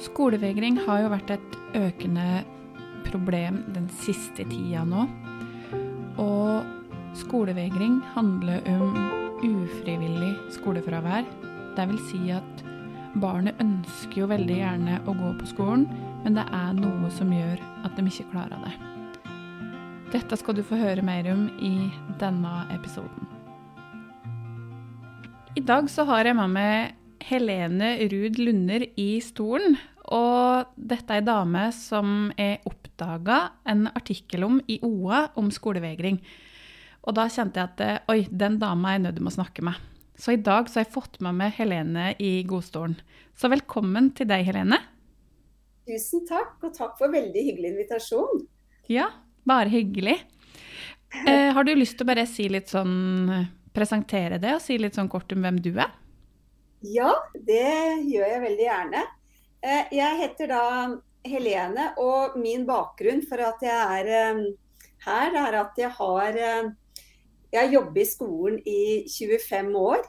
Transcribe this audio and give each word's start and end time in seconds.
Skolevegring 0.00 0.78
har 0.86 1.02
jo 1.02 1.10
vært 1.12 1.34
et 1.34 1.56
økende 1.76 2.42
problem 3.10 3.60
den 3.74 3.88
siste 4.00 4.46
tida 4.48 4.84
nå. 4.88 5.04
Og 6.20 7.16
skolevegring 7.20 7.98
handler 8.14 8.64
om 8.72 8.96
ufrivillig 9.44 10.32
skolefravær. 10.56 11.26
Det 11.76 11.86
vil 11.90 12.00
si 12.08 12.20
at 12.32 12.64
barnet 13.20 13.58
ønsker 13.60 14.22
jo 14.22 14.30
veldig 14.30 14.56
gjerne 14.60 15.00
å 15.04 15.16
gå 15.18 15.32
på 15.40 15.50
skolen, 15.50 15.84
men 16.24 16.38
det 16.38 16.46
er 16.48 16.72
noe 16.78 17.10
som 17.12 17.32
gjør 17.34 17.60
at 17.84 17.96
de 17.96 18.06
ikke 18.06 18.30
klarer 18.32 18.64
det. 18.64 18.72
Dette 20.14 20.38
skal 20.40 20.56
du 20.56 20.64
få 20.66 20.78
høre 20.80 21.04
mer 21.06 21.28
om 21.32 21.44
i 21.62 21.90
denne 22.22 22.54
episoden. 22.74 23.28
I 25.58 25.62
dag 25.66 25.90
så 25.90 26.06
har 26.08 26.24
jeg 26.24 26.38
med 26.38 26.56
meg 26.56 26.99
Helene 27.28 27.94
Ruud 28.10 28.38
Lunder 28.40 28.84
i 29.00 29.10
stolen. 29.24 29.76
Og 30.10 30.72
dette 30.74 31.14
er 31.14 31.22
ei 31.22 31.26
dame 31.26 31.66
som 31.76 32.30
er 32.40 32.64
oppdaga 32.66 33.42
en 33.68 33.86
artikkel 33.92 34.46
om 34.46 34.58
i 34.66 34.80
OA 34.86 35.26
om 35.40 35.52
skolevegring. 35.54 36.18
Og 37.06 37.16
da 37.16 37.28
kjente 37.32 37.62
jeg 37.62 37.70
at 37.70 38.10
oi, 38.12 38.24
den 38.28 38.58
dama 38.60 38.90
er 38.90 38.98
jeg 38.98 39.04
nødt 39.06 39.20
til 39.20 39.30
å 39.30 39.34
snakke 39.38 39.64
med. 39.66 39.86
Så 40.20 40.34
i 40.34 40.42
dag 40.44 40.68
så 40.68 40.80
har 40.80 40.84
jeg 40.84 40.92
fått 40.92 41.20
med 41.24 41.38
meg 41.38 41.54
Helene 41.56 42.10
i 42.20 42.42
godstolen. 42.48 42.98
Så 43.32 43.48
velkommen 43.48 44.10
til 44.16 44.28
deg, 44.28 44.44
Helene. 44.50 44.76
Tusen 45.88 46.26
takk, 46.28 46.58
og 46.60 46.74
takk 46.76 46.98
for 46.98 47.12
veldig 47.12 47.44
hyggelig 47.46 47.72
invitasjon. 47.72 48.44
Ja, 48.92 49.08
bare 49.48 49.72
hyggelig. 49.72 50.18
Eh, 51.24 51.48
har 51.54 51.64
du 51.64 51.72
lyst 51.74 51.96
til 51.98 52.04
å 52.04 52.10
bare 52.12 52.26
si 52.30 52.46
litt 52.52 52.70
sånn 52.70 53.48
Presentere 53.70 54.38
det 54.42 54.50
og 54.56 54.62
si 54.62 54.76
litt 54.82 54.96
sånn 54.98 55.08
kort 55.10 55.30
om 55.30 55.44
hvem 55.44 55.60
du 55.62 55.72
er? 55.76 55.92
Ja, 56.80 57.12
det 57.34 58.00
gjør 58.08 58.24
jeg 58.24 58.40
veldig 58.40 58.64
gjerne. 58.64 59.00
Eh, 59.60 59.90
jeg 59.92 60.20
heter 60.22 60.48
da 60.48 60.64
Helene, 61.28 61.90
og 62.00 62.38
min 62.40 62.62
bakgrunn 62.64 63.20
for 63.28 63.42
at 63.44 63.60
jeg 63.64 63.98
er 63.98 64.08
eh, 64.08 64.38
her, 65.04 65.36
er 65.42 65.56
at 65.60 65.80
jeg 65.80 65.90
har 65.98 66.38
eh, 66.38 66.70
Jeg 67.50 67.66
har 67.66 67.72
jobbet 67.74 68.00
i 68.00 68.06
skolen 68.06 68.58
i 68.64 69.04
25 69.10 69.76
år. 69.76 70.06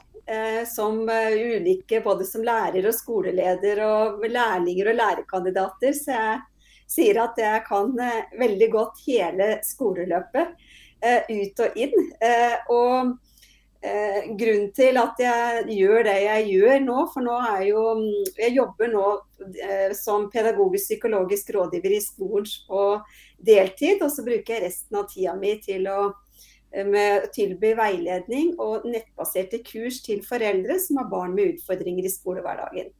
Som 0.70 1.00
ulike, 1.10 1.98
både 2.00 2.24
som 2.24 2.44
lærer 2.46 2.86
og 2.86 2.94
skoleleder 2.94 3.80
og 3.82 4.20
lærlinger 4.22 4.92
og 4.92 4.94
lærerkandidater. 4.94 5.96
Så 5.98 6.14
jeg 6.14 6.38
sier 6.86 7.18
at 7.24 7.40
jeg 7.42 7.64
kan 7.66 7.90
veldig 8.38 8.68
godt 8.70 9.02
hele 9.08 9.48
skoleløpet 9.66 10.54
ut 11.26 11.64
og 11.66 11.82
inn. 11.82 12.06
Og 12.70 13.10
eh, 13.84 14.30
grunnen 14.38 14.70
til 14.76 14.98
at 15.00 15.20
jeg 15.20 15.66
gjør 15.76 16.06
det 16.06 16.16
jeg 16.24 16.48
gjør 16.52 16.80
nå, 16.86 16.98
for 17.12 17.26
nå 17.26 17.36
er 17.50 17.66
jo 17.68 17.84
Jeg 18.38 18.54
jobber 18.56 18.92
nå 18.92 19.06
eh, 19.58 19.92
som 19.98 20.28
pedagogisk 20.32 20.92
psykologisk 20.92 21.52
rådgiver 21.56 21.96
i 21.96 22.02
skolen 22.04 22.48
på 22.68 22.86
deltid, 23.38 24.02
og 24.02 24.10
så 24.14 24.24
bruker 24.26 24.56
jeg 24.56 24.66
resten 24.68 25.00
av 25.00 25.08
tida 25.10 25.36
mi 25.38 25.56
til 25.64 25.86
å 25.90 26.00
eh, 26.72 26.86
med 26.86 27.30
tilby 27.36 27.74
veiledning 27.78 28.56
og 28.62 28.88
nettbaserte 28.88 29.62
kurs 29.66 30.02
til 30.06 30.24
foreldre 30.26 30.78
som 30.80 31.02
har 31.02 31.12
barn 31.12 31.36
med 31.36 31.56
utfordringer 31.56 32.06
i 32.06 32.16
skolehverdagen. 32.16 32.92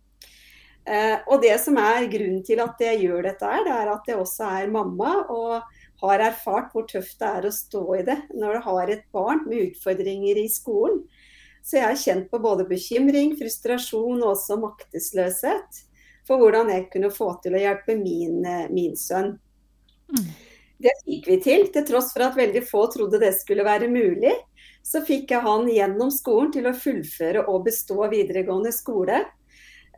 Eh, 0.83 1.19
og 1.30 1.42
Det 1.42 1.55
som 1.62 1.77
er 1.78 2.10
grunnen 2.10 2.42
til 2.42 2.60
at 2.62 2.80
jeg 2.83 3.05
gjør 3.05 3.28
dette, 3.28 3.47
er, 3.47 3.62
det 3.66 3.75
er 3.77 3.91
at 3.92 4.08
jeg 4.08 4.19
også 4.19 4.50
er 4.62 4.70
mamma. 4.70 5.14
og 5.30 5.62
har 6.03 6.25
erfart 6.27 6.72
hvor 6.75 6.86
tøft 6.91 7.19
det 7.20 7.28
er 7.28 7.47
å 7.47 7.55
stå 7.55 7.83
i 7.98 8.03
det 8.06 8.19
når 8.34 8.58
du 8.58 8.67
har 8.67 8.92
et 8.92 9.05
barn 9.14 9.45
med 9.47 9.70
utfordringer 9.70 10.41
i 10.42 10.48
skolen. 10.50 11.05
Så 11.62 11.78
jeg 11.78 11.86
har 11.86 11.98
kjent 11.98 12.31
på 12.31 12.41
både 12.42 12.67
bekymring, 12.67 13.36
frustrasjon 13.39 14.22
og 14.22 14.33
også 14.33 14.59
maktesløshet 14.59 15.83
for 16.27 16.42
hvordan 16.42 16.70
jeg 16.75 16.89
kunne 16.92 17.11
få 17.14 17.33
til 17.42 17.55
å 17.55 17.62
hjelpe 17.62 17.97
min, 17.98 18.42
eh, 18.47 18.70
min 18.70 18.97
sønn. 18.98 19.36
Mm. 20.11 20.31
Det 20.83 20.92
fikk 21.05 21.28
vi 21.31 21.36
til, 21.42 21.69
til 21.70 21.84
tross 21.86 22.11
for 22.14 22.27
at 22.27 22.39
veldig 22.39 22.64
få 22.66 22.87
trodde 22.91 23.20
det 23.22 23.31
skulle 23.39 23.66
være 23.66 23.91
mulig. 23.91 24.34
Så 24.82 25.05
fikk 25.06 25.31
jeg 25.31 25.44
han 25.44 25.69
gjennom 25.71 26.10
skolen 26.10 26.50
til 26.55 26.66
å 26.66 26.75
fullføre 26.75 27.44
og 27.47 27.69
bestå 27.69 28.00
videregående 28.10 28.72
skole. 28.75 29.21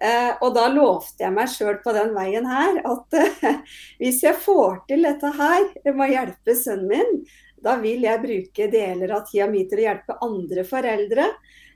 Eh, 0.03 0.33
og 0.43 0.57
da 0.57 0.67
lovte 0.73 1.23
jeg 1.23 1.33
meg 1.33 1.51
sjøl 1.53 1.77
på 1.85 1.93
den 1.95 2.11
veien 2.17 2.47
her 2.51 2.81
at 2.83 3.15
eh, 3.15 3.61
hvis 4.03 4.25
jeg 4.25 4.37
får 4.43 4.83
til 4.91 5.07
dette 5.07 5.31
her 5.37 5.69
med 5.93 6.07
å 6.09 6.11
hjelpe 6.11 6.57
sønnen 6.59 6.89
min, 6.91 7.21
da 7.65 7.77
vil 7.81 8.03
jeg 8.05 8.21
bruke 8.21 8.67
deler 8.73 9.15
av 9.15 9.29
tida 9.29 9.47
mi 9.49 9.63
til 9.71 9.81
å 9.81 9.87
hjelpe 9.87 10.19
andre 10.27 10.65
foreldre. 10.69 11.29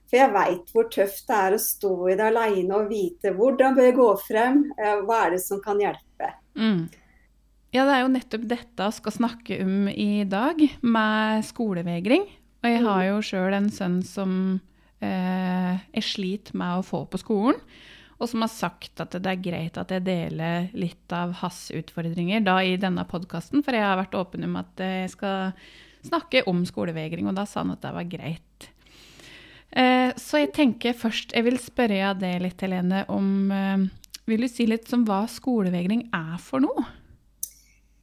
For 0.09 0.19
jeg 0.19 0.33
veit 0.35 0.73
hvor 0.73 0.89
tøft 0.93 1.27
det 1.29 1.39
er 1.39 1.55
å 1.55 1.61
stå 1.63 1.93
i 2.09 2.17
det 2.19 2.27
aleine 2.31 2.81
og 2.81 2.89
vite 2.91 3.33
hvordan 3.37 3.77
bør 3.77 3.87
jeg 3.87 3.97
gå 3.99 4.09
frem, 4.25 4.63
eh, 4.77 5.03
hva 5.07 5.25
er 5.27 5.37
det 5.37 5.43
som 5.45 5.63
kan 5.65 5.81
hjelpe. 5.81 6.33
Mm. 6.59 6.89
Ja, 7.77 7.85
det 7.85 7.95
er 7.95 8.03
jo 8.03 8.13
nettopp 8.15 8.47
dette 8.49 8.89
vi 8.89 8.97
skal 8.97 9.15
snakke 9.15 9.61
om 9.63 9.91
i 9.93 10.25
dag, 10.29 10.63
med 10.81 11.45
skolevegring. 11.47 12.25
Og 12.65 12.67
jeg 12.67 12.81
har 12.83 13.05
mm. 13.05 13.11
jo 13.13 13.21
sjøl 13.29 13.55
en 13.55 13.69
sønn 13.71 14.01
som 14.03 14.33
eh, 15.05 15.79
jeg 15.95 16.09
sliter 16.09 16.59
med 16.59 16.81
å 16.81 16.87
få 16.87 17.05
på 17.13 17.21
skolen 17.21 17.63
og 18.19 18.27
som 18.27 18.43
har 18.43 18.51
sagt 18.51 19.03
at 19.03 19.15
det 19.15 19.31
er 19.31 19.43
greit 19.43 19.79
at 19.79 19.93
jeg 19.95 20.07
deler 20.07 20.67
litt 20.75 21.13
av 21.15 21.37
hans 21.41 21.69
utfordringer 21.75 22.43
da 22.47 22.59
i 22.67 22.75
denne 22.81 23.05
podkasten, 23.07 23.63
for 23.63 23.77
jeg 23.77 23.87
har 23.87 24.01
vært 24.01 24.17
åpen 24.19 24.47
om 24.49 24.59
at 24.59 24.83
jeg 24.83 25.13
skal 25.15 25.55
snakke 26.07 26.43
om 26.51 26.65
skolevegring, 26.67 27.29
og 27.31 27.39
da 27.39 27.47
sa 27.47 27.63
han 27.63 27.75
at 27.77 27.85
det 27.85 27.95
var 27.95 28.11
greit. 28.11 28.69
Eh, 29.71 30.11
så 30.17 30.41
jeg 30.41 30.55
tenker 30.57 30.95
først 30.97 31.35
Jeg 31.37 31.45
vil 31.45 31.59
spørre 31.61 32.15
deg 32.17 32.39
litt, 32.41 32.63
Helene, 32.65 33.03
om 33.13 33.51
eh, 33.53 33.83
Vil 34.25 34.47
du 34.47 34.49
si 34.49 34.65
litt 34.65 34.89
om 34.97 35.03
hva 35.05 35.27
skolevegring 35.29 36.07
er 36.17 36.39
for 36.41 36.65
noe? 36.65 36.87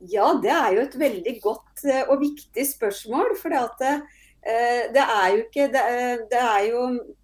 Ja, 0.05 0.27
det 0.37 0.51
er 0.53 0.75
jo 0.75 0.83
et 0.83 0.99
veldig 1.01 1.33
godt 1.41 1.81
eh, 1.89 2.03
og 2.05 2.21
viktig 2.21 2.67
spørsmål. 2.69 3.33
For 3.41 3.49
det 3.49 3.63
at 3.63 4.05
det 4.45 5.01
er 5.01 5.29
jo 5.33 5.38
ikke 5.41 5.67
det, 5.73 5.81
er, 5.81 6.19
det, 6.29 6.39
er 6.39 6.66
jo 6.69 6.81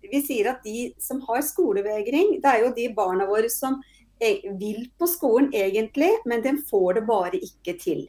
Vi 0.09 0.21
sier 0.25 0.47
at 0.55 0.63
de 0.65 0.87
som 0.97 1.19
har 1.27 1.43
skolevegring, 1.45 2.39
det 2.41 2.49
er 2.49 2.63
jo 2.63 2.71
de 2.73 2.87
barna 2.97 3.27
våre 3.29 3.49
som 3.53 3.75
e, 4.17 4.31
vil 4.57 4.87
på 4.97 5.05
skolen 5.09 5.51
egentlig, 5.53 6.09
men 6.25 6.41
de 6.41 6.55
får 6.69 6.97
det 6.97 7.03
bare 7.05 7.37
ikke 7.37 7.75
til. 7.77 8.07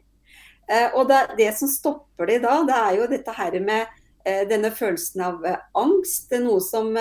Eh, 0.64 0.88
og 0.96 1.10
det, 1.10 1.20
det 1.42 1.50
som 1.58 1.68
stopper 1.68 2.30
de 2.30 2.38
da, 2.40 2.54
det 2.64 2.78
er 2.78 2.96
jo 3.02 3.10
dette 3.10 3.36
her 3.36 3.58
med 3.60 4.00
denne 4.48 4.70
følelsen 4.70 5.26
av 5.26 5.44
angst. 5.76 6.28
Det 6.30 6.38
er 6.38 6.44
noe 6.46 6.62
som, 6.62 6.92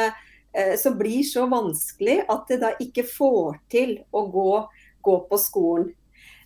som 0.82 0.96
blir 0.98 1.22
så 1.22 1.44
vanskelig 1.46 2.16
at 2.34 2.48
de 2.50 2.58
da 2.64 2.72
ikke 2.82 3.06
får 3.06 3.60
til 3.70 3.92
å 4.10 4.24
gå, 4.34 4.54
gå 5.06 5.18
på 5.30 5.40
skolen. 5.40 5.92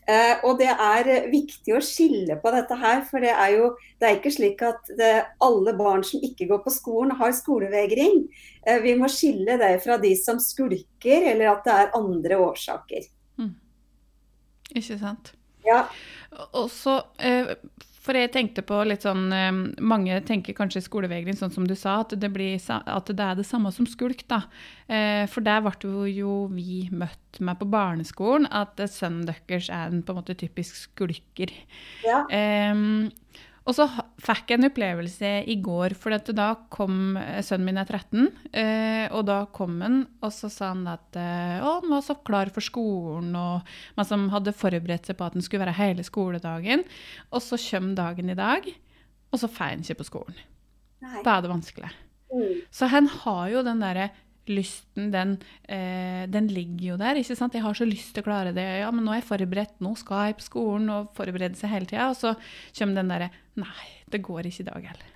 Eh, 0.05 0.35
og 0.45 0.59
det 0.59 0.69
er 0.69 1.07
viktig 1.31 1.73
å 1.73 1.81
skille 1.81 2.37
på 2.41 2.51
dette 2.53 2.77
her, 2.77 2.99
for 3.07 3.23
det 3.25 3.31
er 3.33 3.55
jo 3.55 3.71
det 3.97 4.07
er 4.07 4.17
ikke 4.19 4.33
slik 4.35 4.59
at 4.65 4.91
det, 4.99 5.13
alle 5.41 5.73
barn 5.77 6.03
som 6.05 6.21
ikke 6.25 6.45
går 6.51 6.61
på 6.65 6.73
skolen 6.75 7.15
har 7.17 7.33
skolevegring. 7.33 8.25
Eh, 8.67 8.81
vi 8.83 8.93
må 8.99 9.09
skille 9.09 9.57
det 9.61 9.71
fra 9.85 9.97
de 10.01 10.11
som 10.19 10.41
skulker, 10.41 11.25
eller 11.31 11.55
at 11.55 11.65
det 11.65 11.77
er 11.79 11.97
andre 11.97 12.37
årsaker. 12.45 13.09
Mm. 13.41 13.55
Ikke 14.75 14.99
sant. 15.01 15.33
Ja. 15.65 15.87
Og 16.51 16.69
så, 16.69 16.99
eh, 17.17 17.55
for 18.05 18.17
jeg 18.17 18.31
tenkte 18.33 18.63
på 18.65 18.77
litt 18.85 19.05
sånn 19.05 19.25
eh, 19.33 19.51
Mange 19.81 20.19
tenker 20.27 20.55
kanskje 20.57 20.83
skolevegring, 20.85 21.37
sånn 21.37 21.53
som 21.53 21.65
du 21.67 21.73
sa, 21.77 21.99
at 22.03 22.13
det, 22.21 22.29
blir, 22.33 22.59
at 22.69 23.09
det 23.09 23.25
er 23.25 23.39
det 23.39 23.47
samme 23.47 23.71
som 23.73 23.89
skulk. 23.89 24.25
da. 24.31 24.43
Eh, 24.87 25.25
for 25.31 25.45
der 25.45 25.63
ble 25.65 26.05
jo 26.13 26.45
vi 26.53 26.85
møtt 26.93 27.41
med 27.43 27.59
på 27.59 27.67
barneskolen 27.67 28.47
at 28.53 28.79
sønnen 28.91 29.25
deres 29.27 29.69
er 29.73 29.89
en 29.89 30.03
på 30.05 30.13
en 30.13 30.21
måte 30.21 30.37
typisk 30.39 30.77
skulker. 30.77 31.51
Ja. 32.05 32.23
Um, 32.71 33.09
og 33.65 33.73
så 33.73 33.87
fikk 34.21 34.51
jeg 34.51 34.59
en 34.59 34.67
opplevelse 34.67 35.29
i 35.49 35.55
går, 35.63 35.95
for 35.97 36.13
da 36.37 36.47
kom 36.73 37.17
eh, 37.17 37.41
sønnen 37.45 37.65
min 37.65 37.81
er 37.81 37.89
13. 37.89 38.27
Eh, 38.53 39.05
og 39.09 39.25
da 39.25 39.39
kom 39.57 39.79
han, 39.81 40.03
og 40.21 40.33
så 40.35 40.51
sa 40.53 40.69
han 40.75 40.83
at 40.91 41.17
eh, 41.17 41.65
å, 41.65 41.79
han 41.81 41.95
var 41.95 42.03
så 42.05 42.17
klar 42.27 42.51
for 42.53 42.65
skolen, 42.65 43.33
og 43.33 43.65
man 43.97 44.07
som 44.07 44.27
hadde 44.33 44.53
forberedt 44.53 45.09
seg 45.09 45.17
på 45.17 45.25
at 45.25 45.37
han 45.37 45.45
skulle 45.45 45.65
være 45.65 45.79
hele 45.79 46.05
skoledagen. 46.05 46.85
Og 47.31 47.41
så 47.41 47.57
kommer 47.71 47.97
dagen 47.97 48.29
i 48.29 48.37
dag, 48.37 48.69
og 49.33 49.41
så 49.41 49.49
får 49.49 49.73
han 49.73 49.85
ikke 49.85 50.03
på 50.03 50.09
skolen. 50.11 50.43
Nei. 51.01 51.25
Da 51.25 51.39
er 51.39 51.45
det 51.45 51.53
vanskelig. 51.55 51.91
Mm. 52.35 52.61
Så 52.73 52.89
han 52.93 53.09
har 53.23 53.49
jo 53.49 53.65
den 53.65 53.81
derre 53.81 54.11
lysten, 54.51 55.09
den, 55.13 55.35
eh, 55.67 56.25
den, 56.29 56.47
ligger 56.53 56.91
jo 56.91 56.97
der. 57.01 57.17
ikke 57.19 57.37
sant? 57.37 57.55
Jeg 57.57 57.65
har 57.65 57.77
så 57.77 57.87
lyst 57.87 58.13
til 58.13 58.23
å 58.23 58.27
klare 58.27 58.53
det. 58.55 58.65
Ja, 58.81 58.91
men 58.93 59.05
nå 59.05 59.13
er 59.13 59.21
jeg 59.21 59.29
forberedt, 59.31 59.79
nå 59.83 59.95
skal 59.99 60.29
jeg 60.29 60.39
på 60.39 60.49
skolen 60.49 60.91
og 60.93 61.11
forberede 61.17 61.57
seg 61.59 61.73
hele 61.73 61.89
tida. 61.89 62.11
Og 62.11 62.19
så 62.19 62.35
kommer 62.77 63.01
den 63.01 63.13
derre 63.13 63.33
Nei, 63.55 63.87
det 64.11 64.19
går 64.19 64.49
ikke 64.49 64.65
i 64.65 64.67
dag 64.67 64.87
heller. 64.91 65.11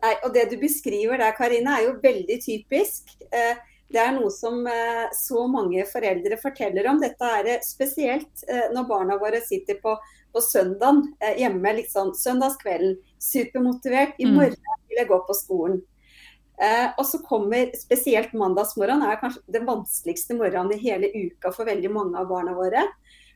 Nei, 0.00 0.14
og 0.24 0.32
Det 0.34 0.46
du 0.50 0.56
beskriver 0.60 1.20
der, 1.20 1.34
Karine, 1.36 1.76
er 1.76 1.88
jo 1.88 1.98
veldig 2.02 2.38
typisk. 2.40 3.12
Eh, 3.32 3.58
det 3.90 4.00
er 4.00 4.14
noe 4.14 4.30
som 4.32 4.62
eh, 4.70 5.10
så 5.16 5.44
mange 5.50 5.84
foreldre 5.90 6.38
forteller 6.40 6.88
om. 6.88 7.00
Dette 7.02 7.32
er 7.40 7.60
spesielt 7.66 8.44
eh, 8.48 8.70
når 8.72 8.88
barna 8.88 9.18
våre 9.20 9.42
sitter 9.44 9.80
på, 9.82 9.96
på 10.32 10.42
søndagen 10.44 11.08
hjemme, 11.36 11.74
liksom 11.82 12.14
søndagskvelden. 12.16 12.96
Supermotivert. 13.20 14.16
I 14.18 14.28
mm. 14.28 14.36
morgen 14.38 14.76
vil 14.88 15.02
jeg 15.02 15.10
gå 15.10 15.20
på 15.26 15.36
skolen. 15.36 15.82
Eh, 16.60 16.88
og 16.98 17.06
så 17.08 17.22
kommer 17.24 17.72
spesielt 17.78 18.34
mandagsmorgen 18.36 19.00
er 19.06 19.20
kanskje 19.20 19.40
den 19.54 19.64
vanskeligste 19.68 20.36
morgenen 20.36 20.74
i 20.76 20.82
hele 20.82 21.08
uka 21.14 21.54
for 21.56 21.68
veldig 21.68 21.92
mange 21.94 22.20
av 22.20 22.28
barna 22.28 22.52
våre. 22.56 22.84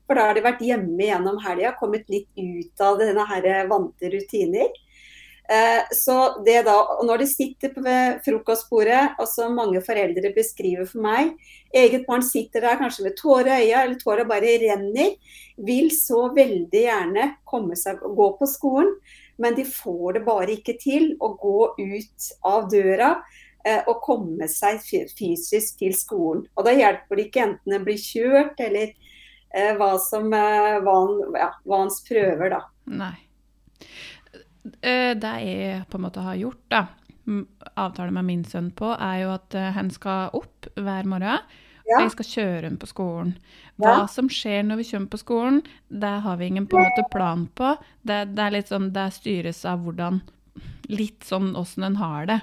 For 0.05 0.19
da 0.19 0.29
har 0.29 0.37
de 0.37 0.45
vært 0.45 0.65
hjemme 0.65 1.07
gjennom 1.07 1.39
helga, 1.41 1.73
kommet 1.79 2.11
litt 2.13 2.29
ut 2.37 2.83
av 2.85 2.99
denne 3.01 3.25
her 3.31 3.47
vante 3.71 4.11
rutiner. 4.13 4.69
Eh, 5.49 5.83
så 5.93 6.43
det 6.45 6.63
da, 6.65 6.75
og 6.97 7.05
Når 7.05 7.21
de 7.21 7.27
sitter 7.29 7.73
ved 7.77 8.21
frokostbordet, 8.25 9.17
og 9.21 9.29
som 9.29 9.57
mange 9.57 9.83
foreldre 9.85 10.31
beskriver 10.33 10.89
for 10.89 11.05
meg 11.05 11.35
Eget 11.75 12.07
barn 12.07 12.23
sitter 12.25 12.65
der 12.65 12.79
kanskje 12.81 13.05
med 13.05 13.17
tårer 13.19 13.51
i 13.59 13.67
øya, 13.67 13.83
eller 13.83 13.99
tåra 14.01 14.25
bare 14.25 14.55
renner. 14.63 15.17
Vil 15.59 15.91
så 15.91 16.29
veldig 16.37 16.85
gjerne 16.85 17.27
komme 17.45 17.77
seg 17.77 17.99
gå 17.99 18.29
på 18.39 18.47
skolen, 18.49 18.95
men 19.37 19.55
de 19.55 19.65
får 19.67 20.19
det 20.19 20.25
bare 20.27 20.55
ikke 20.55 20.77
til 20.81 21.11
å 21.23 21.33
gå 21.41 21.59
ut 21.79 22.29
av 22.47 22.69
døra 22.73 23.11
eh, 23.67 23.83
og 23.91 24.03
komme 24.05 24.49
seg 24.51 24.81
fysisk 24.85 25.81
til 25.83 25.97
skolen. 25.99 26.45
Og 26.55 26.67
Da 26.67 26.75
hjelper 26.77 27.19
det 27.19 27.29
ikke 27.29 27.47
enten 27.49 27.77
en 27.77 27.87
blir 27.87 28.01
kjørt 28.01 28.61
eller 28.63 28.93
eh, 28.93 29.73
hva, 29.79 29.95
som, 30.03 30.31
eh, 30.33 30.79
hva, 30.85 30.99
han, 31.01 31.39
ja, 31.41 31.51
hva 31.65 31.83
hans 31.85 32.01
prøver, 32.07 32.57
da. 32.57 32.63
Nei. 33.03 33.15
Det 34.65 35.31
jeg 35.45 35.83
på 35.93 35.99
en 35.99 36.05
måte 36.07 36.23
har 36.25 36.39
gjort, 36.41 36.63
da, 36.73 36.87
avtale 37.77 38.15
med 38.17 38.25
min 38.25 38.47
sønn 38.49 38.71
på, 38.77 38.95
er 38.97 39.19
jo 39.21 39.35
at 39.35 39.57
han 39.77 39.91
skal 39.93 40.33
opp 40.39 40.71
hver 40.73 41.05
morgen. 41.09 41.45
Ja. 41.85 42.01
Jeg 42.01 42.15
skal 42.15 42.29
kjøre 42.31 42.63
henne 42.69 42.81
på 42.81 42.89
skolen. 42.89 43.35
Hva 43.81 43.91
ja. 43.91 44.05
som 44.09 44.31
skjer 44.33 44.63
når 44.65 44.81
vi 44.81 44.87
kommer 44.93 45.13
på 45.13 45.21
skolen, 45.21 45.59
det 45.89 46.15
har 46.25 46.39
vi 46.41 46.49
ingen 46.49 46.69
på 46.71 46.79
en 46.81 46.87
måte 46.89 47.05
plan 47.13 47.45
på. 47.59 47.75
Det, 48.03 48.23
det 48.33 48.47
er 48.47 48.55
litt 48.55 48.73
sånn, 48.73 48.93
det 48.95 49.11
styres 49.19 49.65
av 49.69 49.85
hvordan 49.85 50.23
Litt 50.87 51.25
sånn 51.27 51.55
åssen 51.59 51.83
en 51.83 51.97
har 51.99 52.27
det. 52.29 52.37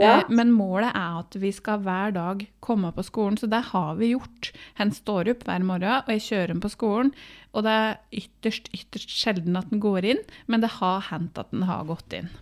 Ja. 0.00 0.16
Eh, 0.16 0.30
men 0.32 0.52
målet 0.54 0.94
er 0.96 1.20
at 1.20 1.36
vi 1.38 1.52
skal 1.54 1.82
hver 1.84 2.14
dag 2.16 2.40
komme 2.64 2.90
på 2.96 3.04
skolen, 3.06 3.36
så 3.38 3.46
det 3.50 3.60
har 3.70 3.94
vi 4.00 4.14
gjort. 4.14 4.50
Han 4.80 4.90
står 4.94 5.30
opp 5.34 5.44
hver 5.46 5.66
morgen, 5.66 6.00
og 6.00 6.10
jeg 6.16 6.24
kjører 6.28 6.54
ham 6.54 6.62
på 6.64 6.72
skolen. 6.72 7.12
Og 7.54 7.66
det 7.66 7.74
er 7.84 8.24
ytterst, 8.24 8.72
ytterst 8.74 9.12
sjelden 9.14 9.60
at 9.60 9.70
den 9.70 9.84
går 9.84 10.08
inn, 10.14 10.24
men 10.50 10.64
det 10.64 10.72
har 10.80 11.04
hendt 11.12 11.38
at 11.38 11.52
den 11.54 11.68
har 11.68 11.86
gått 11.86 12.16
inn. 12.16 12.32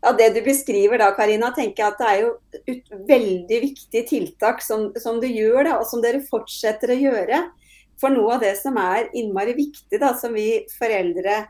Ja, 0.00 0.12
Det 0.16 0.30
du 0.34 0.40
beskriver 0.44 0.98
da, 0.98 1.10
Karina, 1.16 1.50
tenker 1.52 1.82
jeg 1.82 1.92
at 1.92 1.98
det 2.00 2.08
er 2.08 2.20
jo 2.22 2.30
et 2.72 2.92
veldig 3.08 3.60
viktig 3.66 4.04
tiltak 4.08 4.62
som, 4.64 4.88
som, 4.96 5.20
du 5.20 5.28
gjør, 5.28 5.64
da, 5.66 5.78
og 5.80 5.88
som 5.88 6.00
dere 6.00 6.22
fortsetter 6.24 6.94
å 6.94 7.00
gjøre. 7.00 7.42
For 8.00 8.12
noe 8.12 8.38
av 8.38 8.44
det 8.46 8.54
som 8.56 8.78
er 8.80 9.10
innmari 9.12 9.52
viktig, 9.58 10.00
da, 10.00 10.14
som 10.16 10.32
vi 10.32 10.62
foreldre 10.72 11.42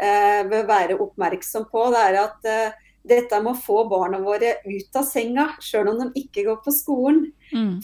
eh, 0.00 0.40
bør 0.48 0.64
være 0.70 0.96
oppmerksom 1.04 1.68
på, 1.68 1.90
det 1.92 2.06
er 2.06 2.18
at 2.22 2.48
eh, 2.48 2.78
dette 3.10 3.40
med 3.40 3.52
å 3.52 3.60
få 3.60 3.84
barna 3.88 4.20
våre 4.24 4.56
ut 4.64 4.96
av 4.96 5.04
senga, 5.08 5.50
sjøl 5.60 5.92
om 5.92 6.00
de 6.02 6.24
ikke 6.24 6.44
går 6.48 6.60
på 6.64 6.72
skolen. 6.72 7.26
Mm. 7.52 7.80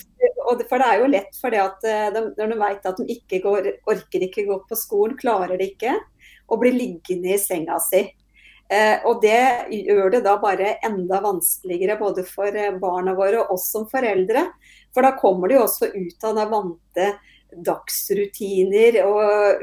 for 0.69 0.79
det 0.79 0.87
er 0.87 1.01
jo 1.01 1.09
lett 1.11 1.41
for 1.41 1.53
det 1.53 1.61
at 1.61 1.85
eh, 1.89 2.09
de, 2.15 2.29
når 2.39 2.53
de 2.53 2.61
vet 2.65 2.89
at 2.89 3.01
de 3.01 3.17
ikke 3.19 3.41
går, 3.45 3.73
orker 3.93 4.29
ikke 4.29 4.47
gå 4.49 4.61
på 4.69 4.79
skolen, 4.79 5.17
klarer 5.21 5.59
det 5.61 5.75
ikke, 5.75 5.97
og 6.49 6.63
blir 6.63 6.77
liggende 6.77 7.35
i 7.35 7.41
senga 7.43 7.77
si. 7.83 8.07
Eh, 8.69 8.99
og 9.07 9.21
Det 9.23 9.71
gjør 9.71 10.11
det 10.11 10.23
da 10.27 10.35
bare 10.43 10.77
enda 10.85 11.21
vanskeligere 11.23 11.99
både 12.01 12.25
for 12.27 12.51
eh, 12.51 12.75
barna 12.83 13.15
våre 13.15 13.45
og 13.45 13.55
oss 13.55 13.69
som 13.73 13.87
foreldre. 13.91 14.49
For 14.95 15.07
da 15.07 15.15
kommer 15.19 15.53
de 15.53 15.61
også 15.61 15.93
ut 15.95 16.27
av 16.27 16.41
vante 16.51 17.13
dagsrutiner 17.67 18.99
og 19.07 19.63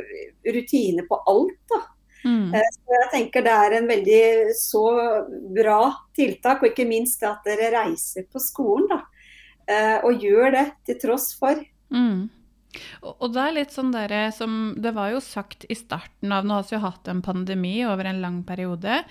rutiner 0.56 1.08
på 1.10 1.20
alt. 1.34 1.60
da. 1.74 1.82
Mm. 2.24 2.54
Eh, 2.56 2.70
så 2.72 2.96
jeg 2.96 3.10
tenker 3.12 3.44
Det 3.44 3.58
er 3.66 3.78
en 3.78 3.90
veldig 3.90 4.24
så 4.56 4.86
bra 5.56 5.82
tiltak, 6.16 6.64
og 6.64 6.72
ikke 6.72 6.88
minst 6.88 7.24
at 7.28 7.44
dere 7.44 7.74
reiser 7.76 8.30
på 8.32 8.40
skolen. 8.40 8.88
da, 8.88 9.02
Og 10.08 10.24
gjør 10.24 10.52
det 10.52 10.66
til 10.86 11.00
tross 11.00 11.34
for. 11.36 11.60
Mm. 11.92 12.30
Og 13.04 13.34
det 13.34 13.42
er 13.42 13.56
litt 13.56 13.74
sånn 13.74 13.92
der, 13.94 14.14
som 14.36 14.74
Det 14.82 14.94
var 14.96 15.12
jo 15.14 15.20
sagt 15.24 15.66
i 15.72 15.76
starten 15.78 16.34
av 16.34 16.48
Nå 16.48 16.58
har 16.58 16.66
vi 16.68 16.76
jo 16.76 16.82
hatt 16.84 17.10
en 17.12 17.22
pandemi 17.26 17.76
over 17.88 18.08
en 18.10 18.22
lang 18.24 18.40
periode. 18.48 19.02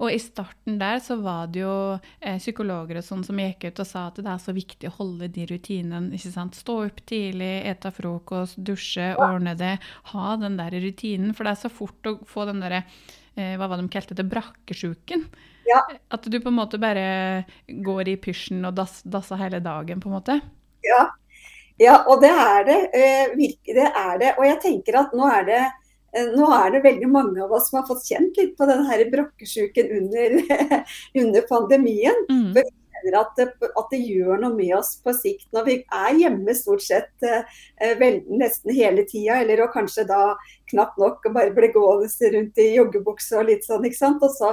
Og 0.00 0.12
i 0.12 0.18
starten 0.22 0.78
der 0.80 1.02
så 1.04 1.18
var 1.20 1.50
det 1.52 1.62
jo 1.62 1.74
eh, 2.20 2.38
psykologer 2.40 3.00
og 3.00 3.06
sånn 3.06 3.24
som 3.26 3.40
gikk 3.40 3.68
ut 3.68 3.82
og 3.82 3.88
sa 3.88 4.06
at 4.08 4.20
det 4.20 4.30
er 4.30 4.42
så 4.42 4.54
viktig 4.56 4.90
å 4.90 4.96
holde 4.98 5.30
de 5.32 5.46
rutinene. 5.50 6.14
ikke 6.16 6.32
sant? 6.34 6.58
Stå 6.58 6.80
opp 6.86 7.04
tidlig, 7.08 7.52
ete 7.70 7.92
frokost, 7.94 8.60
dusje, 8.64 9.12
ordne 9.20 9.56
det. 9.58 9.76
Ha 10.14 10.34
den 10.40 10.58
der 10.60 10.74
rutinen. 10.80 11.34
For 11.36 11.46
det 11.46 11.54
er 11.54 11.64
så 11.66 11.72
fort 11.72 12.10
å 12.10 12.16
få 12.28 12.48
den 12.48 12.62
derre 12.64 12.84
eh, 13.36 13.56
Hva 13.60 13.68
var 13.68 13.76
det 13.76 13.88
de 13.88 13.94
kalte 13.94 14.18
det? 14.18 14.28
Brakkesjuken. 14.30 15.28
Ja. 15.68 15.84
At 16.10 16.26
du 16.26 16.40
på 16.40 16.50
en 16.50 16.58
måte 16.58 16.80
bare 16.82 17.44
går 17.68 18.14
i 18.14 18.18
pysjen 18.20 18.64
og 18.66 18.74
dass, 18.78 19.02
dasser 19.04 19.38
hele 19.40 19.60
dagen, 19.62 20.00
på 20.02 20.10
en 20.10 20.16
måte. 20.16 20.40
Ja, 20.80 21.10
ja, 21.80 22.00
og 22.08 22.20
det 22.20 22.30
er 22.30 22.66
det. 22.68 22.80
Eh, 22.92 23.30
det 23.72 23.86
er 23.88 24.18
det. 24.20 24.34
Og 24.36 24.44
jeg 24.44 24.58
tenker 24.64 24.98
at 25.00 25.14
nå 25.16 25.28
er 25.32 25.46
det, 25.48 25.62
eh, 26.12 26.28
nå 26.34 26.50
er 26.52 26.74
det 26.74 26.82
veldig 26.84 27.08
mange 27.08 27.40
av 27.40 27.54
oss 27.56 27.70
som 27.70 27.80
har 27.80 27.86
fått 27.88 28.04
kjent 28.10 28.36
litt 28.36 28.52
på 28.58 28.68
denne 28.68 29.06
brokkesjuken 29.14 29.94
under, 30.00 30.36
under 31.22 31.48
pandemien. 31.48 32.20
Mm. 32.28 32.52
For 32.52 32.60
vi 32.60 32.98
mener 32.98 33.16
at 33.22 33.32
det, 33.40 33.48
at 33.70 33.94
det, 33.94 34.02
gjør 34.10 34.42
noe 34.42 34.52
med 34.58 34.74
oss 34.76 34.92
på 35.00 35.14
sikt 35.16 35.48
når 35.56 35.68
vi 35.70 35.78
er 35.80 36.20
hjemme 36.20 36.56
stort 36.58 36.84
sett 36.84 37.24
eh, 37.24 37.96
vel, 37.96 38.20
nesten 38.28 38.76
hele 38.76 39.06
tida. 39.08 39.40
Eller 39.40 39.64
og 39.64 39.72
kanskje 39.72 40.04
da 40.10 40.34
knapt 40.74 41.00
nok 41.00 41.30
bare 41.32 41.54
ble 41.56 41.72
gående 41.72 42.34
rundt 42.36 42.60
i 42.60 42.74
joggebukse 42.74 43.40
og 43.40 43.48
litt 43.48 43.64
sånn. 43.64 43.88
ikke 43.88 44.02
sant? 44.02 44.20
Og 44.20 44.36
så, 44.36 44.52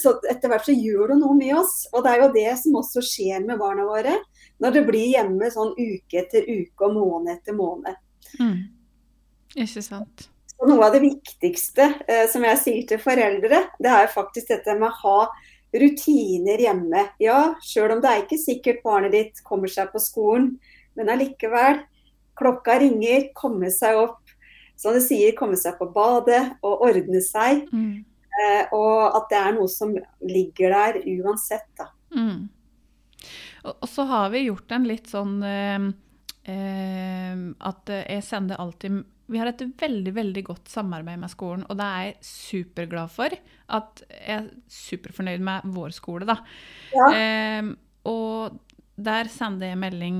så 0.00 0.16
etter 0.24 0.48
hvert 0.48 0.72
så 0.72 0.72
gjør 0.72 1.12
det 1.12 1.20
noe 1.20 1.36
med 1.36 1.52
oss. 1.60 1.82
Og 1.92 2.00
det 2.00 2.16
er 2.16 2.24
jo 2.24 2.34
det 2.40 2.50
som 2.64 2.80
også 2.80 3.04
skjer 3.04 3.44
med 3.44 3.60
barna 3.60 3.84
våre 3.92 4.22
når 4.62 4.76
det 4.76 4.82
blir 4.86 5.08
hjemme 5.16 5.48
sånn 5.50 5.72
uke 5.74 6.20
etter 6.22 6.46
uke 6.46 6.86
og 6.86 6.94
måned 6.96 7.32
etter 7.34 7.56
måned. 7.56 7.98
Mm. 8.38 8.60
Ikke 9.58 9.82
sant. 9.84 10.28
Så 10.52 10.68
noe 10.70 10.86
av 10.86 10.94
det 10.94 11.02
viktigste 11.02 11.88
eh, 12.06 12.26
som 12.30 12.44
jeg 12.46 12.60
sier 12.60 12.84
til 12.86 13.00
foreldre, 13.02 13.64
det 13.82 13.90
er 13.90 14.12
faktisk 14.12 14.52
dette 14.52 14.76
med 14.78 14.92
å 14.92 14.98
ha 15.02 15.16
rutiner 15.72 16.60
hjemme. 16.62 17.06
Ja, 17.22 17.56
sjøl 17.64 17.96
om 17.96 18.04
det 18.04 18.12
er 18.12 18.22
ikke 18.22 18.38
sikkert 18.38 18.84
barnet 18.84 19.16
ditt 19.16 19.42
kommer 19.46 19.72
seg 19.72 19.90
på 19.92 20.02
skolen, 20.02 20.54
men 20.98 21.10
allikevel. 21.10 21.82
Klokka 22.38 22.78
ringer, 22.80 23.28
komme 23.36 23.68
seg 23.74 23.98
opp. 23.98 24.20
Som 24.78 24.96
det 24.96 25.02
sier, 25.04 25.34
komme 25.36 25.58
seg 25.58 25.76
på 25.78 25.90
badet 25.94 26.40
og 26.64 26.86
ordne 26.86 27.20
seg. 27.24 27.66
Mm. 27.74 28.04
Eh, 28.32 28.72
og 28.72 29.18
at 29.18 29.28
det 29.30 29.40
er 29.42 29.54
noe 29.58 29.68
som 29.70 29.92
ligger 30.24 30.72
der 30.72 31.02
uansett, 31.02 31.68
da. 31.78 31.90
Mm. 32.14 32.46
Og, 33.62 33.88
så 33.88 34.06
har 34.10 34.32
vi 34.32 34.46
gjort 34.46 34.74
en 34.74 34.88
litt 34.88 35.10
sånn 35.10 35.36
eh, 35.46 35.88
eh, 36.50 37.42
at 37.70 37.92
jeg 37.94 38.24
sender 38.26 38.60
alltid 38.62 39.02
Vi 39.30 39.40
har 39.40 39.52
et 39.52 39.62
veldig 39.78 40.14
veldig 40.16 40.44
godt 40.48 40.72
samarbeid 40.72 41.22
med 41.22 41.32
skolen, 41.32 41.62
og 41.68 41.78
det 41.78 41.86
er 41.86 42.08
jeg 42.08 42.18
superglad 42.26 43.12
for. 43.14 43.36
At 43.72 44.02
jeg 44.10 44.34
er 44.40 44.50
superfornøyd 44.68 45.46
med 45.46 45.70
vår 45.76 45.94
skole, 45.96 46.28
da. 46.28 46.40
Ja. 46.92 47.08
Eh, 47.14 47.72
og 48.10 48.58
der 49.02 49.30
sender 49.32 49.70
jeg 49.70 49.80
melding 49.80 50.18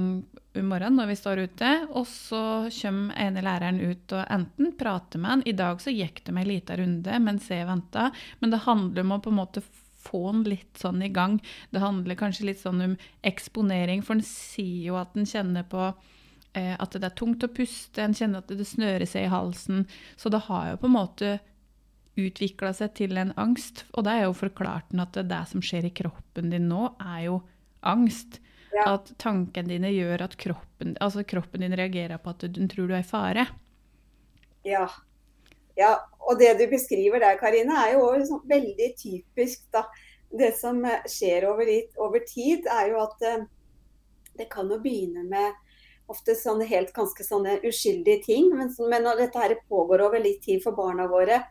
om 0.57 0.69
morgenen 0.69 0.99
når 1.01 1.11
vi 1.11 1.17
står 1.17 1.43
ute, 1.47 1.71
og 1.97 2.07
så 2.09 2.43
kommer 2.77 3.21
ene 3.21 3.45
læreren 3.45 3.81
ut 3.81 4.13
og 4.17 4.25
enten 4.33 4.73
prater 4.79 5.21
med 5.21 5.31
han. 5.31 5.45
I 5.49 5.55
dag 5.57 5.81
så 5.81 5.93
gikk 5.95 6.25
med 6.29 6.45
en 6.45 6.51
liten 6.51 6.81
runde 6.81 7.21
mens 7.25 7.49
jeg 7.51 7.69
venta, 7.69 8.11
men 8.41 8.53
det 8.53 8.65
handler 8.67 9.05
om 9.05 9.17
å 9.17 9.23
på 9.25 9.33
en 9.33 9.41
måte 9.41 9.65
få 10.03 10.25
den 10.31 10.43
litt 10.55 10.81
sånn 10.81 11.03
i 11.05 11.11
gang. 11.13 11.39
Det 11.71 11.83
handler 11.83 12.19
kanskje 12.19 12.49
litt 12.51 12.63
sånn 12.63 12.83
om 12.85 12.97
eksponering, 13.27 14.03
for 14.05 14.19
en 14.19 14.27
sier 14.27 14.91
jo 14.91 14.99
at 15.01 15.17
en 15.17 15.29
kjenner 15.29 15.67
på 15.69 15.87
eh, 15.89 16.75
at 16.75 16.99
det 16.99 17.09
er 17.09 17.17
tungt 17.19 17.47
å 17.47 17.53
puste, 17.53 18.03
en 18.03 18.17
kjenner 18.17 18.43
at 18.43 18.53
det 18.53 18.69
snører 18.69 19.09
seg 19.09 19.29
i 19.29 19.33
halsen. 19.33 19.87
Så 20.17 20.33
det 20.33 20.45
har 20.49 20.73
jo 20.73 20.83
på 20.83 20.91
en 20.91 20.99
måte 20.99 21.33
utvikla 22.21 22.75
seg 22.77 22.95
til 22.99 23.17
en 23.21 23.33
angst. 23.41 23.87
Og 23.97 24.07
det 24.07 24.17
er 24.19 24.27
jo 24.27 24.37
forklart 24.37 24.91
den 24.93 25.05
at 25.05 25.17
det, 25.17 25.29
det 25.33 25.43
som 25.51 25.65
skjer 25.65 25.89
i 25.89 25.95
kroppen 26.03 26.53
din 26.53 26.69
nå, 26.71 26.91
er 27.01 27.29
jo 27.29 27.41
angst. 27.81 28.41
Ja. 28.73 28.95
At 28.95 29.11
tankene 29.21 29.69
dine 29.69 29.91
gjør 29.93 30.25
at 30.29 30.37
kroppen, 30.41 30.95
altså 31.05 31.25
kroppen 31.29 31.65
din 31.65 31.77
reagerer 31.77 32.21
på 32.21 32.33
at 32.33 32.45
du, 32.45 32.49
du 32.57 32.65
tror 32.73 32.89
du 32.89 32.95
er 32.97 33.05
i 33.05 33.09
fare. 33.09 33.47
Ja. 34.65 34.87
Ja, 35.77 35.93
og 36.23 36.39
det 36.39 36.55
du 36.61 36.67
beskriver 36.71 37.23
der, 37.23 37.39
Karine, 37.41 37.75
er 37.85 37.97
jo 37.97 38.07
også 38.09 38.41
veldig 38.49 38.93
typisk. 38.99 39.65
da. 39.75 39.87
Det 40.33 40.53
som 40.57 40.79
eh, 40.85 41.03
skjer 41.11 41.49
over, 41.51 41.67
litt, 41.69 41.93
over 42.01 42.23
tid, 42.27 42.69
er 42.71 42.93
jo 42.93 43.03
at 43.03 43.27
uh, 43.29 43.45
det 44.39 44.49
kan 44.53 44.71
jo 44.71 44.79
begynne 44.81 45.27
med 45.29 45.59
ofte 46.13 46.35
sånne 46.37 46.67
helt 46.69 46.93
ganske 46.97 47.25
sånne 47.25 47.59
uskyldige 47.69 48.23
ting. 48.27 48.53
Men, 48.57 48.71
men 48.89 49.05
når 49.07 49.27
dette 49.27 49.43
her 49.43 49.57
pågår 49.69 50.05
over 50.07 50.23
litt 50.23 50.43
tid 50.45 50.63
for 50.65 50.77
barna 50.77 51.09
våre, 51.11 51.43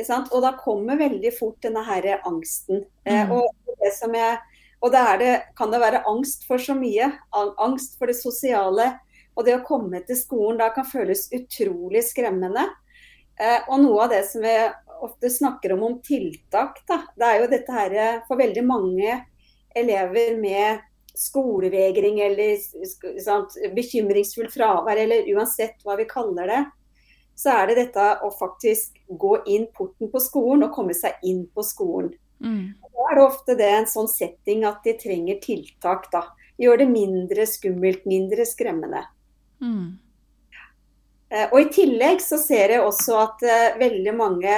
og 0.00 0.38
da 0.40 0.54
kommer 0.56 0.96
veldig 0.96 1.32
fort 1.36 1.58
denne 1.60 1.82
her 1.84 2.06
angsten. 2.24 2.84
Eh, 3.04 3.26
mm. 3.26 3.32
og 3.36 3.76
det 3.82 3.92
som 3.96 4.14
jeg, 4.16 4.38
og 4.80 4.94
det, 4.94 5.02
det 5.20 5.32
kan 5.58 5.72
det 5.72 5.80
være 5.82 6.04
angst 6.08 6.46
for 6.48 6.62
så 6.62 6.76
mye. 6.78 7.10
Angst 7.60 7.98
for 7.98 8.08
det 8.08 8.16
sosiale. 8.16 8.94
Og 9.36 9.44
det 9.46 9.58
å 9.58 9.64
komme 9.64 10.00
til 10.04 10.18
skolen 10.18 10.58
da 10.60 10.70
kan 10.74 10.88
føles 10.88 11.28
utrolig 11.36 12.02
skremmende. 12.08 12.64
Eh, 13.40 13.64
og 13.68 13.80
noe 13.80 14.04
av 14.04 14.12
det 14.12 14.22
som 14.28 14.44
vi 14.44 14.54
ofte 15.00 15.30
snakker 15.32 15.72
om 15.72 15.86
om 15.86 15.96
tiltak, 16.04 16.82
da, 16.88 17.00
det 17.16 17.26
er 17.26 17.40
jo 17.40 17.50
dette 17.54 17.72
her 17.72 17.96
eh, 17.96 18.22
For 18.28 18.40
veldig 18.40 18.64
mange 18.68 19.16
elever 19.76 20.36
med 20.40 20.82
skolevegring 21.16 22.20
eller 22.24 22.58
sant, 23.20 23.56
bekymringsfull 23.74 24.48
fravær, 24.52 24.98
eller 24.98 25.28
uansett 25.34 25.82
hva 25.84 25.96
vi 25.98 26.06
kaller 26.10 26.50
det, 26.50 26.60
så 27.38 27.54
er 27.54 27.70
det 27.70 27.76
dette 27.80 28.06
å 28.24 28.30
faktisk 28.34 28.98
gå 29.08 29.32
inn 29.48 29.66
porten 29.76 30.10
på 30.12 30.20
skolen 30.22 30.66
og 30.66 30.74
komme 30.74 30.94
seg 30.96 31.22
inn 31.26 31.44
på 31.54 31.64
skolen. 31.66 32.12
Mm. 32.40 32.76
Da 32.82 33.06
er 33.08 33.18
det 33.18 33.24
ofte 33.24 33.56
det 33.58 33.70
en 33.74 33.88
sånn 33.90 34.08
setting 34.10 34.64
at 34.68 34.84
de 34.84 34.94
trenger 35.00 35.40
tiltak. 35.42 36.08
da. 36.12 36.24
Gjør 36.60 36.82
det 36.82 36.88
mindre 36.90 37.46
skummelt, 37.48 38.06
mindre 38.08 38.46
skremmende. 38.48 39.02
Mm. 39.60 39.98
Eh, 41.30 41.46
og 41.46 41.60
I 41.60 41.70
tillegg 41.72 42.22
så 42.24 42.40
ser 42.42 42.76
jeg 42.76 42.84
også 42.84 43.20
at 43.22 43.46
uh, 43.46 43.78
veldig 43.80 44.16
mange 44.18 44.56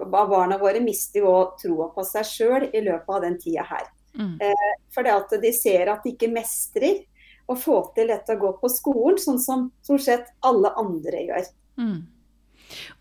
av 0.00 0.28
barna 0.30 0.56
våre 0.58 0.80
mister 0.82 1.20
jo 1.22 1.34
troa 1.60 1.90
på 1.94 2.04
seg 2.08 2.26
sjøl 2.26 2.68
i 2.72 2.80
løpet 2.80 3.16
av 3.16 3.24
den 3.26 3.36
tida 3.40 3.66
her. 3.68 3.88
Mm. 4.16 4.38
For 4.40 4.96
fordi 4.96 5.10
at 5.14 5.34
de 5.42 5.50
ser 5.54 5.90
at 5.92 6.02
de 6.02 6.14
ikke 6.14 6.30
mestrer 6.32 7.02
å 7.50 7.56
få 7.58 7.76
til 7.94 8.10
dette 8.10 8.34
å 8.34 8.40
gå 8.40 8.54
på 8.62 8.70
skolen, 8.72 9.18
sånn 9.20 9.38
som 9.42 9.68
stort 9.84 10.06
sett 10.06 10.32
alle 10.46 10.72
andre 10.80 11.22
gjør. 11.26 11.50
Mm. 11.82 12.00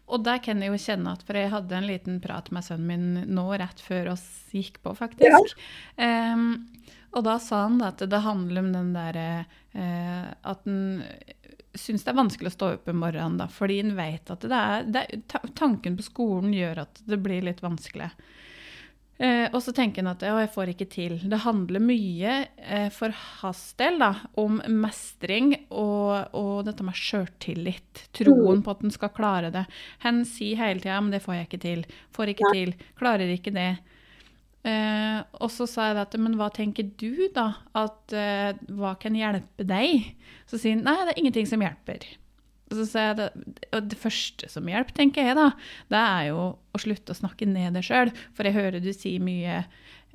Og 0.09 0.23
der 0.25 0.41
kan 0.41 0.61
jeg 0.63 0.71
jo 0.71 0.81
kjenne 0.81 1.13
at 1.13 1.23
For 1.27 1.37
jeg 1.37 1.51
hadde 1.53 1.75
en 1.77 1.85
liten 1.85 2.17
prat 2.23 2.49
med 2.55 2.65
sønnen 2.65 2.89
min 2.89 3.35
nå 3.35 3.45
rett 3.61 3.81
før 3.83 4.15
oss 4.15 4.25
gikk 4.55 4.81
på, 4.83 4.95
faktisk. 4.97 5.53
Ja. 5.99 6.33
Um, 6.33 6.65
og 7.13 7.25
da 7.25 7.37
sa 7.41 7.63
han 7.67 7.79
at 7.85 8.01
det 8.05 8.21
handler 8.21 8.63
om 8.65 8.71
den 8.73 8.89
derre 8.93 9.27
uh, 9.73 10.29
At 10.45 10.65
han 10.65 11.03
syns 11.79 12.05
det 12.05 12.11
er 12.13 12.19
vanskelig 12.19 12.51
å 12.51 12.57
stå 12.57 12.73
opp 12.75 12.91
om 12.91 12.99
morgenen, 13.03 13.39
da, 13.41 13.47
fordi 13.51 13.79
han 13.81 13.95
vet 13.97 14.29
at 14.33 14.43
det 14.45 14.59
er, 14.59 14.85
det 14.91 15.05
er, 15.05 15.49
tanken 15.57 15.97
på 15.99 16.05
skolen 16.05 16.53
gjør 16.55 16.83
at 16.85 17.01
det 17.09 17.19
blir 17.23 17.45
litt 17.47 17.63
vanskelig. 17.65 18.11
Eh, 19.19 19.49
og 19.51 19.59
så 19.59 19.73
tenker 19.75 19.99
han 19.99 20.13
at 20.13 20.23
å, 20.23 20.37
jeg 20.39 20.51
får 20.53 20.69
ikke 20.71 20.87
til. 20.93 21.17
Det 21.27 21.41
handler 21.43 21.83
mye 21.83 22.35
eh, 22.55 22.87
for 22.95 23.11
hans 23.41 23.65
del 23.81 23.99
da, 23.99 24.13
om 24.39 24.61
mestring 24.71 25.51
og, 25.67 26.31
og 26.39 26.63
dette 26.69 26.85
med 26.87 26.95
sjøltillit. 26.95 28.05
Troen 28.15 28.63
på 28.63 28.71
at 28.71 28.85
en 28.85 28.95
skal 28.95 29.11
klare 29.11 29.51
det. 29.51 29.65
Han 30.05 30.23
sier 30.27 30.61
hele 30.61 30.79
tida 30.79 31.01
men 31.03 31.11
det 31.11 31.23
får 31.25 31.35
jeg 31.35 31.49
ikke 31.49 31.63
til. 31.65 31.83
Får 32.15 32.31
ikke 32.31 32.53
til. 32.55 32.73
Klarer 32.99 33.35
ikke 33.35 33.55
det. 33.55 33.73
Eh, 34.67 35.19
og 35.39 35.51
så 35.53 35.63
sa 35.69 35.89
jeg 35.89 35.95
dette 36.01 36.19
men 36.19 36.35
hva 36.39 36.49
tenker 36.51 36.89
du, 36.99 37.29
da? 37.35 37.53
At 37.79 38.15
eh, 38.15 38.57
hva 38.75 38.95
kan 38.99 39.15
hjelpe 39.15 39.65
deg? 39.67 40.09
Så 40.49 40.59
sier 40.59 40.75
han 40.75 40.83
nei, 40.87 40.97
det 41.07 41.15
er 41.15 41.21
ingenting 41.23 41.47
som 41.49 41.63
hjelper. 41.63 42.05
Og 42.69 42.77
Så 42.77 42.85
sier 42.91 43.07
jeg 43.09 43.17
det, 43.21 43.29
det 43.89 43.97
første 43.97 44.49
som 44.51 44.67
hjelper, 44.69 44.97
tenker 44.99 45.25
jeg, 45.25 45.37
da, 45.39 45.47
det 45.89 46.03
er 46.03 46.27
jo 46.29 46.43
å 46.59 46.81
slutte 46.81 47.15
å 47.15 47.17
snakke 47.17 47.47
ned 47.49 47.79
deg 47.79 47.87
sjøl. 47.87 48.13
For 48.37 48.45
jeg 48.45 48.57
hører 48.57 48.83
du 48.83 48.91
sier 48.93 49.23
mye 49.23 49.63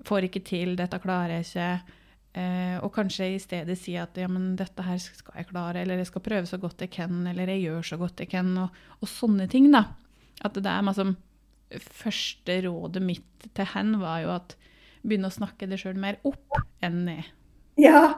'får 0.04 0.26
ikke 0.28 0.42
til', 0.44 0.76
'dette 0.76 1.00
klarer 1.00 1.40
jeg 1.40 1.46
ikke'. 1.48 2.00
Eh, 2.34 2.78
og 2.82 2.90
kanskje 2.94 3.34
i 3.34 3.38
stedet 3.38 3.78
si 3.78 3.94
at 3.96 4.16
'ja, 4.18 4.26
men 4.28 4.56
dette 4.56 4.82
her 4.82 4.98
skal 4.98 5.34
jeg 5.38 5.48
klare', 5.48 5.82
eller 5.82 5.96
'jeg 5.96 6.06
skal 6.06 6.22
prøve 6.22 6.46
så 6.46 6.58
godt 6.58 6.80
jeg 6.80 6.90
kan', 6.90 7.26
eller 7.26 7.46
'jeg 7.46 7.62
gjør 7.62 7.82
så 7.82 7.96
godt 7.96 8.18
jeg 8.18 8.28
kan', 8.28 8.58
og, 8.58 8.70
og 9.00 9.08
sånne 9.08 9.48
ting, 9.48 9.70
da. 9.70 9.84
At 10.42 10.54
det 10.54 10.66
er 10.66 10.82
meg 10.82 10.96
liksom 10.96 11.16
Første 11.82 12.60
rådet 12.66 13.02
mitt 13.02 13.48
til 13.56 13.70
hen 13.74 13.96
var 14.02 14.22
jo 14.24 14.34
at 14.36 14.56
begynne 15.04 15.28
å 15.28 15.34
snakke 15.34 15.68
deg 15.68 15.80
sjøl 15.80 15.98
mer 16.00 16.20
opp 16.26 16.60
enn 16.84 17.04
ned. 17.08 17.28
Ja, 17.80 18.14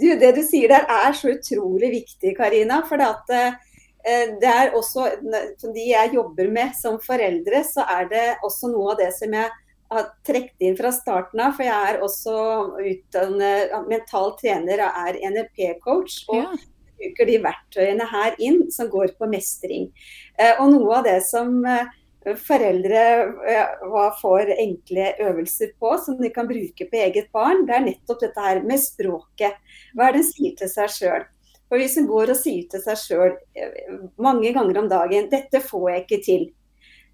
du, 0.00 0.06
det 0.18 0.34
du 0.36 0.42
sier 0.46 0.70
der 0.72 0.86
er 0.90 1.16
så 1.16 1.32
utrolig 1.34 1.92
viktig, 1.94 2.34
Karina. 2.38 2.80
For 2.88 3.00
det, 3.00 3.40
eh, 4.04 4.36
det 4.40 4.50
er 4.50 4.76
også 4.76 5.08
De 5.74 5.86
jeg 5.90 6.14
jobber 6.16 6.50
med 6.52 6.76
som 6.78 7.00
foreldre, 7.02 7.64
så 7.66 7.86
er 7.98 8.08
det 8.12 8.26
også 8.46 8.72
noe 8.72 8.94
av 8.94 9.02
det 9.02 9.10
som 9.16 9.36
jeg 9.36 9.50
har 9.90 10.10
trukket 10.26 10.66
inn 10.66 10.76
fra 10.78 10.92
starten 10.94 11.42
av. 11.42 11.56
For 11.56 11.66
jeg 11.66 11.94
er 11.94 12.02
også 12.04 12.36
utdannet 12.78 13.78
mental 13.90 14.36
trener 14.40 14.84
og 14.86 15.00
er 15.06 15.22
NLP-coach. 15.30 16.24
og 16.30 16.44
ja. 16.44 16.50
bruker 17.00 17.30
de 17.30 17.38
verktøyene 17.40 18.06
her 18.10 18.34
inn 18.44 18.66
som 18.72 18.90
går 18.92 19.14
på 19.18 19.28
mestring. 19.30 19.88
Eh, 20.36 20.52
og 20.60 20.74
noe 20.74 21.00
av 21.00 21.06
det 21.08 21.20
som 21.28 21.60
eh, 21.64 21.88
foreldre 22.20 23.02
får 24.20 24.52
enkle 24.58 25.06
øvelser 25.24 25.72
på 25.80 25.94
som 26.04 26.18
de 26.20 26.30
kan 26.34 26.48
bruke 26.48 26.86
på 26.90 27.00
eget 27.00 27.30
barn, 27.32 27.64
det 27.66 27.76
er 27.76 27.86
nettopp 27.86 28.20
dette 28.20 28.44
her 28.44 28.62
med 28.66 28.82
språket. 28.82 29.56
Hva 29.96 30.08
er 30.08 30.16
det 30.18 30.24
en 30.24 30.30
sier 30.30 30.56
til 30.58 30.72
seg 30.72 30.96
sjøl? 30.96 31.28
For 31.70 31.78
Hvis 31.78 31.96
en 32.00 32.08
går 32.10 32.32
og 32.32 32.38
sier 32.38 32.66
til 32.70 32.82
seg 32.82 32.98
sjøl 32.98 33.36
eh, 33.54 33.92
mange 34.18 34.50
ganger 34.52 34.82
om 34.82 34.88
dagen 34.90 35.30
'dette 35.30 35.62
får 35.62 35.90
jeg 35.90 36.02
ikke 36.02 36.22
til', 36.26 36.48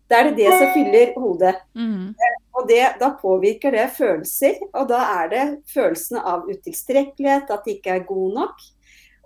da 0.08 0.20
er 0.20 0.30
det 0.30 0.36
det 0.38 0.52
som 0.54 0.72
fyller 0.72 1.12
hodet. 1.18 1.54
Mm. 1.75 2.14
Og 2.56 2.68
det, 2.68 2.96
Da 3.00 3.10
påvirker 3.20 3.75
det 3.75 3.90
følelser, 3.98 4.54
og 4.72 4.88
da 4.88 5.00
er 5.22 5.28
det 5.28 5.44
følelsene 5.75 6.22
av 6.22 6.46
utilstrekkelighet, 6.48 7.50
at 7.50 7.66
det 7.66 7.78
ikke 7.78 7.98
er 7.98 8.06
god 8.08 8.32
nok. 8.34 8.62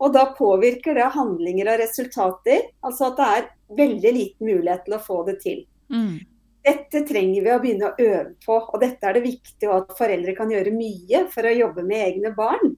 Og 0.00 0.12
da 0.14 0.30
påvirker 0.37 0.97
det 0.97 1.12
handlinger 1.14 1.75
og 1.75 1.80
resultater. 1.83 2.69
Altså 2.87 3.11
at 3.11 3.19
det 3.21 3.30
er 3.37 3.49
veldig 3.80 4.12
liten 4.16 4.49
mulighet 4.49 4.87
til 4.87 4.97
å 4.97 5.02
få 5.04 5.23
det 5.28 5.38
til. 5.45 5.64
Mm. 5.92 6.21
Dette 6.64 7.02
trenger 7.09 7.45
vi 7.45 7.52
å 7.52 7.59
begynne 7.61 7.88
å 7.88 8.04
øve 8.04 8.35
på, 8.45 8.57
og 8.57 8.80
dette 8.83 9.07
er 9.09 9.16
det 9.16 9.25
viktig 9.25 9.69
at 9.73 9.95
foreldre 9.97 10.35
kan 10.37 10.50
gjøre 10.52 10.73
mye 10.75 11.23
for 11.33 11.49
å 11.49 11.57
jobbe 11.57 11.85
med 11.88 12.04
egne 12.04 12.33
barn. 12.37 12.75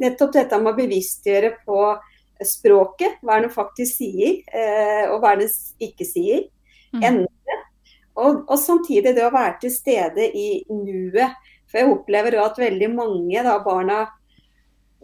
Nettopp 0.00 0.32
dette 0.36 0.60
med 0.60 0.72
å 0.72 0.78
bevisstgjøre 0.78 1.50
på 1.66 1.80
språket, 2.44 3.18
hva 3.24 3.38
det 3.44 3.52
faktisk 3.52 4.00
sier, 4.00 4.40
eh, 4.52 5.04
og 5.10 5.20
hva 5.20 5.34
det 5.40 5.50
ikke 5.84 6.08
sier. 6.08 6.46
Mm. 6.96 7.02
Endre. 7.10 7.58
Og, 8.16 8.46
og, 8.46 8.56
samtidig 8.60 9.12
det 9.16 9.24
å 9.26 9.32
være 9.34 9.58
til 9.66 9.72
stede 9.74 10.30
i 10.32 10.64
nuet. 10.72 11.36
For 11.68 11.82
jeg 11.82 11.92
opplever 11.92 12.38
at 12.40 12.60
veldig 12.60 12.88
mange 12.94 13.42
da, 13.44 13.58
barna 13.64 14.04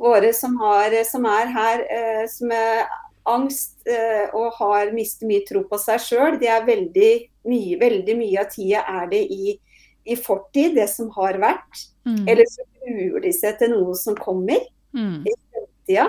våre 0.02 0.32
som, 0.34 0.56
har, 0.60 0.94
som 1.08 1.26
er 1.30 1.50
her, 1.54 1.84
eh, 1.96 2.24
som 2.30 2.52
er 2.54 2.86
angst 3.28 3.86
eh, 3.86 4.32
og 4.34 4.56
har 4.58 4.90
mistet 4.94 5.28
mye 5.30 5.44
tro 5.46 5.62
på 5.68 5.78
seg 5.78 6.02
sjøl, 6.02 6.38
det 6.40 6.50
er 6.50 6.66
veldig 6.66 7.12
mye, 7.50 7.78
veldig 7.80 8.16
mye 8.18 8.42
av 8.42 8.50
tida 8.50 8.82
er 8.90 9.08
det 9.12 9.22
i, 9.30 9.54
i 10.04 10.18
fortid, 10.18 10.74
det 10.78 10.88
som 10.90 11.10
har 11.16 11.38
vært. 11.42 11.86
Mm. 12.06 12.24
Eller 12.26 12.48
så 12.50 12.66
gruer 12.82 13.22
de 13.22 13.32
seg 13.36 13.58
til 13.60 13.74
noe 13.76 13.94
som 13.98 14.18
kommer 14.18 14.62
mm. 14.96 15.22
i 15.22 15.36
fremtida. 15.38 16.08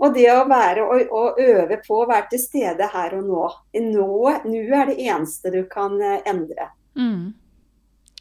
Og 0.00 0.14
det 0.16 0.30
å 0.32 0.46
være 0.48 0.84
og, 0.86 1.10
og, 1.12 1.40
øve 1.44 1.76
på 1.84 1.98
å 2.00 2.08
være 2.08 2.30
til 2.32 2.42
stede 2.42 2.88
her 2.88 3.18
og 3.18 3.26
nå. 3.28 3.44
Nå, 3.84 4.08
nå 4.48 4.62
er 4.80 4.88
det 4.88 4.96
eneste 5.04 5.52
du 5.52 5.62
kan 5.70 5.98
eh, 6.00 6.22
endre. 6.30 6.70
Mm. 6.96 7.30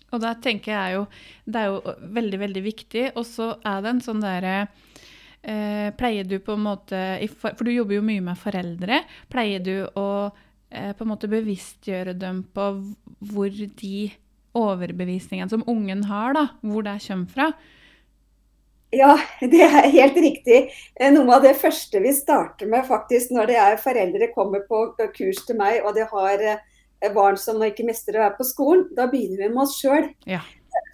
Og 0.10 0.22
da 0.22 0.34
tenker 0.42 0.72
jeg 0.74 0.94
jo 0.96 1.02
Det 1.46 1.60
er 1.60 1.68
jo 1.70 1.94
veldig, 2.18 2.40
veldig 2.44 2.64
viktig. 2.66 3.06
Og 3.16 3.26
så 3.28 3.54
er 3.64 3.82
det 3.86 3.94
en 3.94 4.04
sånn 4.04 4.22
derre 4.24 4.58
eh, 5.42 5.90
Pleier 5.98 6.28
du 6.28 6.38
på 6.44 6.56
en 6.56 6.66
måte 6.68 7.02
For 7.32 7.66
du 7.66 7.72
jobber 7.74 8.00
jo 8.00 8.06
mye 8.06 8.24
med 8.24 8.40
foreldre. 8.40 9.04
Pleier 9.32 9.64
du 9.64 9.76
å 10.00 10.08
eh, 10.70 10.94
på 10.94 11.06
en 11.06 11.12
måte 11.12 11.32
bevisstgjøre 11.32 12.16
dem 12.20 12.44
på 12.54 12.70
hvor 13.32 13.50
de 13.52 14.10
overbevisningene 14.58 15.52
som 15.52 15.66
ungen 15.70 16.04
har, 16.10 16.34
da, 16.34 16.48
hvor 16.66 16.86
det 16.86 16.98
kommer 17.06 17.34
fra? 17.34 17.52
Ja, 18.96 19.14
det 19.54 19.62
er 19.62 19.90
helt 19.94 20.18
riktig. 20.18 20.62
Eh, 20.96 21.12
noe 21.14 21.38
av 21.38 21.46
det 21.46 21.56
første 21.62 22.02
vi 22.04 22.14
starter 22.16 22.70
med 22.70 22.88
faktisk 22.90 23.34
når 23.36 23.52
det 23.52 23.60
er 23.62 23.82
foreldre 23.82 24.32
kommer 24.34 24.66
på 24.70 24.88
kurs 25.16 25.44
til 25.46 25.60
meg 25.60 25.84
og 25.84 25.96
de 25.98 26.08
har 26.10 26.46
eh, 26.56 27.12
barn 27.14 27.38
som 27.40 27.62
ikke 27.64 27.88
mestrer 27.88 28.20
å 28.20 28.26
være 28.26 28.40
på 28.40 28.48
skolen, 28.50 28.88
da 28.98 29.08
begynner 29.12 29.46
vi 29.46 29.52
med 29.54 29.64
oss 29.66 29.78
sjøl. 29.80 30.10
Ja. 30.30 30.42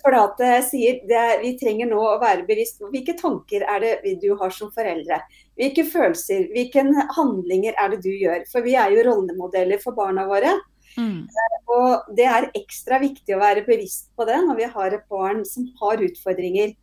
For 0.03 0.15
at 0.17 0.39
jeg 0.41 0.63
sier 0.69 1.01
det, 1.09 1.23
Vi 1.41 1.55
trenger 1.59 1.89
nå 1.89 1.97
å 1.99 2.19
være 2.21 2.45
bevisst 2.47 2.79
på 2.81 2.91
hvilke 2.93 3.15
tanker 3.17 3.65
er 3.65 3.83
det 4.03 4.15
du 4.21 4.31
har 4.39 4.53
som 4.53 4.71
foreldre. 4.75 5.21
Hvilke 5.57 5.85
følelser, 5.89 6.47
hvilke 6.53 6.85
handlinger 7.15 7.75
er 7.81 7.93
det 7.93 8.01
du 8.05 8.11
gjør. 8.11 8.45
For 8.51 8.65
vi 8.65 8.75
er 8.79 8.93
jo 8.93 9.05
rollemodeller 9.09 9.81
for 9.83 9.97
barna 9.97 10.27
våre. 10.29 10.55
Mm. 10.95 11.27
Og 11.75 12.15
Det 12.15 12.25
er 12.29 12.51
ekstra 12.55 12.99
viktig 13.01 13.35
å 13.35 13.41
være 13.41 13.65
bevisst 13.67 14.11
på 14.15 14.27
det 14.27 14.39
når 14.45 14.59
vi 14.61 14.73
har 14.77 14.95
et 14.95 15.07
barn 15.11 15.43
som 15.47 15.67
har 15.81 16.03
utfordringer. 16.03 16.75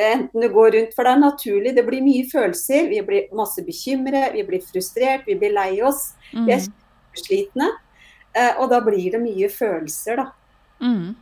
Enten 0.00 0.40
du 0.40 0.48
går 0.48 0.70
rundt, 0.76 0.92
for 0.94 1.04
det 1.04 1.12
er 1.12 1.22
naturlig, 1.24 1.72
det 1.74 1.84
blir 1.86 2.04
mye 2.04 2.26
følelser. 2.30 2.86
Vi 2.92 3.00
blir 3.04 3.32
masse 3.36 3.62
bekymret, 3.66 4.32
vi 4.36 4.44
blir 4.46 4.62
frustrert, 4.62 5.26
vi 5.26 5.34
blir 5.34 5.52
lei 5.52 5.80
oss. 5.82 6.12
Mm. 6.32 6.46
Vi 6.46 6.54
er 6.54 6.68
slitne. 7.18 7.72
Eh, 8.30 8.54
og 8.62 8.70
da 8.70 8.78
blir 8.84 9.10
det 9.16 9.20
mye 9.22 9.50
følelser, 9.50 10.22
da. 10.22 10.30
Mm. 10.80 11.16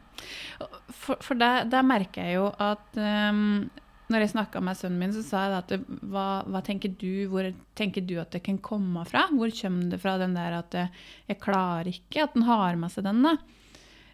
For, 0.91 1.21
for 1.25 1.39
der, 1.39 1.69
der, 1.71 1.87
merker 1.87 2.27
jeg 2.27 2.39
jo 2.39 2.49
at 2.63 2.99
um, 2.99 3.69
når 4.09 4.25
jeg 4.25 4.33
snakka 4.33 4.63
med 4.65 4.79
sønnen 4.79 5.03
min, 5.03 5.13
så 5.13 5.23
sa 5.25 5.45
jeg 5.45 5.59
at 5.59 5.93
hva, 6.09 6.27
hva, 6.49 6.63
tenker 6.65 6.95
du, 6.97 7.29
hvor 7.31 7.51
tenker 7.79 8.05
du 8.09 8.17
at 8.23 8.33
det 8.33 8.41
kan 8.47 8.59
komme 8.65 9.05
fra? 9.09 9.27
Hvor 9.31 9.53
kommer 9.61 9.93
det 9.93 10.01
fra 10.03 10.17
den 10.21 10.35
der 10.39 10.59
at 10.63 10.77
jeg 10.79 11.41
klarer 11.43 11.91
ikke, 11.93 12.25
at 12.25 12.37
den 12.37 12.49
har 12.49 12.81
med 12.81 12.95
seg 12.95 13.05
den? 13.07 13.27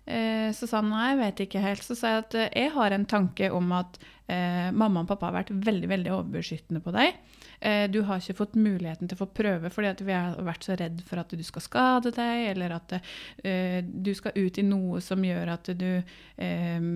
Eh, 0.05 0.51
så 0.53 0.67
sa 0.69 0.83
han 0.83 0.91
nei, 0.93 1.07
jeg 1.13 1.21
vet 1.23 1.45
ikke 1.47 1.63
helt. 1.65 1.85
Så 1.87 1.97
sa 1.97 2.17
jeg 2.17 2.25
at 2.27 2.37
jeg 2.43 2.73
har 2.75 2.95
en 2.95 3.07
tanke 3.09 3.49
om 3.55 3.73
at 3.77 3.97
eh, 4.29 4.69
mamma 4.75 5.05
og 5.05 5.11
pappa 5.11 5.31
har 5.31 5.39
vært 5.39 5.55
veldig 5.65 5.91
veldig 5.91 6.13
overbeskyttende 6.19 6.83
på 6.85 6.95
deg. 6.97 7.17
Eh, 7.65 7.85
du 7.91 8.01
har 8.07 8.21
ikke 8.21 8.37
fått 8.39 8.57
muligheten 8.61 9.09
til 9.09 9.17
å 9.17 9.23
få 9.25 9.31
prøve 9.37 9.71
fordi 9.73 10.07
vi 10.07 10.15
har 10.15 10.37
vært 10.45 10.67
så 10.67 10.77
redd 10.79 11.03
for 11.07 11.23
at 11.23 11.33
du 11.33 11.43
skal 11.47 11.65
skade 11.65 12.13
deg, 12.15 12.49
eller 12.53 12.77
at 12.77 12.97
eh, 12.97 13.81
du 13.85 14.13
skal 14.17 14.37
ut 14.37 14.61
i 14.61 14.67
noe 14.67 15.01
som 15.05 15.25
gjør 15.25 15.55
at 15.57 15.71
du, 15.79 15.89
eh, 16.37 16.89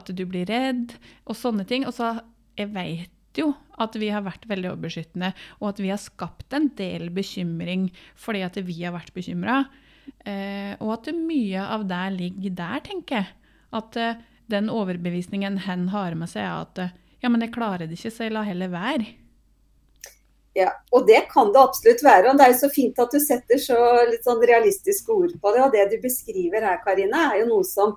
at 0.00 0.12
du 0.12 0.24
blir 0.28 0.48
redd, 0.50 0.96
og 1.28 1.38
sånne 1.38 1.66
ting. 1.68 1.86
Og 1.88 1.96
så 1.96 2.16
jeg 2.58 2.72
vet 2.74 3.38
jo 3.38 3.50
at 3.82 3.96
vi 3.98 4.12
har 4.14 4.22
vært 4.26 4.46
veldig 4.50 4.72
overbeskyttende, 4.72 5.32
og 5.60 5.72
at 5.72 5.82
vi 5.82 5.90
har 5.90 6.02
skapt 6.02 6.54
en 6.54 6.68
del 6.78 7.08
bekymring 7.14 7.88
fordi 8.20 8.44
at 8.46 8.60
vi 8.62 8.78
har 8.84 8.94
vært 8.94 9.14
bekymra. 9.16 9.64
Og 10.84 10.90
at 10.92 11.08
mye 11.16 11.64
av 11.64 11.86
det 11.88 12.04
ligger 12.14 12.54
der, 12.60 12.82
tenker 12.84 13.22
jeg. 13.22 13.32
At 13.74 13.96
den 14.52 14.68
overbevisningen 14.70 15.58
hen 15.64 15.88
har 15.90 16.14
med 16.20 16.30
seg, 16.30 16.46
er 16.46 16.62
at 16.62 17.00
ja, 17.24 17.30
men 17.32 17.40
jeg 17.40 17.54
klarer 17.56 17.88
det 17.88 17.96
ikke, 17.96 18.12
så 18.12 18.26
jeg 18.28 18.34
lar 18.36 18.46
heller 18.46 18.70
være. 18.70 19.08
Ja, 20.54 20.70
og 20.94 21.08
det 21.08 21.24
kan 21.32 21.50
det 21.50 21.58
absolutt 21.58 22.02
være. 22.06 22.30
og 22.30 22.38
Det 22.38 22.44
er 22.46 22.52
jo 22.52 22.60
så 22.60 22.70
fint 22.70 22.98
at 23.02 23.10
du 23.10 23.18
setter 23.18 23.58
så 23.58 23.78
litt 24.06 24.26
sånn 24.26 24.42
realistiske 24.42 25.10
ord 25.10 25.32
på 25.42 25.54
det. 25.54 25.62
Og 25.64 25.72
det 25.74 25.88
du 25.90 25.96
beskriver 26.02 26.62
her, 26.62 26.78
Karine, 26.84 27.24
er 27.32 27.40
jo 27.42 27.48
noe 27.50 27.66
som 27.66 27.96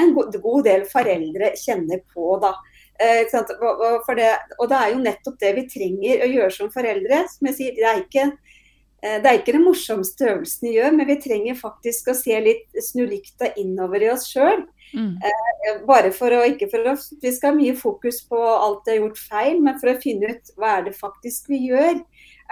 en 0.00 0.14
god 0.14 0.64
del 0.64 0.86
foreldre 0.88 1.52
kjenner 1.60 2.00
på. 2.14 2.38
da. 2.40 2.54
Eh, 2.98 3.26
det, 3.28 4.30
og 4.58 4.68
det 4.70 4.78
er 4.78 4.92
jo 4.94 5.02
nettopp 5.02 5.38
det 5.40 5.52
vi 5.58 5.66
trenger 5.68 6.24
å 6.24 6.30
gjøre 6.30 6.56
som 6.56 6.72
foreldre. 6.72 7.24
Som 7.34 7.50
jeg 7.50 7.58
sier, 7.58 7.76
det 7.76 7.90
er 7.90 8.00
ikke 8.00 8.26
eh, 8.30 9.18
det 9.20 9.28
er 9.28 9.40
ikke 9.42 9.56
den 9.58 9.66
morsomste 9.66 10.30
øvelsen 10.30 10.68
vi 10.70 10.76
gjør, 10.78 10.96
men 10.96 11.10
vi 11.10 11.20
trenger 11.20 11.60
faktisk 11.60 12.08
å 12.08 12.16
se 12.16 12.40
litt, 12.40 12.68
snu 12.80 13.04
lykta 13.10 13.52
innover 13.60 14.06
i 14.06 14.12
oss 14.14 14.30
sjøl. 14.30 14.64
Mm. 14.94 15.16
Eh, 15.18 15.80
bare 15.88 16.12
for 16.14 16.32
å 16.32 16.44
ikke 16.46 16.68
for 16.70 16.86
å, 16.92 16.94
Vi 17.22 17.32
skal 17.34 17.52
ha 17.52 17.58
mye 17.58 17.74
fokus 17.78 18.20
på 18.28 18.38
alt 18.38 18.84
det 18.86 18.94
er 18.94 19.02
gjort 19.02 19.20
feil, 19.20 19.60
men 19.64 19.78
for 19.80 19.90
å 19.90 20.00
finne 20.00 20.34
ut 20.34 20.54
hva 20.60 20.78
er 20.78 20.88
det 20.88 20.96
faktisk 20.98 21.50
vi 21.50 21.64
gjør. 21.68 22.00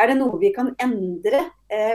Er 0.01 0.11
det 0.11 0.19
noe 0.19 0.41
vi 0.41 0.53
kan 0.55 0.75
endre? 0.83 1.49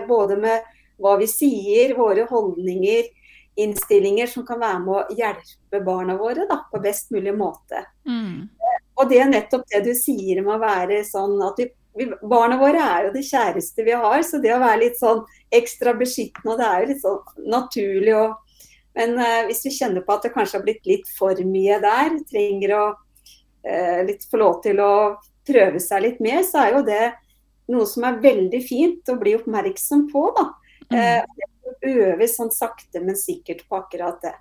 både 0.07 0.33
med 0.41 0.63
hva 0.97 1.11
vi 1.19 1.27
sier, 1.29 1.91
våre 1.97 2.23
holdninger, 2.29 3.09
innstillinger 3.57 4.29
som 4.29 4.45
kan 4.45 4.59
være 4.61 4.79
med 4.83 4.93
å 4.93 5.17
hjelpe 5.17 5.81
barna 5.85 6.17
våre 6.17 6.45
da, 6.49 6.63
på 6.71 6.81
best 6.81 7.11
mulig 7.13 7.33
måte. 7.37 7.83
Mm. 8.09 8.47
Og 8.97 9.09
det 9.09 9.21
er 9.21 9.29
nettopp 9.29 9.65
det 9.71 9.83
du 9.85 9.93
sier 9.97 10.41
med 10.43 10.55
å 10.55 10.61
være 10.61 11.03
sånn 11.05 11.37
at 11.45 11.61
vi, 11.61 11.67
vi, 11.97 12.09
Barna 12.21 12.57
våre 12.61 12.81
er 12.81 13.07
jo 13.07 13.13
det 13.15 13.25
kjæreste 13.29 13.85
vi 13.85 13.95
har, 13.97 14.21
så 14.25 14.41
det 14.41 14.53
å 14.53 14.61
være 14.61 14.83
litt 14.85 14.99
sånn 14.99 15.23
ekstra 15.53 15.93
beskyttende, 15.97 16.57
det 16.59 16.67
er 16.67 16.83
jo 16.83 16.91
litt 16.91 17.03
sånn 17.05 17.49
naturlig. 17.53 18.13
Og, 18.17 18.35
men 18.97 19.15
uh, 19.21 19.45
hvis 19.47 19.63
vi 19.67 19.75
kjenner 19.77 20.03
på 20.05 20.15
at 20.15 20.27
det 20.27 20.33
kanskje 20.35 20.59
har 20.59 20.65
blitt 20.65 20.89
litt 20.89 21.09
for 21.17 21.37
mye 21.47 21.79
der, 21.83 22.17
trenger 22.29 22.75
å 22.77 22.83
uh, 22.93 24.01
litt 24.07 24.25
få 24.29 24.41
lov 24.41 24.59
til 24.65 24.81
å 24.83 24.93
prøve 25.47 25.81
seg 25.83 26.03
litt 26.03 26.23
mer, 26.23 26.41
så 26.47 26.65
er 26.65 26.75
jo 26.75 26.85
det 26.87 27.03
noe 27.71 27.87
som 27.89 28.05
er 28.07 28.21
veldig 28.23 28.61
fint 28.63 29.11
å 29.11 29.17
bli 29.19 29.35
oppmerksom 29.37 30.07
på. 30.11 30.23
da. 30.37 30.47
Mm. 30.87 30.97
Uh, 30.97 31.53
øve 31.87 32.27
sånn 32.31 32.51
sakte, 32.53 33.01
men 33.03 33.17
sikkert 33.19 33.65
på 33.67 33.79
akkurat 33.79 34.21
det. 34.23 34.35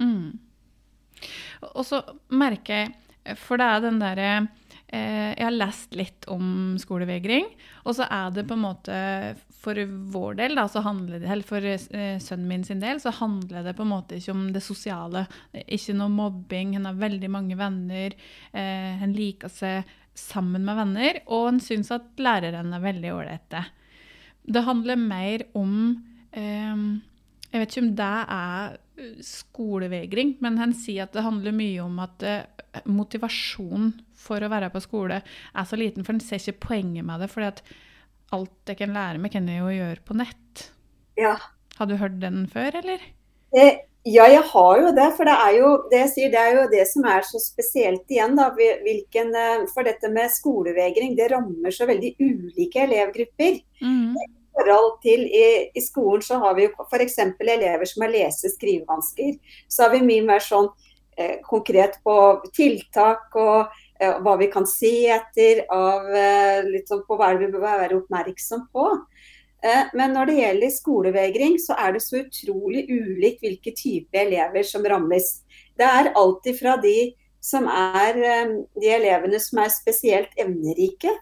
Mm. 0.00 0.38
Og 1.74 1.84
så 1.86 2.00
merker 2.32 2.82
jeg, 2.82 3.36
for 3.40 3.60
det 3.60 3.68
er 3.68 3.84
den 3.84 4.00
derre 4.00 4.30
eh, 4.38 4.48
Jeg 4.90 5.44
har 5.44 5.54
lest 5.54 5.94
litt 5.94 6.26
om 6.32 6.74
skolevegring, 6.82 7.44
og 7.86 7.94
så 7.94 8.08
er 8.10 8.32
det 8.34 8.42
på 8.48 8.56
en 8.56 8.64
måte 8.64 8.96
for 9.60 9.76
vår 10.12 10.38
del, 10.38 10.56
da, 10.56 10.64
det, 10.70 11.20
eller 11.20 11.44
for 11.46 11.64
eh, 11.68 12.16
sønnen 12.22 12.48
min 12.48 12.64
sin 12.64 12.80
del, 12.80 13.00
så 13.02 13.12
handler 13.12 13.66
det 13.66 13.74
på 13.76 13.84
en 13.84 13.92
måte 13.92 14.16
ikke 14.16 14.32
om 14.32 14.46
det 14.54 14.62
sosiale. 14.64 15.26
Ikke 15.66 15.96
noe 15.96 16.12
mobbing. 16.12 16.76
Han 16.78 16.88
har 16.88 17.00
veldig 17.00 17.30
mange 17.32 17.58
venner. 17.60 18.16
Eh, 18.52 18.96
han 19.02 19.12
liker 19.16 19.52
seg 19.52 19.90
sammen 20.16 20.64
med 20.64 20.80
venner, 20.80 21.20
og 21.28 21.50
han 21.50 21.60
syns 21.64 21.92
at 21.94 22.08
læreren 22.20 22.72
er 22.76 22.84
veldig 22.84 23.12
ålreite. 23.18 23.64
Det 24.50 24.64
handler 24.66 25.00
mer 25.00 25.44
om 25.58 25.96
jeg 26.30 27.58
vet 27.58 27.72
ikke 27.72 27.82
om 27.82 27.94
det 27.98 28.10
er 28.30 28.74
eh, 29.02 29.22
skolevegring, 29.26 30.36
men 30.44 30.60
han 30.62 30.72
sier 30.78 31.04
at 31.04 31.16
det 31.16 31.26
handler 31.26 31.56
mye 31.56 31.82
om 31.82 31.98
at 32.04 32.24
motivasjonen 32.86 33.96
for 34.20 34.42
å 34.42 34.50
være 34.52 34.70
på 34.72 34.82
skole 34.84 35.20
er 35.22 35.68
så 35.68 35.78
liten, 35.80 36.06
for 36.06 36.16
den 36.16 36.24
ser 36.24 36.42
ikke 36.42 36.66
poenget 36.68 37.06
med 37.06 37.24
det. 37.24 37.30
fordi 37.32 37.50
at 37.50 37.62
alt 38.36 38.70
jeg 38.72 38.78
kan 38.78 38.94
lære 38.94 39.18
meg, 39.18 39.32
kan 39.32 39.48
jeg 39.48 39.62
jo 39.62 39.70
gjøre 39.74 40.04
på 40.06 40.16
nett. 40.20 40.66
Ja. 41.18 41.36
Har 41.78 41.88
du 41.88 41.96
hørt 41.98 42.20
den 42.22 42.44
før, 42.50 42.76
eller? 42.78 43.02
Eh, 43.56 43.80
ja, 44.06 44.26
jeg 44.30 44.44
har 44.52 44.80
jo 44.80 44.92
det. 44.96 45.08
For 45.16 45.28
det 45.28 45.36
er 45.46 45.54
jo 45.58 45.70
det 45.90 46.02
jeg 46.04 46.12
sier, 46.14 46.32
det 46.32 46.40
er 46.40 46.58
jo 46.60 46.66
det 46.70 46.84
som 46.88 47.08
er 47.10 47.26
så 47.26 47.40
spesielt 47.42 48.12
igjen. 48.12 48.36
da, 48.38 48.50
hvilken, 48.54 49.34
eh, 49.34 49.66
For 49.74 49.82
dette 49.82 50.12
med 50.12 50.30
skolevegring, 50.30 51.16
det 51.18 51.32
rammer 51.32 51.74
så 51.74 51.88
veldig 51.90 52.14
ulike 52.20 52.86
elevgrupper. 52.86 53.64
Mm 53.82 54.14
forhold 54.60 55.00
til 55.02 55.26
i, 55.26 55.70
i, 55.74 55.82
skolen 55.82 56.22
så 56.24 56.38
har 56.42 56.56
vi 56.58 56.66
jo 56.66 56.86
f.eks. 56.86 57.18
elever 57.40 57.84
som 57.88 58.04
har 58.04 58.12
lese- 58.12 58.48
og 58.48 58.56
skrivevansker. 58.56 59.36
Så 59.68 59.84
har 59.84 59.94
vi 59.94 60.02
mye 60.04 60.26
mer 60.26 60.44
sånn 60.44 60.68
eh, 61.16 61.38
konkret 61.46 62.00
på 62.04 62.16
tiltak 62.56 63.36
og 63.38 63.70
hva 64.00 64.36
vi 64.40 64.48
kan 64.52 64.66
se 64.68 64.92
etter 65.12 65.64
av 65.74 66.08
eh, 66.16 66.80
sånn 66.88 67.04
på 67.06 67.18
hva 67.20 67.34
vi 67.36 67.50
bør 67.52 67.66
være 67.66 67.98
oppmerksom 68.00 68.66
på. 68.72 68.86
Eh, 69.60 69.90
men 69.96 70.14
når 70.16 70.30
det 70.30 70.36
gjelder 70.38 70.74
skolevegring, 70.76 71.58
så 71.60 71.76
er 71.78 71.96
det 71.96 72.04
så 72.04 72.22
utrolig 72.22 72.86
ulikt 72.88 73.44
hvilke 73.44 73.74
type 73.76 74.22
elever 74.22 74.64
som 74.66 74.86
rammes. 74.88 75.42
Det 75.76 75.88
er 75.88 76.14
alltid 76.16 76.58
fra 76.60 76.78
de 76.80 77.12
som 77.44 77.68
er 77.72 78.22
eh, 78.24 78.56
de 78.80 78.94
elevene 78.96 79.40
som 79.42 79.60
er 79.64 79.74
spesielt 79.74 80.32
evnerike, 80.40 81.12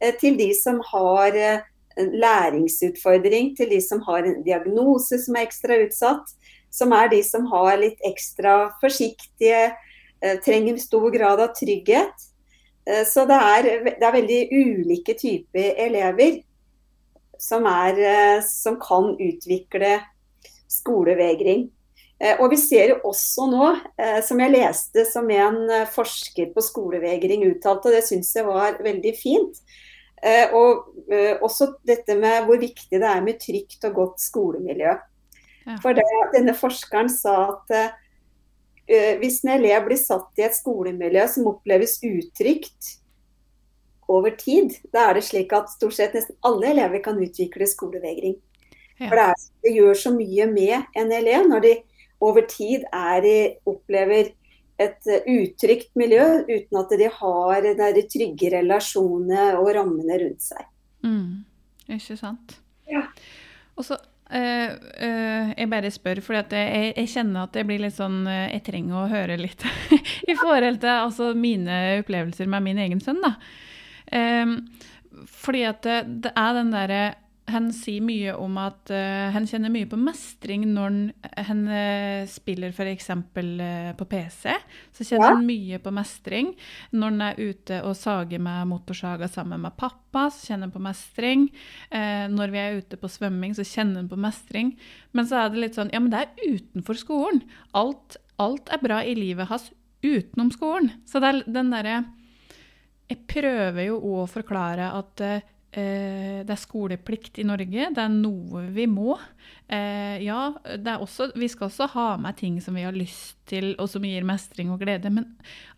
eh, 0.00 0.14
til 0.22 0.38
de 0.38 0.52
som 0.54 0.78
har 0.92 1.36
læringsutfordring 2.00 3.56
til 3.56 3.70
de 3.70 3.80
som 3.82 4.00
har 4.06 4.24
en 4.24 4.42
diagnose 4.46 5.18
som 5.24 5.36
er 5.36 5.48
ekstra 5.48 5.80
utsatt. 5.84 6.34
Som 6.70 6.92
er 6.94 7.08
de 7.10 7.18
som 7.26 7.48
har 7.50 7.80
litt 7.80 7.98
ekstra 8.06 8.70
forsiktige, 8.82 9.62
eh, 9.72 9.89
trenger 10.44 10.78
stor 10.82 11.08
grad 11.14 11.40
av 11.40 11.54
trygghet. 11.56 12.26
Eh, 12.86 13.04
så 13.08 13.26
det 13.28 13.40
er, 13.40 13.68
det 13.88 14.06
er 14.06 14.16
veldig 14.16 14.40
ulike 14.52 15.16
typer 15.18 15.82
elever 15.86 16.40
som, 17.40 17.66
er, 17.66 18.00
eh, 18.04 18.40
som 18.46 18.78
kan 18.82 19.14
utvikle 19.16 19.98
skolevegring. 20.70 21.68
Og 22.36 22.50
vi 22.52 22.56
ser 22.60 22.90
jo 22.90 22.96
også 23.08 23.46
nå, 23.48 23.66
som 24.28 24.40
jeg 24.42 24.52
leste 24.52 25.06
som 25.08 25.30
en 25.32 25.86
forsker 25.88 26.50
på 26.52 26.60
skolevegring 26.60 27.46
uttalte, 27.46 27.88
og 27.88 27.96
det 27.96 28.02
syns 28.04 28.34
jeg 28.36 28.44
var 28.44 28.76
veldig 28.84 29.12
fint, 29.16 29.56
Eh, 30.20 30.52
og 30.52 30.90
eh, 31.08 31.38
også 31.40 31.70
dette 31.88 32.12
med 32.20 32.44
hvor 32.44 32.60
viktig 32.60 32.98
det 33.00 33.08
er 33.08 33.22
med 33.24 33.40
trygt 33.40 33.86
og 33.88 33.96
godt 33.96 34.20
skolemiljø. 34.20 34.92
Ja. 35.64 35.76
For 35.80 35.96
det, 35.96 36.04
denne 36.34 36.52
forskeren 36.56 37.08
sa 37.12 37.36
at 37.54 37.72
hvis 39.20 39.42
en 39.44 39.52
elev 39.54 39.84
blir 39.86 40.00
satt 40.00 40.40
i 40.40 40.46
et 40.46 40.56
skolemiljø 40.56 41.26
som 41.30 41.46
oppleves 41.52 41.98
utrygt 42.02 42.96
over 44.10 44.34
tid, 44.34 44.74
da 44.90 45.08
er 45.08 45.18
det 45.18 45.26
slik 45.28 45.52
at 45.54 45.70
stort 45.70 45.94
sett 45.94 46.16
nesten 46.16 46.38
alle 46.46 46.72
elever 46.72 47.02
kan 47.04 47.20
utvikle 47.22 47.68
skolevegring. 47.70 48.34
Ja. 48.98 49.06
For 49.06 49.16
det, 49.16 49.26
er, 49.28 49.46
det, 49.64 49.72
gjør 49.78 50.00
så 50.02 50.12
mye 50.14 50.46
med 50.50 50.98
en 50.98 51.14
elev 51.14 51.46
når 51.48 51.64
de 51.64 51.74
over 52.20 52.44
tid 52.50 52.84
er, 52.92 53.24
opplever 53.68 54.34
et 54.80 55.08
eh, 55.08 55.28
utrygt 55.28 55.92
miljø 55.96 56.26
uten 56.48 56.80
at 56.80 56.92
de 57.00 57.08
har 57.20 57.68
de 57.80 58.04
trygge 58.12 58.50
relasjonene 58.56 59.54
og 59.60 59.70
rammene 59.76 60.18
rundt 60.24 60.44
seg. 60.44 60.66
Mm, 61.06 61.46
ikke 61.96 62.18
sant. 62.20 62.58
Ja. 62.90 63.06
Og 63.78 63.86
så 63.88 63.96
Uh, 64.30 65.50
jeg 65.56 65.66
bare 65.72 65.90
spør, 65.90 66.20
for 66.22 66.38
jeg, 66.38 66.92
jeg, 66.94 67.08
kjenner 67.10 67.48
at 67.48 67.56
jeg 67.58 67.66
blir 67.66 67.80
litt 67.82 67.96
sånn 67.96 68.20
uh, 68.28 68.46
Jeg 68.52 68.62
trenger 68.68 69.00
å 69.00 69.08
høre 69.10 69.38
litt 69.40 69.64
i 70.30 70.36
forhold 70.38 70.78
til 70.84 70.92
altså, 70.92 71.32
mine 71.34 71.80
opplevelser 71.98 72.46
med 72.50 72.68
min 72.68 72.78
egen 72.86 73.02
sønn. 73.02 73.18
da. 73.24 73.34
fordi 75.26 75.64
at 75.66 75.82
det, 75.82 75.98
det 76.26 76.32
er 76.38 76.54
den 76.56 76.70
derre 76.74 77.02
han 77.52 77.68
sier 77.74 78.02
mye 78.04 78.32
om 78.38 78.56
at 78.60 78.90
uh, 78.92 79.30
han 79.34 79.46
kjenner 79.48 79.72
mye 79.72 79.88
på 79.90 79.98
mestring 80.00 80.66
når 80.70 80.98
han 81.48 81.62
uh, 81.68 82.28
spiller 82.30 82.74
f.eks. 82.74 83.10
Uh, 83.10 83.90
på 83.98 84.06
PC. 84.10 84.54
Så 84.96 85.06
kjenner 85.06 85.26
ja. 85.26 85.32
han 85.34 85.46
mye 85.48 85.80
på 85.82 85.92
mestring. 85.94 86.52
Når 86.94 87.12
han 87.12 87.24
er 87.28 87.40
ute 87.40 87.80
og 87.86 87.96
sager 87.98 88.42
med 88.42 88.70
motorsaga 88.70 89.28
sammen 89.30 89.64
med 89.64 89.76
pappa, 89.80 90.28
så 90.34 90.50
kjenner 90.50 90.68
han 90.68 90.74
på 90.76 90.84
mestring. 90.84 91.48
Uh, 91.92 92.26
når 92.32 92.54
vi 92.54 92.62
er 92.62 92.80
ute 92.80 93.00
på 93.00 93.10
svømming, 93.12 93.56
så 93.58 93.66
kjenner 93.66 94.02
han 94.02 94.10
på 94.10 94.20
mestring. 94.20 94.74
Men 95.16 95.28
så 95.28 95.42
er 95.42 95.52
det 95.52 95.64
litt 95.64 95.78
sånn 95.78 95.92
Ja, 95.94 96.02
men 96.02 96.12
det 96.14 96.24
er 96.24 96.56
utenfor 96.56 96.98
skolen. 96.98 97.44
Alt, 97.76 98.18
alt 98.40 98.72
er 98.72 98.82
bra 98.82 99.02
i 99.04 99.16
livet 99.18 99.50
hans 99.50 99.70
utenom 100.02 100.50
skolen. 100.54 100.94
Så 101.08 101.20
det 101.20 101.30
er 101.30 101.44
den 101.50 101.74
derre 101.74 102.02
Jeg 103.10 103.24
prøver 103.26 103.88
jo 103.88 103.96
å 104.06 104.26
forklare 104.30 104.92
at 104.96 105.24
Eh, 105.30 105.42
det 105.70 106.50
er 106.50 106.58
skoleplikt 106.58 107.38
i 107.38 107.44
Norge. 107.46 107.90
Det 107.94 108.02
er 108.02 108.10
noe 108.10 108.64
vi 108.74 108.88
må. 108.90 109.14
Eh, 109.70 110.18
ja, 110.24 110.48
også, 110.96 111.28
vi 111.38 111.46
skal 111.50 111.68
også 111.68 111.86
ha 111.92 112.06
med 112.18 112.38
ting 112.40 112.56
som 112.62 112.74
vi 112.74 112.82
har 112.82 112.96
lyst 112.96 113.38
til, 113.50 113.76
og 113.78 113.86
som 113.92 114.02
gir 114.06 114.26
mestring 114.26 114.72
og 114.74 114.82
glede. 114.82 115.12
Men 115.14 115.28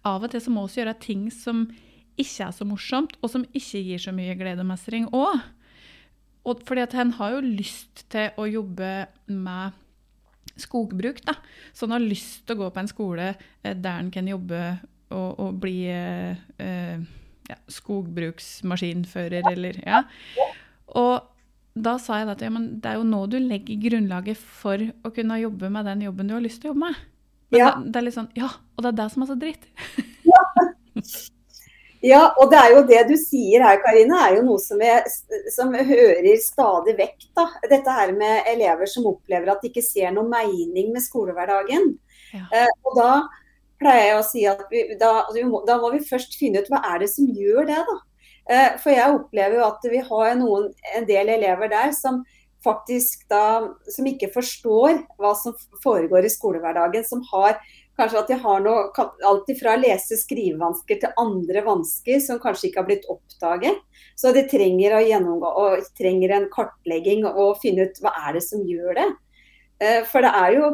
av 0.08 0.24
og 0.24 0.32
til 0.32 0.40
så 0.40 0.54
må 0.54 0.64
vi 0.64 0.80
gjøre 0.80 0.96
ting 1.02 1.26
som 1.34 1.66
ikke 2.20 2.46
er 2.46 2.56
så 2.56 2.64
morsomt, 2.68 3.18
og 3.20 3.32
som 3.32 3.44
ikke 3.52 3.82
gir 3.84 4.00
så 4.00 4.14
mye 4.16 4.36
glede 4.38 4.64
og 4.64 4.70
mestring 4.72 5.08
òg. 5.12 5.44
Og 6.48 6.64
fordi 6.66 6.82
at 6.82 6.96
han 6.96 7.12
har 7.18 7.36
jo 7.36 7.44
lyst 7.44 8.06
til 8.12 8.32
å 8.40 8.48
jobbe 8.48 8.90
med 9.30 9.78
skogbruk, 10.58 11.22
da. 11.24 11.36
Så 11.72 11.86
han 11.86 11.96
har 11.96 12.04
lyst 12.04 12.46
til 12.46 12.56
å 12.56 12.64
gå 12.64 12.70
på 12.72 12.82
en 12.82 12.90
skole 12.90 13.28
eh, 13.32 13.76
der 13.76 14.00
han 14.00 14.10
kan 14.12 14.28
jobbe 14.28 14.62
og, 15.12 15.40
og 15.40 15.60
bli 15.62 15.76
eh, 15.92 16.40
eh, 16.60 17.04
ja, 17.50 17.56
skogbruksmaskinfører, 17.68 19.42
eller 19.52 19.78
Ja. 19.86 20.02
Og 20.94 21.22
da 21.74 21.96
sa 21.98 22.18
jeg 22.20 22.28
at 22.28 22.42
ja, 22.44 22.50
det 22.50 22.84
er 22.90 22.98
jo 23.00 23.04
nå 23.08 23.22
du 23.32 23.38
legger 23.40 23.80
grunnlaget 23.80 24.36
for 24.36 24.76
å 24.76 25.12
kunne 25.14 25.40
jobbe 25.40 25.70
med 25.72 25.86
den 25.88 26.02
jobben 26.04 26.28
du 26.28 26.34
har 26.34 26.44
lyst 26.44 26.60
til 26.60 26.70
å 26.70 26.74
jobbe 26.74 26.86
med. 26.90 26.96
Men 27.52 27.58
Ja. 27.60 27.70
det, 27.76 27.92
det 27.92 27.96
er 28.00 28.02
litt 28.08 28.14
sånn 28.14 28.28
Ja, 28.36 28.48
og 28.76 28.82
det 28.84 28.88
er 28.92 28.98
det 29.02 29.10
som 29.12 29.22
er 29.22 29.26
så 29.26 29.38
dritt. 29.40 29.64
Ja, 32.02 32.32
og 32.42 32.48
det 32.50 32.58
er 32.58 32.72
jo 32.74 32.80
det 32.82 33.00
du 33.06 33.14
sier 33.14 33.62
her, 33.62 33.76
Karina, 33.84 34.24
er 34.26 34.40
jo 34.40 34.42
noe 34.48 34.58
som 34.58 34.80
jeg 34.82 35.04
som 35.54 35.70
jeg 35.76 35.86
hører 35.86 36.40
stadig 36.42 36.96
vekk. 36.98 37.28
da. 37.38 37.44
Dette 37.70 37.94
her 37.94 38.10
med 38.16 38.48
elever 38.50 38.90
som 38.90 39.06
opplever 39.06 39.52
at 39.52 39.62
de 39.62 39.70
ikke 39.70 39.84
ser 39.86 40.10
noe 40.10 40.26
mening 40.26 40.90
med 40.92 41.04
skolehverdagen. 41.04 41.92
Ja. 42.34 42.42
Eh, 42.50 42.66
og 42.82 42.96
da 42.98 43.10
pleier 43.82 44.08
jeg 44.08 44.20
å 44.20 44.24
si 44.30 44.46
at 44.48 44.62
vi, 44.70 44.86
da, 45.00 45.10
altså, 45.26 45.36
vi 45.40 45.48
må, 45.50 45.60
da 45.68 45.76
må 45.82 45.92
vi 45.92 46.04
først 46.06 46.38
finne 46.40 46.62
ut 46.62 46.70
hva 46.72 46.80
er 46.94 47.02
det 47.04 47.10
som 47.12 47.28
gjør 47.28 47.68
det, 47.68 47.82
da. 47.90 47.98
Eh, 48.50 48.78
for 48.82 48.90
jeg 48.94 49.18
opplever 49.18 49.60
jo 49.60 49.66
at 49.68 49.84
vi 49.90 50.00
har 50.08 50.32
noen, 50.38 50.70
en 50.96 51.04
del 51.06 51.34
elever 51.36 51.70
der 51.70 51.92
som 51.94 52.22
faktisk 52.62 53.24
da, 53.30 53.68
som 53.90 54.06
ikke 54.06 54.30
forstår 54.34 55.00
hva 55.18 55.32
som 55.38 55.54
foregår 55.82 56.26
i 56.26 56.30
skolehverdagen. 56.30 57.02
Som 57.06 57.24
har 57.32 57.56
kanskje 57.98 58.20
at 58.20 58.30
de 58.30 58.38
har 58.42 58.62
noe, 58.62 58.84
alt 59.26 59.50
fra 59.58 59.74
lese- 59.78 60.18
skrivevansker 60.20 61.00
til 61.02 61.18
andre 61.18 61.64
vansker 61.66 62.22
som 62.22 62.38
kanskje 62.42 62.68
ikke 62.70 62.80
har 62.82 62.86
blitt 62.86 63.08
oppdaget. 63.10 63.82
Så 64.18 64.30
de 64.34 64.46
trenger 64.50 64.94
å 64.94 65.02
gjennomgå 65.02 65.50
og 65.64 65.90
trenger 65.98 66.36
en 66.36 66.48
kartlegging 66.54 67.26
og 67.26 67.58
finne 67.62 67.88
ut 67.90 67.98
hva 68.02 68.14
er 68.28 68.38
det 68.38 68.44
som 68.46 68.62
gjør 68.66 68.94
det. 69.00 69.08
Eh, 69.82 70.00
For 70.06 70.22
det 70.22 70.30
er 70.30 70.58
jo 70.60 70.72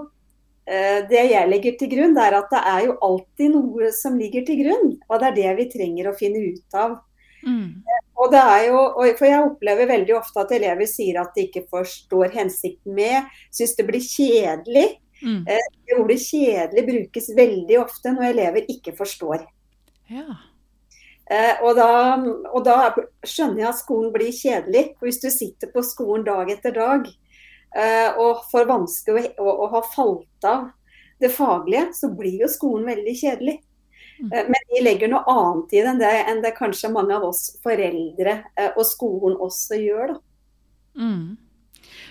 det 1.09 1.23
jeg 1.31 1.49
legger 1.49 1.77
til 1.81 1.89
grunn, 1.89 2.13
det 2.13 2.25
er 2.27 2.35
at 2.37 2.51
det 2.53 2.59
er 2.69 2.83
jo 2.85 2.97
alltid 3.07 3.55
noe 3.55 3.89
som 3.97 4.19
ligger 4.21 4.43
til 4.45 4.59
grunn. 4.61 4.91
Og 5.09 5.23
det 5.23 5.31
er 5.31 5.37
det 5.39 5.53
vi 5.63 5.69
trenger 5.73 6.11
å 6.11 6.17
finne 6.19 6.43
ut 6.45 6.77
av. 6.77 6.99
Mm. 7.47 7.85
Og 8.19 8.33
det 8.33 8.41
er 8.43 8.65
jo, 8.67 8.81
for 9.19 9.27
Jeg 9.29 9.45
opplever 9.47 9.91
veldig 9.91 10.17
ofte 10.19 10.43
at 10.43 10.55
elever 10.57 10.89
sier 10.91 11.21
at 11.23 11.37
de 11.37 11.47
ikke 11.47 11.69
forstår 11.71 12.35
hensikten 12.35 12.97
med, 12.97 13.29
syns 13.55 13.77
det 13.79 13.87
blir 13.89 14.03
kjedelig. 14.03 14.89
Mm. 15.23 15.45
Det 15.47 15.99
ordet 15.99 16.19
kjedelig 16.23 16.85
brukes 16.87 17.31
veldig 17.37 17.81
ofte 17.83 18.13
når 18.15 18.33
elever 18.33 18.71
ikke 18.71 18.95
forstår. 18.99 19.47
Ja. 20.11 20.41
Eh, 21.29 21.61
og, 21.63 21.75
da, 21.77 22.17
og 22.55 22.63
da 22.65 22.77
skjønner 23.27 23.65
jeg 23.65 23.71
at 23.71 23.81
skolen 23.83 24.13
blir 24.15 24.35
kjedelig. 24.35 24.85
Hvis 25.03 25.21
du 25.23 25.29
sitter 25.31 25.71
på 25.75 25.85
skolen 25.87 26.27
dag 26.27 26.51
etter 26.55 26.75
dag 26.75 27.07
eh, 27.07 27.15
og 28.19 28.45
får 28.51 28.65
vansker 28.67 29.19
og, 29.39 29.49
og 29.51 29.71
har 29.75 29.89
falt 29.95 30.47
av 30.49 30.69
det 31.21 31.29
faglige, 31.35 31.89
så 31.95 32.11
blir 32.15 32.45
jo 32.45 32.49
skolen 32.51 32.87
veldig 32.89 33.15
kjedelig. 33.19 33.59
Mm. 34.19 34.31
Eh, 34.33 34.47
men 34.51 34.65
de 34.71 34.83
legger 34.83 35.11
noe 35.13 35.23
annet 35.31 35.75
i 35.75 35.83
det 35.83 35.91
enn 35.93 36.01
det, 36.03 36.13
enn 36.31 36.41
det 36.43 36.55
kanskje 36.59 36.91
mange 36.95 37.15
av 37.15 37.27
oss 37.29 37.43
foreldre 37.63 38.39
eh, 38.59 38.71
og 38.75 38.87
skolen 38.87 39.37
også 39.43 39.79
gjør. 39.79 40.17
Mm. 40.99 41.37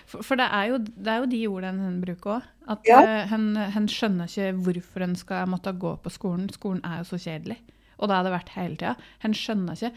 For, 0.07 0.23
for 0.23 0.39
det, 0.39 0.47
er 0.55 0.69
jo, 0.71 0.77
det 0.79 1.11
er 1.11 1.23
jo 1.23 1.31
de 1.31 1.41
ordene 1.51 1.87
hun 1.89 1.97
bruker 2.03 2.37
òg. 2.37 2.51
At 2.67 2.87
Ja. 2.87 3.01
eh, 3.03 3.31
hun 3.31 3.89
skjønner 3.91 4.27
ikke 4.27 4.53
hvorfor 4.65 5.07
hun 5.07 5.15
skal 5.19 5.49
måtte 5.51 5.75
gå 5.75 5.95
på 6.03 6.11
skolen. 6.11 6.47
Skolen 6.51 6.83
er 6.87 7.01
jo 7.01 7.09
så 7.11 7.19
kjedelig. 7.21 7.59
Og 7.97 8.09
det 8.09 8.17
har 8.17 8.27
det 8.27 8.33
vært 8.35 8.53
hele 8.53 8.77
tida. 8.77 8.93
Han 9.23 9.33
skjønner 9.33 9.77
ikke. 9.77 9.89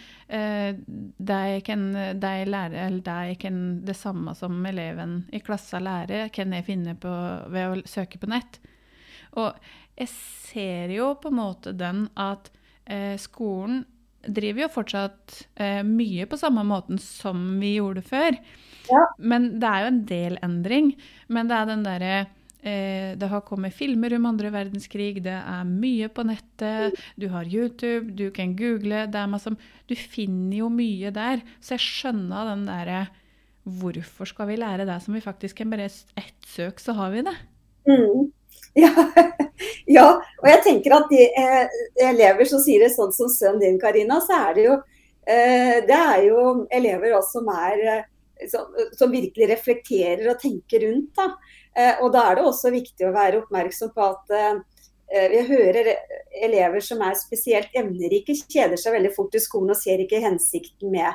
Det, 1.20 1.38
ikke 1.60 1.74
en, 1.76 1.86
det, 2.22 2.30
er 2.30 2.48
lærer, 2.48 2.96
er 2.96 3.32
ikke 3.34 3.50
en, 3.50 3.62
det 3.84 3.96
samme 3.98 4.32
som 4.38 4.56
eleven 4.66 5.18
i 5.36 5.42
klassa 5.44 5.82
lærer, 5.84 6.30
kan 6.32 6.54
jeg 6.56 6.64
finne 6.68 6.96
på 7.00 7.12
ved 7.52 7.68
å 7.68 7.82
søke 7.88 8.20
på 8.22 8.30
nett. 8.32 8.56
Og 9.36 9.52
jeg 10.00 10.10
ser 10.14 10.94
jo 10.94 11.12
på 11.20 11.30
en 11.30 11.38
måte 11.38 11.74
den 11.76 12.06
at 12.18 12.48
eh, 12.88 13.16
skolen 13.20 13.84
driver 14.20 14.66
jo 14.66 14.72
fortsatt 14.74 15.36
eh, 15.60 15.80
mye 15.86 16.26
på 16.28 16.38
samme 16.40 16.64
måten 16.68 17.00
som 17.00 17.60
vi 17.60 17.76
gjorde 17.78 18.04
før. 18.04 18.36
Ja. 18.90 19.04
Men 19.18 19.54
det 19.60 19.70
er 19.70 19.84
jo 19.84 19.92
en 19.92 20.04
del 20.08 20.38
endring. 20.44 20.92
Men 21.28 21.50
det 21.50 21.56
er 21.56 21.70
den 21.70 21.86
derre 21.86 22.14
Det 22.60 23.28
har 23.32 23.40
kommet 23.46 23.72
filmer 23.72 24.12
om 24.18 24.26
andre 24.28 24.50
verdenskrig, 24.52 25.22
det 25.24 25.32
er 25.32 25.64
mye 25.64 26.10
på 26.12 26.26
nettet. 26.28 26.98
Du 27.16 27.30
har 27.32 27.48
YouTube, 27.48 28.12
du 28.18 28.26
kan 28.36 28.52
google. 28.58 29.06
Det 29.08 29.16
er 29.16 29.30
masse, 29.32 29.52
du 29.88 29.94
finner 29.96 30.58
jo 30.58 30.68
mye 30.68 31.08
der. 31.14 31.40
Så 31.64 31.78
jeg 31.78 31.86
skjønner 31.86 32.52
den 32.52 32.66
derre 32.68 33.06
Hvorfor 33.64 34.24
skal 34.24 34.48
vi 34.48 34.56
lære 34.56 34.86
det 34.88 34.96
som 35.04 35.14
vi 35.14 35.20
faktisk 35.20 35.60
kan 35.60 35.70
bare 35.70 35.84
ett 35.84 36.46
søk, 36.48 36.80
så 36.80 36.92
har 36.96 37.10
vi 37.10 37.22
det? 37.22 37.36
Mm. 37.88 38.32
Ja. 38.74 38.90
ja, 39.90 40.04
og 40.38 40.46
jeg 40.46 40.60
tenker 40.62 40.92
at 40.94 41.08
de 41.10 41.24
eh, 41.26 41.72
elever 42.06 42.46
som 42.46 42.60
sier 42.62 42.84
det 42.84 42.92
sånn 42.94 43.10
som 43.10 43.26
sønnen 43.26 43.58
din, 43.64 43.80
Karina, 43.82 44.20
så 44.22 44.36
er 44.46 44.52
det 44.54 44.66
jo 44.68 44.76
eh, 45.26 45.80
Det 45.88 45.96
er 45.96 46.22
jo 46.28 46.44
elever 46.70 47.16
også 47.16 47.40
som 47.40 47.50
er 47.50 47.82
eh, 47.82 48.04
som, 48.46 48.70
som 48.94 49.10
virkelig 49.10 49.48
reflekterer 49.50 50.22
og 50.30 50.38
tenker 50.38 50.86
rundt. 50.86 51.10
Da. 51.18 51.26
Eh, 51.76 52.00
og 52.02 52.12
da 52.14 52.26
er 52.30 52.38
det 52.38 52.46
også 52.48 52.72
viktig 52.74 53.08
å 53.08 53.14
være 53.14 53.42
oppmerksom 53.42 53.92
på 53.94 54.06
at 54.08 54.34
eh, 54.36 55.26
vi 55.30 55.42
hører 55.48 55.92
elever 56.42 56.82
som 56.84 57.02
er 57.02 57.18
spesielt 57.18 57.74
emnerike, 57.78 58.36
kjeder 58.46 58.78
seg 58.78 58.94
veldig 58.94 59.12
fort 59.16 59.34
i 59.34 59.42
skolen 59.42 59.74
og 59.74 59.78
ser 59.78 60.02
ikke 60.02 60.22
hensikten 60.22 60.92
med 60.94 61.10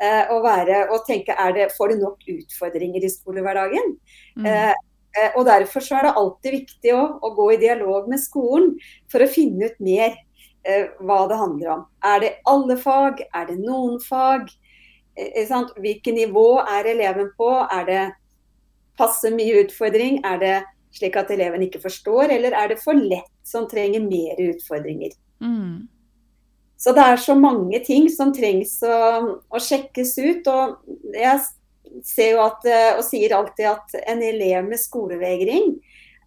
eh, 0.00 0.30
å 0.30 0.40
være 0.44 0.88
og 0.94 1.06
tenke 1.06 1.34
er 1.34 1.54
det, 1.56 1.70
får 1.74 1.94
de 1.94 2.00
nok 2.02 2.26
utfordringer 2.36 3.06
i 3.06 3.14
skolehverdagen. 3.14 3.96
Mm. 4.38 4.50
Eh, 4.50 4.74
Eh, 5.14 5.30
Og 5.38 5.46
Derfor 5.46 5.80
så 5.80 5.98
er 5.98 6.08
det 6.08 6.16
alltid 6.18 6.56
viktig 6.58 6.94
å, 6.94 7.04
å 7.22 7.30
gå 7.36 7.52
i 7.54 7.60
dialog 7.62 8.08
med 8.10 8.22
skolen 8.22 8.72
for 9.12 9.22
å 9.22 9.30
finne 9.30 9.70
ut 9.70 9.78
mer 9.78 10.16
eh, 10.66 10.90
hva 11.00 11.24
det 11.30 11.38
handler 11.38 11.72
om. 11.76 11.84
Er 12.02 12.20
det 12.24 12.32
alle 12.50 12.76
fag? 12.80 13.22
Er 13.30 13.48
det 13.50 13.60
noen 13.62 14.00
fag? 14.02 14.50
Eh. 15.14 15.54
Hvilket 15.78 16.18
nivå 16.18 16.48
er 16.64 16.90
eleven 16.96 17.30
på? 17.38 17.50
Er 17.70 17.86
det 17.90 18.02
passe 18.98 19.30
mye 19.34 19.64
utfordring? 19.64 20.20
Er 20.26 20.38
det 20.42 20.54
slik 20.94 21.16
at 21.18 21.32
eleven 21.34 21.64
ikke 21.66 21.82
forstår, 21.82 22.30
eller 22.36 22.54
er 22.54 22.70
det 22.70 22.82
for 22.82 22.98
lett 22.98 23.32
som 23.46 23.66
trenger 23.70 24.04
mer 24.04 24.38
utfordringer? 24.50 25.14
Mm. 25.42 25.88
Så 26.78 26.92
det 26.92 27.04
er 27.04 27.20
så 27.20 27.34
mange 27.38 27.80
ting 27.86 28.08
som 28.12 28.32
trengs 28.34 28.76
å, 28.84 28.96
å 29.48 29.60
sjekkes 29.62 30.16
ut. 30.20 30.48
Og 30.50 31.14
jeg 31.16 31.40
ser 32.04 32.34
jo 32.34 32.42
at, 32.44 32.66
eh, 32.68 32.90
og 32.98 33.04
sier 33.06 33.34
alltid 33.36 33.70
at 33.70 33.96
en 34.04 34.22
elev 34.24 34.66
med 34.68 34.80
skolevegring 34.82 35.72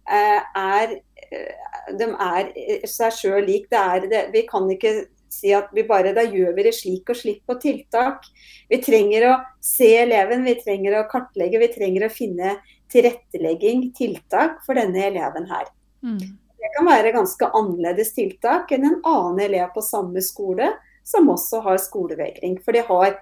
eh, 0.08 0.40
er 0.42 0.98
eh, 1.28 1.66
De 1.98 2.08
er 2.10 2.50
seg 2.90 3.14
sjøl 3.16 3.46
lik. 3.46 3.68
Det 3.70 3.78
er 3.78 4.08
det. 4.10 4.24
Vi 4.34 4.42
kan 4.48 4.66
ikke 4.72 5.06
si 5.32 5.52
at 5.54 5.70
vi 5.74 5.84
bare 5.88 6.14
da 6.16 6.24
gjør 6.26 6.54
vi 6.56 6.66
det 6.66 6.74
slik 6.76 7.10
og 7.12 7.18
slik 7.18 7.44
på 7.46 7.58
tiltak. 7.62 8.26
Vi 8.68 8.80
trenger 8.84 9.28
å 9.28 9.36
se 9.64 9.90
eleven, 10.02 10.44
vi 10.46 10.56
trenger 10.60 10.98
å 10.98 11.06
kartlegge, 11.10 11.60
vi 11.62 11.70
trenger 11.74 12.06
å 12.06 12.12
finne 12.12 12.56
tilrettelegging, 12.92 13.90
tiltak 13.96 14.62
for 14.66 14.78
denne 14.78 15.06
eleven 15.10 15.48
her. 15.50 15.68
Mm. 16.04 16.20
Det 16.58 16.72
kan 16.74 16.88
være 16.88 17.14
ganske 17.14 17.50
annerledes 17.54 18.14
tiltak 18.16 18.72
enn 18.74 18.86
en 18.88 19.00
annen 19.06 19.42
elev 19.46 19.70
på 19.74 19.84
samme 19.84 20.22
skole 20.24 20.72
som 21.06 21.28
også 21.30 21.62
har 21.64 21.80
skolevegring. 21.80 22.58
For 22.64 22.76
de 22.76 22.82
har 22.88 23.18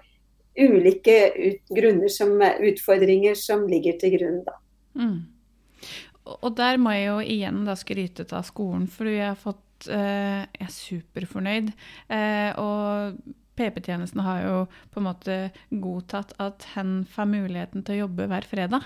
ulike 0.57 1.17
ut, 1.37 2.11
som, 2.11 2.33
utfordringer 2.41 3.37
som 3.37 3.67
ligger 3.69 3.99
til 4.01 4.17
grunn. 4.17 4.39
Da. 4.45 4.57
Mm. 4.97 5.19
Og- 6.25 6.55
der 6.55 6.77
må 6.77 6.91
jeg 6.91 7.05
jo 7.05 7.19
igjen 7.19 7.65
da 7.65 7.75
skryte 7.75 8.25
av 8.33 8.43
skolen, 8.43 8.87
for 8.87 9.05
jeg 9.05 9.27
har 9.27 9.35
fått 9.35 9.61
Jeg 9.85 10.47
er 10.59 10.71
superfornøyd. 10.73 11.69
Eh, 12.09 12.51
og 12.57 13.17
PP-tjenesten 13.57 14.21
har 14.21 14.41
jo 14.43 14.57
på 14.93 14.99
en 15.01 15.07
måte 15.09 15.37
godtatt 15.71 16.33
at 16.39 16.65
hen 16.75 17.05
får 17.09 17.25
muligheten 17.29 17.83
til 17.85 17.95
å 17.95 18.07
jobbe 18.07 18.27
hver 18.29 18.45
fredag. 18.45 18.83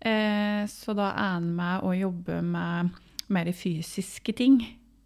Eh, 0.00 0.66
så 0.70 0.94
da 0.94 1.10
er 1.14 1.32
han 1.38 1.48
med 1.56 1.82
å 1.82 1.94
jobbe 1.98 2.42
med 2.42 2.90
mer 3.28 3.44
fysiske 3.52 4.34
ting 4.36 4.60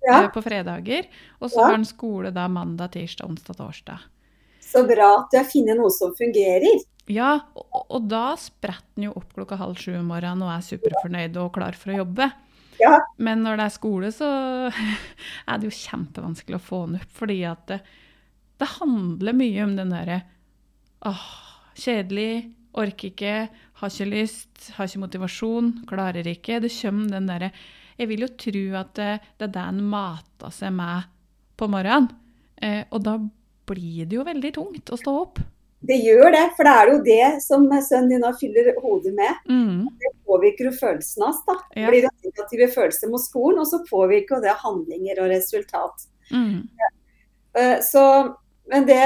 Ja. 0.05 0.25
eh, 0.25 0.29
på 0.31 0.43
fredager. 0.43 1.07
Og 1.41 1.51
så 1.51 1.57
Ja. 1.61 1.65
har 1.67 1.73
han 1.73 1.85
skole 1.85 2.31
da 2.33 2.49
mandag, 2.49 2.93
tirsdag, 2.93 3.29
onsdag, 3.29 3.57
torsdag. 3.57 3.99
Så 4.61 4.87
bra 4.87 5.19
at 5.21 5.31
du 5.31 5.37
har 5.39 5.45
funnet 5.45 5.77
noe 5.77 5.91
som 5.91 6.15
fungerer. 6.15 6.83
Ja, 7.09 7.41
og, 7.57 7.87
og 7.91 8.09
da 8.09 8.37
spretter 8.37 8.79
han 8.97 9.05
jo 9.05 9.13
opp 9.17 9.33
klokka 9.35 9.57
halv 9.59 9.77
sju 9.77 9.97
om 9.99 10.07
morgenen 10.07 10.43
og 10.43 10.51
er 10.51 10.63
superfornøyd 10.63 11.37
og 11.37 11.53
klar 11.53 11.73
for 11.75 11.91
å 11.93 11.97
jobbe. 12.05 12.33
Ja. 12.81 12.95
Men 13.19 13.43
når 13.45 13.59
det 13.59 13.67
er 13.67 13.75
skole, 13.75 14.13
så 14.15 14.29
er 15.51 15.61
det 15.61 15.69
jo 15.69 15.77
kjempevanskelig 15.77 16.59
å 16.59 16.65
få 16.65 16.85
den 16.87 17.01
opp, 17.03 17.13
fordi 17.17 17.43
at 17.49 17.67
det, 17.71 17.81
det 18.63 18.71
handler 18.79 19.37
mye 19.37 19.67
om 19.67 19.77
den 19.79 19.93
derre 19.93 20.23
åh, 21.09 21.29
kjedelig, 21.79 22.53
orker 22.79 23.11
ikke, 23.11 23.37
har 23.83 23.93
ikke 23.93 24.09
lyst, 24.09 24.71
har 24.77 24.89
ikke 24.89 25.03
motivasjon, 25.03 25.73
klarer 25.91 26.29
ikke. 26.31 26.61
Det 26.63 26.73
kommer 26.75 27.17
den 27.17 27.31
derre 27.31 27.53
Jeg 27.99 28.09
vil 28.09 28.25
jo 28.25 28.33
tro 28.41 28.65
at 28.81 28.95
det, 28.97 29.11
det 29.39 29.49
er 29.49 29.55
det 29.57 29.65
en 29.69 29.83
mater 29.93 30.55
seg 30.55 30.73
med 30.75 31.11
på 31.61 31.69
morgenen. 31.71 32.09
Eh, 32.63 32.85
og 32.91 33.03
da 33.05 33.19
blir 33.69 34.07
det 34.07 34.17
jo 34.17 34.25
veldig 34.27 34.53
tungt 34.55 34.93
å 34.93 34.99
stå 34.99 35.15
opp. 35.19 35.43
Det 35.83 35.97
gjør 35.99 36.31
det, 36.31 36.43
for 36.57 36.69
det 36.69 36.73
er 36.79 36.91
jo 36.93 36.99
det 37.07 37.29
som 37.43 37.65
sønnen 37.83 38.13
din 38.13 38.27
fyller 38.39 38.69
hodet 38.83 39.15
med. 39.17 39.41
Mm. 39.51 39.89
Det 39.99 40.13
påvirker 40.29 40.69
jo 40.69 40.75
følelsen 40.77 41.25
hans. 41.27 41.41
da. 41.49 41.57
Det 41.75 41.89
blir 41.91 42.07
det 42.07 42.13
negative 42.29 42.69
følelser 42.77 43.11
mot 43.11 43.23
skolen, 43.23 43.59
og 43.65 43.67
så 43.71 43.83
påvirker 43.89 44.39
jo 44.39 44.45
det 44.45 44.55
handlinger 44.63 45.25
og 45.25 45.33
resultat. 45.33 46.07
Mm. 46.31 46.69
Eh, 47.59 47.81
Så, 47.83 48.05
men 48.71 48.87
det, 48.87 49.01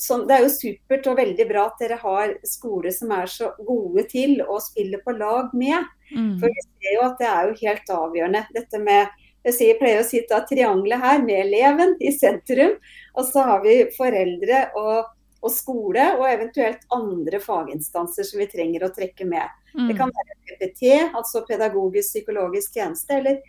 sånn, 0.00 0.22
det 0.28 0.36
er 0.36 0.46
jo 0.46 0.52
supert 0.54 1.10
og 1.10 1.18
veldig 1.18 1.48
bra 1.50 1.66
at 1.66 1.82
dere 1.82 1.98
har 1.98 2.36
skoler 2.46 2.94
som 2.94 3.10
er 3.12 3.26
så 3.26 3.50
gode 3.58 4.06
til 4.12 4.38
å 4.46 4.60
spille 4.62 5.02
på 5.02 5.16
lag 5.18 5.50
med. 5.52 5.82
Mm. 6.14 6.38
For 6.38 6.46
vi 6.46 6.62
ser 6.62 6.94
jo 6.94 7.04
at 7.08 7.18
det 7.18 7.28
er 7.32 7.50
jo 7.50 7.58
helt 7.64 7.94
avgjørende. 7.98 8.46
Dette 8.54 8.80
med 8.80 9.20
jeg 9.44 9.76
pleier 9.76 10.00
å 10.00 10.06
si 10.06 10.22
at 10.24 10.46
triangelet 10.48 11.02
her 11.02 11.18
med 11.20 11.42
eleven 11.42 11.98
i 12.00 12.14
sentrum, 12.16 12.78
og 13.12 13.26
så 13.28 13.42
har 13.44 13.60
vi 13.66 13.74
foreldre 13.92 14.70
og, 14.80 15.10
og 15.44 15.52
skole 15.52 16.06
og 16.16 16.24
eventuelt 16.28 16.86
andre 16.94 17.40
faginstanser 17.42 18.26
som 18.26 18.40
vi 18.40 18.48
trenger 18.50 18.86
å 18.86 18.92
trekke 18.94 19.26
med. 19.28 19.60
Mm. 19.74 19.88
Det 19.90 19.98
kan 19.98 20.12
være 20.14 20.38
PPT, 20.46 20.82
altså 21.12 21.44
pedagogisk 21.48 22.14
psykologisk 22.14 22.78
tjeneste, 22.78 23.18
eller 23.18 23.40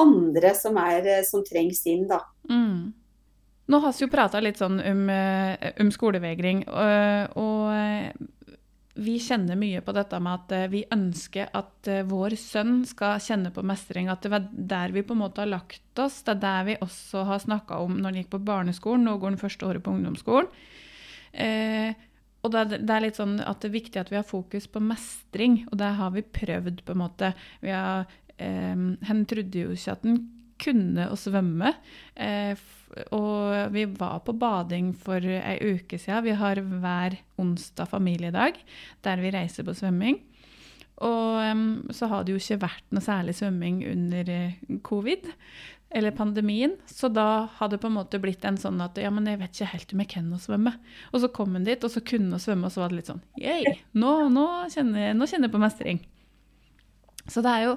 andre 0.00 0.54
som, 0.56 0.78
er, 0.80 1.06
eh, 1.18 1.24
som 1.28 1.44
trengs 1.44 1.84
inn. 1.86 2.06
da. 2.08 2.22
Mm. 2.48 2.92
Nå 3.72 3.80
har 3.80 3.92
vi 3.92 4.04
jo 4.04 4.12
prata 4.12 4.40
litt 4.40 4.60
sånn 4.60 4.80
om, 4.80 5.08
eh, 5.10 5.72
om 5.80 5.90
skolevegring, 5.92 6.64
og, 6.68 7.36
og 7.40 7.74
eh, 7.76 8.12
vi 8.94 9.16
kjenner 9.20 9.56
mye 9.56 9.80
på 9.80 9.92
dette 9.96 10.18
med 10.20 10.32
at 10.40 10.68
vi 10.68 10.82
ønsker 10.92 11.48
at 11.56 11.88
vår 12.04 12.34
sønn 12.36 12.82
skal 12.84 13.22
kjenne 13.24 13.48
på 13.54 13.64
mestring. 13.64 14.10
At 14.12 14.20
det 14.20 14.32
var 14.34 14.44
der 14.52 14.92
vi 14.92 15.00
på 15.00 15.16
en 15.16 15.22
måte 15.22 15.40
har 15.40 15.48
lagt 15.48 15.96
oss. 15.96 16.18
Det 16.26 16.34
er 16.34 16.42
der 16.42 16.66
vi 16.66 16.76
også 16.76 17.22
har 17.24 17.40
snakka 17.40 17.78
om 17.80 17.96
når 17.96 18.10
han 18.10 18.18
gikk 18.20 18.34
på 18.34 18.42
barneskolen, 18.44 19.06
nå 19.08 19.16
går 19.16 19.32
han 19.32 19.40
første 19.40 19.64
året 19.64 19.80
på 19.86 19.94
ungdomsskolen. 19.96 20.50
Eh, 21.32 21.94
og 22.42 22.52
det, 22.54 22.82
det 22.82 22.94
er 22.94 23.04
litt 23.04 23.18
sånn 23.20 23.38
at 23.40 23.62
det 23.62 23.70
er 23.70 23.78
viktig 23.78 24.00
at 24.00 24.10
vi 24.10 24.18
har 24.18 24.26
fokus 24.26 24.66
på 24.70 24.82
mestring, 24.82 25.62
og 25.70 25.78
det 25.80 25.92
har 25.98 26.14
vi 26.14 26.26
prøvd, 26.26 26.82
på 26.84 26.94
en 26.94 27.02
måte. 27.04 27.32
Vi 27.62 27.70
har, 27.70 28.06
eh, 28.36 28.86
hen 29.08 29.26
trodde 29.30 29.66
jo 29.66 29.74
ikke 29.76 29.96
at 29.96 30.06
han 30.08 30.22
kunne 30.62 31.08
å 31.10 31.18
svømme. 31.18 31.74
Eh, 32.14 32.58
og 33.16 33.72
vi 33.72 33.86
var 33.88 34.20
på 34.26 34.34
bading 34.36 34.92
for 34.98 35.24
ei 35.24 35.56
uke 35.64 35.98
siden. 35.98 36.26
Vi 36.26 36.36
har 36.36 36.60
hver 36.60 37.16
onsdag 37.40 37.88
familiedag 37.88 38.60
der 39.04 39.22
vi 39.22 39.32
reiser 39.32 39.66
på 39.66 39.74
svømming. 39.76 40.20
Og 41.02 41.38
um, 41.50 41.90
så 41.90 42.06
har 42.10 42.22
det 42.22 42.34
jo 42.34 42.40
ikke 42.40 42.62
vært 42.62 42.92
noe 42.94 43.02
særlig 43.02 43.34
svømming 43.38 43.80
under 43.90 44.28
eh, 44.30 44.58
covid, 44.86 45.30
eller 45.94 46.14
pandemien. 46.16 46.76
Så 46.86 47.08
da 47.12 47.46
hadde 47.58 47.76
det 47.76 47.82
på 47.82 47.90
en 47.90 47.96
måte 47.98 48.20
blitt 48.22 48.44
en 48.48 48.58
sånn 48.60 48.80
at 48.84 48.96
ja, 49.00 49.10
men 49.12 49.26
jeg 49.28 49.40
vet 49.40 49.54
ikke 49.56 49.70
helt 49.72 49.92
om 49.94 50.02
jeg 50.04 50.10
kan 50.14 50.32
å 50.32 50.40
svømme. 50.42 50.74
Og 51.12 51.20
så 51.22 51.30
kom 51.32 51.54
hun 51.58 51.64
dit, 51.68 51.84
og 51.84 51.92
så 51.92 52.00
kunne 52.04 52.36
hun 52.36 52.42
svømme, 52.42 52.68
og 52.68 52.72
så 52.74 52.82
var 52.84 52.92
det 52.92 53.00
litt 53.00 53.10
sånn 53.12 53.22
yeah, 53.40 53.80
nå, 53.94 54.12
nå, 54.32 54.46
kjenner, 54.72 55.08
jeg- 55.08 55.16
nå 55.18 55.28
kjenner 55.30 55.48
jeg 55.50 55.54
på 55.56 55.62
mestring. 55.64 56.02
Så 57.28 57.42
det 57.44 57.52
er 57.54 57.66
jo 57.68 57.76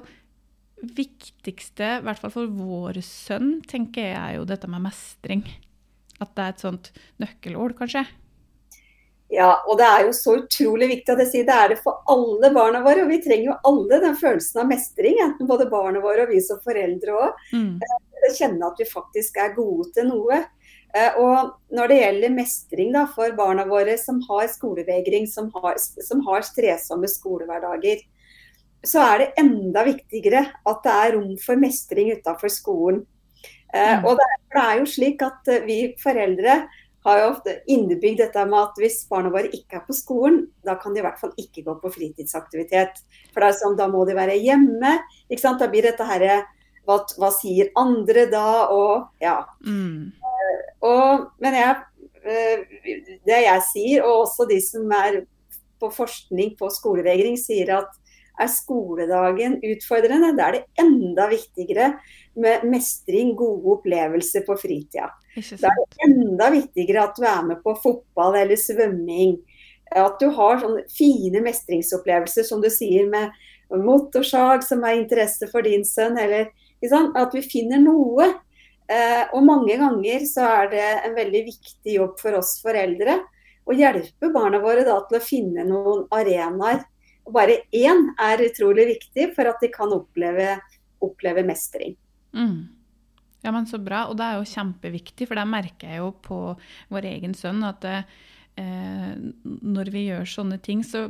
viktigste, 0.96 1.86
i 2.00 2.04
hvert 2.04 2.20
fall 2.20 2.34
for 2.34 2.50
vår 2.52 3.00
sønn, 3.04 3.60
tenker 3.68 4.10
jeg 4.10 4.16
er 4.20 4.36
jo 4.36 4.44
dette 4.48 4.68
med 4.68 4.84
mestring. 4.84 5.44
At 6.20 6.34
det 6.36 6.44
er 6.44 6.54
et 6.54 6.64
sånt 6.64 6.92
nøkkelord, 7.20 7.76
kanskje. 7.78 8.06
Ja, 9.32 9.56
og 9.66 9.80
det 9.80 9.86
er 9.88 10.04
jo 10.06 10.12
så 10.14 10.36
utrolig 10.38 10.86
viktig 10.92 11.10
at 11.10 11.18
jeg 11.24 11.30
sier 11.32 11.46
det 11.48 11.54
er 11.58 11.72
det 11.72 11.78
for 11.82 11.98
alle 12.12 12.50
barna 12.54 12.78
våre. 12.84 13.02
Og 13.02 13.10
vi 13.10 13.18
trenger 13.24 13.48
jo 13.50 13.56
alle 13.66 13.98
den 14.04 14.14
følelsen 14.20 14.60
av 14.62 14.68
mestring, 14.70 15.18
enten 15.24 15.48
både 15.50 15.66
barna 15.70 15.98
våre 16.04 16.26
og 16.26 16.30
vi 16.30 16.38
som 16.44 16.60
foreldre 16.62 17.16
òg. 17.16 17.40
Mm. 17.50 17.72
Kjenne 18.34 18.66
at 18.66 18.80
vi 18.80 18.88
faktisk 18.90 19.36
er 19.42 19.54
gode 19.56 19.90
til 19.94 20.08
noe. 20.10 20.42
Eh, 20.94 21.12
Og 21.20 21.56
når 21.70 21.88
det 21.88 22.00
gjelder 22.00 22.34
mestring 22.34 22.92
da, 22.94 23.06
for 23.06 23.32
barna 23.36 23.66
våre 23.68 23.96
som 23.98 24.20
har 24.28 24.48
skolevegring, 24.48 25.26
som 25.26 25.50
har, 25.54 25.76
som 25.78 26.22
har 26.26 26.46
strevsomme 26.46 27.08
skolehverdager, 27.10 28.02
så 28.86 29.02
er 29.02 29.18
det 29.18 29.32
enda 29.42 29.82
viktigere 29.86 30.44
at 30.66 30.82
det 30.84 30.92
er 30.94 31.14
rom 31.16 31.36
for 31.42 31.56
mestring 31.56 32.12
utenfor 32.14 32.52
skolen. 32.52 33.04
Eh, 33.74 33.98
Mm. 33.98 34.04
Og 34.06 34.16
det 34.16 34.24
er, 34.24 34.42
det 34.54 34.62
er 34.64 34.78
jo 34.78 34.86
slik 34.86 35.22
at 35.22 35.48
eh, 35.48 35.64
vi 35.66 35.78
foreldre 36.02 36.68
har 37.06 37.18
jo 37.20 37.26
ofte 37.30 37.52
innebygd 37.70 38.18
dette 38.18 38.44
med 38.46 38.58
at 38.58 38.78
hvis 38.82 39.04
barna 39.10 39.30
våre 39.30 39.50
ikke 39.54 39.76
er 39.78 39.84
på 39.86 39.94
skolen, 39.94 40.48
da 40.66 40.74
kan 40.74 40.94
de 40.94 40.98
i 40.98 41.04
hvert 41.04 41.20
fall 41.20 41.32
ikke 41.38 41.62
gå 41.62 41.74
på 41.82 41.90
fritidsaktivitet. 41.94 42.98
For 43.34 43.46
er 43.46 43.54
sånn, 43.54 43.76
da 43.78 43.86
må 43.86 44.04
de 44.08 44.16
være 44.18 44.34
hjemme. 44.42 44.96
ikke 45.30 45.42
sant? 45.42 45.60
Da 45.62 45.68
blir 45.70 45.86
dette 45.86 46.02
herre 46.08 46.40
hva, 46.86 47.00
hva 47.18 47.30
sier 47.34 47.72
andre 47.78 48.26
da? 48.32 48.46
Og 48.72 49.22
ja. 49.22 49.40
Mm. 49.66 50.12
Og, 50.86 51.28
men 51.42 51.58
jeg, 51.58 51.76
eh, 52.24 52.66
det 53.26 53.42
jeg 53.46 53.68
sier, 53.72 54.06
og 54.06 54.26
også 54.26 54.48
de 54.50 54.60
som 54.62 54.90
er 54.96 55.24
på 55.80 55.90
forskning 55.92 56.54
på 56.58 56.70
skolevegring, 56.72 57.36
sier 57.40 57.74
at 57.80 58.02
er 58.36 58.50
skoledagen 58.52 59.58
utfordrende, 59.64 60.34
da 60.36 60.50
er 60.50 60.58
det 60.58 60.82
enda 60.82 61.26
viktigere 61.30 61.92
med 62.36 62.66
mestring, 62.68 63.32
gode 63.36 63.78
opplevelser 63.78 64.44
på 64.44 64.58
fritida. 64.60 65.08
Da 65.36 65.70
er 65.70 65.78
det 65.80 66.08
enda 66.08 66.50
viktigere 66.52 67.06
at 67.08 67.16
du 67.16 67.24
er 67.28 67.42
med 67.48 67.62
på 67.64 67.76
fotball 67.80 68.36
eller 68.42 68.60
svømming. 68.60 69.38
At 69.96 70.20
du 70.20 70.28
har 70.36 70.60
sånne 70.60 70.84
fine 70.92 71.40
mestringsopplevelser, 71.44 72.44
som 72.44 72.60
du 72.60 72.68
sier, 72.72 73.08
med 73.08 73.32
motorsag 73.70 74.64
som 74.66 74.84
er 74.84 75.00
interesse 75.00 75.48
for 75.52 75.64
din 75.66 75.84
sønn, 75.86 76.18
eller? 76.20 76.50
At 76.92 77.34
vi 77.34 77.42
finner 77.44 77.80
noe. 77.82 78.28
Eh, 78.86 79.24
og 79.34 79.42
mange 79.42 79.74
ganger 79.80 80.26
så 80.30 80.44
er 80.62 80.68
det 80.70 80.84
en 81.08 81.16
veldig 81.16 81.42
viktig 81.48 81.96
jobb 81.96 82.20
for 82.20 82.38
oss 82.38 82.60
foreldre 82.62 83.18
å 83.66 83.74
hjelpe 83.74 84.30
barna 84.34 84.60
våre 84.62 84.84
da, 84.86 85.00
til 85.08 85.18
å 85.18 85.24
finne 85.24 85.66
noen 85.66 86.06
arenaer. 86.14 86.84
Og 87.26 87.34
bare 87.34 87.64
én 87.74 88.12
er 88.22 88.44
utrolig 88.46 88.86
viktig 88.92 89.32
for 89.34 89.50
at 89.50 89.62
de 89.62 89.72
kan 89.74 89.90
oppleve, 89.94 90.54
oppleve 91.02 91.42
mestring. 91.46 91.96
Mm. 92.36 92.68
Ja, 93.42 93.50
men 93.50 93.66
så 93.66 93.80
bra. 93.82 94.04
Og 94.10 94.18
det 94.18 94.28
er 94.28 94.38
jo 94.38 94.52
kjempeviktig, 94.52 95.26
for 95.26 95.38
det 95.38 95.48
merker 95.50 95.90
jeg 95.90 96.02
jo 96.02 96.12
på 96.22 96.40
vår 96.94 97.10
egen 97.10 97.34
sønn 97.38 97.66
at 97.66 97.84
eh, 97.90 99.12
når 99.44 99.92
vi 99.94 100.06
gjør 100.06 100.30
sånne 100.30 100.60
ting, 100.62 100.86
så 100.86 101.08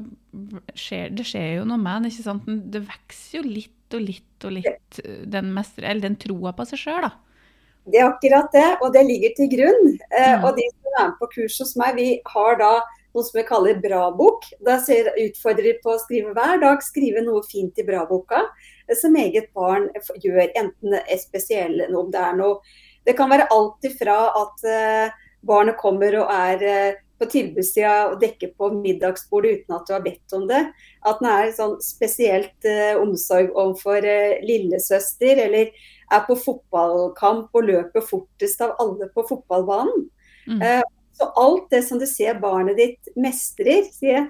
skjer 0.73 1.13
det 1.17 1.29
skjer 1.29 1.61
jo 1.61 1.69
noe 1.69 1.81
med 1.81 1.99
han, 1.99 2.09
ikke? 2.09 2.57
Det 2.73 2.87
vokser 2.89 3.41
jo 3.41 3.45
litt 3.47 3.76
og 3.95 4.01
litt 4.03 4.45
og 4.45 4.53
litt, 4.53 4.99
eh, 5.05 5.23
den, 5.27 5.53
mestre, 5.55 5.95
den 6.01 6.17
troa 6.17 6.53
på 6.57 6.67
seg 6.67 6.79
sjøl, 6.79 7.03
da. 7.07 7.13
Det 7.87 8.01
er 8.01 8.09
akkurat 8.11 8.51
det, 8.53 8.67
og 8.83 8.93
det 8.93 9.05
ligger 9.07 9.35
til 9.37 9.49
grunn. 9.53 9.99
Eh, 10.11 10.35
Mm. 10.37 10.45
og 10.45 10.57
de 10.57 10.65
som 10.71 10.93
er 10.99 11.09
med 11.09 11.19
på 11.21 11.29
kurs 11.35 11.59
hos 11.59 11.77
meg, 11.77 11.95
vi 11.95 12.21
har 12.27 12.57
da 12.59 12.81
noe 13.15 13.23
som 13.25 13.39
vi 13.39 13.45
kaller 13.47 13.81
Bra-bok. 13.81 14.43
Da 14.65 14.79
ser, 14.79 15.13
utfordrer 15.17 15.79
på 15.83 15.95
å 15.95 16.01
skrive 16.01 16.35
hver 16.35 16.61
dag, 16.61 16.83
skrive 16.83 17.23
noe 17.25 17.43
fint 17.43 17.79
i 17.79 17.83
Bra-boka 17.87 18.43
eh, 18.89 18.97
som 18.97 19.15
eget 19.15 19.53
barn 19.55 19.89
gjør, 20.21 20.51
enten 20.57 20.99
spesiell, 21.19 21.87
om 21.95 22.11
det 22.11 22.21
er 22.21 22.37
noe 22.37 22.61
Det 23.07 23.17
kan 23.17 23.31
være 23.31 23.47
alt 23.55 23.85
ifra 23.85 24.33
at 24.35 25.13
barnet 25.47 25.77
kommer 25.79 26.11
og 26.19 26.29
er 26.29 26.97
på 27.19 27.29
tilbudssida 27.33 27.93
og 28.11 28.19
dekker 28.21 28.53
på 28.59 28.71
middagsbordet 28.75 29.61
uten 29.61 29.77
at 29.77 29.87
du 29.89 29.95
har 29.95 30.05
bedt 30.05 30.35
om 30.37 30.45
det. 30.51 30.63
At 31.07 31.23
den 31.23 31.31
er 31.33 31.55
sånn 31.57 31.77
spesielt 31.85 32.69
eh, 32.69 32.99
omsorg 33.01 33.55
overfor 33.55 34.05
eh, 34.05 34.43
lillesøster, 34.45 35.41
eller 35.47 35.73
er 36.13 36.27
på 36.29 36.37
fotballkamp 36.39 37.57
og 37.57 37.71
løper 37.71 38.05
fortest 38.05 38.61
av 38.63 38.77
alle 38.83 39.09
på 39.15 39.25
fotballbanen. 39.31 40.07
Mm. 40.47 40.61
Eh, 40.63 40.85
Så 41.17 41.25
alt 41.41 41.71
det 41.73 41.83
som 41.87 41.97
du 41.97 42.05
ser 42.05 42.37
barnet 42.43 42.77
ditt 42.77 43.09
mestrer, 43.17 43.87
sier 43.89 44.27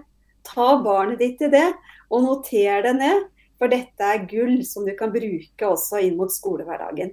ta 0.47 0.77
barnet 0.85 1.19
ditt 1.19 1.41
til 1.41 1.51
det, 1.51 1.73
og 2.15 2.23
noter 2.23 2.85
det 2.87 2.93
ned. 2.95 3.25
For 3.59 3.73
dette 3.73 4.07
er 4.07 4.27
gull 4.31 4.61
som 4.69 4.87
du 4.87 4.93
kan 4.95 5.11
bruke 5.11 5.67
også 5.67 5.99
inn 6.05 6.15
mot 6.15 6.31
skolehverdagen. 6.31 7.11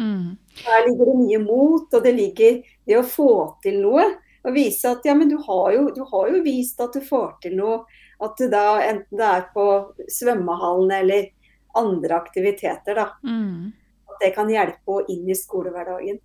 Mm. 0.00 0.38
Der 0.62 0.86
ligger 0.86 1.10
det 1.10 1.16
mye 1.18 1.40
mot, 1.42 1.92
og 1.92 2.04
det 2.06 2.14
ligger 2.16 2.62
det 2.88 2.96
å 2.96 3.04
få 3.04 3.30
til 3.60 3.82
noe. 3.82 4.06
Og 4.44 4.54
vise 4.56 4.88
at 4.88 5.04
ja, 5.04 5.14
men 5.16 5.28
du 5.28 5.36
har 5.44 5.72
jo, 5.76 5.88
du 5.94 6.00
har 6.12 6.30
jo 6.32 6.40
vist 6.44 6.80
at 6.80 6.96
du 6.96 7.04
får 7.04 7.36
til 7.44 7.58
noe. 7.58 7.82
At 8.20 8.36
du 8.40 8.48
da, 8.52 8.80
enten 8.84 9.20
det 9.20 9.28
er 9.28 9.46
på 9.54 9.66
svømmehallen 10.12 10.92
eller 11.00 11.30
andre 11.78 12.16
aktiviteter, 12.16 12.98
da. 12.98 13.06
Mm. 13.24 13.70
At 14.10 14.24
det 14.24 14.34
kan 14.36 14.50
hjelpe 14.52 15.02
inn 15.12 15.28
i 15.30 15.36
skolehverdagen. 15.38 16.20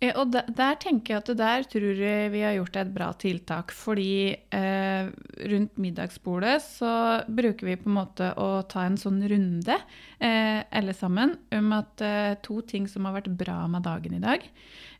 Eh, 0.00 0.14
Og 0.16 0.30
der, 0.32 0.48
der 0.56 0.78
tenker 0.80 1.14
jeg 1.14 1.22
at 1.22 1.30
det 1.30 1.38
der 1.40 1.66
tror 1.68 2.02
jeg 2.02 2.32
vi 2.32 2.42
har 2.44 2.56
gjort 2.56 2.78
et 2.80 2.92
bra 2.94 3.10
tiltak. 3.20 3.74
Fordi 3.76 4.12
eh, 4.32 5.10
rundt 5.52 5.80
middagsbordet 5.80 6.56
så 6.64 6.92
bruker 7.28 7.68
vi 7.68 7.78
på 7.80 7.90
en 7.90 7.98
måte 7.98 8.32
å 8.40 8.50
ta 8.70 8.86
en 8.88 9.00
sånn 9.00 9.20
runde 9.30 9.76
eh, 10.18 10.60
alle 10.70 10.96
sammen 10.96 11.36
om 11.56 11.72
at 11.76 12.04
eh, 12.04 12.36
to 12.44 12.60
ting 12.62 12.88
som 12.88 13.08
har 13.08 13.18
vært 13.20 13.32
bra 13.40 13.64
med 13.70 13.84
dagen 13.86 14.16
i 14.16 14.22
dag. 14.24 14.46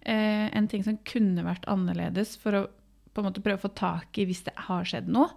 Eh, 0.02 0.46
en 0.56 0.68
ting 0.70 0.84
som 0.86 0.98
kunne 1.04 1.44
vært 1.44 1.68
annerledes 1.70 2.36
for 2.40 2.56
å 2.56 2.62
på 3.10 3.22
en 3.22 3.26
måte 3.26 3.42
prøve 3.42 3.58
å 3.58 3.64
få 3.64 3.72
tak 3.74 4.18
i 4.22 4.26
hvis 4.28 4.44
det 4.46 4.54
har 4.68 4.86
skjedd 4.86 5.10
noe. 5.10 5.32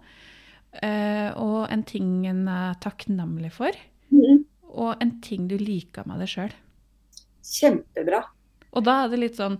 Eh, 0.82 1.30
og 1.38 1.66
en 1.70 1.82
ting 1.86 2.24
en 2.30 2.46
er 2.50 2.78
takknemlig 2.82 3.50
for. 3.54 3.76
Mm. 4.14 4.44
Og 4.74 5.02
en 5.02 5.16
ting 5.24 5.48
du 5.50 5.56
liker 5.58 6.06
med 6.08 6.22
deg 6.22 6.30
sjøl. 6.30 6.54
Kjempebra. 7.44 8.22
Og 8.74 8.86
da 8.86 9.02
er 9.02 9.12
det 9.12 9.20
litt 9.20 9.38
sånn 9.38 9.58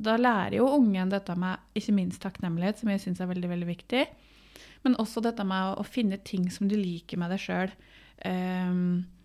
da 0.00 0.16
lærer 0.16 0.58
jo 0.58 0.68
ungen 0.76 1.12
dette 1.12 1.34
med 1.38 1.76
ikke 1.76 1.94
minst 1.96 2.20
takknemlighet, 2.24 2.80
som 2.80 2.90
jeg 2.92 3.02
syns 3.02 3.20
er 3.20 3.30
veldig 3.30 3.48
veldig 3.52 3.68
viktig. 3.68 4.02
Men 4.84 4.96
også 5.00 5.22
dette 5.24 5.44
med 5.44 5.72
å, 5.72 5.80
å 5.80 5.86
finne 5.88 6.20
ting 6.24 6.48
som 6.52 6.68
du 6.68 6.76
liker 6.76 7.20
med 7.20 7.32
deg 7.32 7.42
sjøl. 7.42 7.72
Um, 8.24 8.80
uh, 9.00 9.19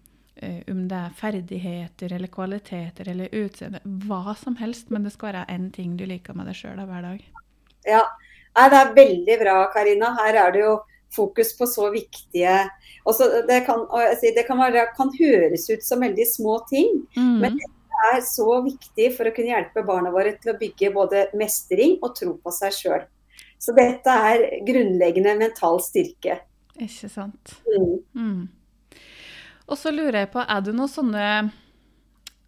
om 0.72 0.82
det 0.90 0.98
er 1.00 1.14
ferdigheter 1.16 2.14
eller 2.18 2.32
kvaliteter 2.32 3.10
eller 3.12 3.32
utseende. 3.32 3.80
Hva 4.08 4.36
som 4.40 4.58
helst, 4.60 4.90
men 4.92 5.08
det 5.08 5.14
skal 5.14 5.32
være 5.32 5.46
én 5.54 5.70
ting 5.74 5.96
du 5.96 6.04
liker 6.10 6.36
med 6.36 6.50
deg 6.50 6.58
sjøl 6.60 6.82
hver 6.82 7.06
dag. 7.08 7.22
Ja, 7.88 8.02
det 8.56 8.82
er 8.82 8.92
veldig 8.98 9.40
bra, 9.40 9.56
Karina. 9.74 10.12
Her 10.20 10.42
er 10.44 10.52
det 10.56 10.66
jo 10.66 10.76
fokus 11.16 11.54
på 11.58 11.68
så 11.70 11.88
viktige 11.94 12.58
også, 13.06 13.44
det, 13.48 13.60
kan, 13.68 13.86
det 14.36 14.44
kan, 14.48 14.58
være, 14.60 14.88
kan, 14.98 15.12
høres 15.20 15.70
ut 15.70 15.84
som 15.86 16.02
veldig 16.02 16.26
små 16.26 16.58
ting, 16.70 17.04
mm. 17.14 17.36
men 17.44 17.60
det 17.62 18.08
er 18.10 18.24
så 18.26 18.58
viktig 18.66 19.12
for 19.14 19.30
å 19.30 19.34
kunne 19.36 19.54
hjelpe 19.54 19.84
barna 19.86 20.10
våre 20.14 20.34
til 20.42 20.56
å 20.56 20.58
bygge 20.58 20.90
både 20.96 21.28
mestring 21.38 22.00
og 22.02 22.16
tro 22.18 22.34
på 22.42 22.54
seg 22.56 22.74
sjøl. 22.74 23.06
Så 23.62 23.76
dette 23.78 24.12
er 24.32 24.48
grunnleggende 24.66 25.36
mental 25.38 25.78
styrke. 25.86 26.40
Ikke 26.82 27.10
sant. 27.14 27.54
Mm. 27.70 27.94
Mm. 28.18 28.42
Og 29.66 29.80
så 29.80 29.94
lurer 29.94 30.24
jeg 30.24 30.32
på, 30.34 30.44
er 30.44 30.66
det 30.66 30.76
noen 30.78 30.92
sånne 30.92 31.30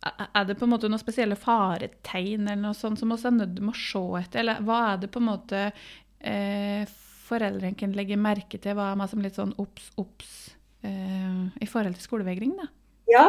er 0.07 0.45
det 0.45 0.55
på 0.55 0.67
en 0.67 0.71
måte 0.71 0.89
noen 0.89 1.01
spesielle 1.01 1.35
faretegn 1.39 2.45
eller 2.45 2.61
noe 2.61 2.77
sånt 2.77 2.99
som 2.99 3.11
vi 3.11 3.17
er 3.17 3.33
nødt 3.33 3.55
til 3.57 3.71
å 3.71 3.73
se 3.75 4.03
etter? 4.21 4.43
Eller 4.43 4.61
hva 4.65 4.77
er 4.91 5.01
det 5.01 5.09
på 5.11 5.21
en 5.21 5.27
måte 5.27 5.63
eh, 6.21 6.85
foreldrene 7.27 7.77
kan 7.79 7.95
legge 7.97 8.19
merke 8.19 8.59
til? 8.61 8.77
Hva 8.77 8.91
er 8.91 9.01
man 9.01 9.09
som 9.11 9.23
litt 9.23 9.39
sånn 9.39 9.55
obs, 9.59 9.89
obs 9.99 10.37
eh, 10.85 11.41
i 11.59 11.67
forhold 11.69 11.97
til 11.97 12.07
skolevegring? 12.07 12.53
da? 12.59 12.69
Ja, 13.11 13.25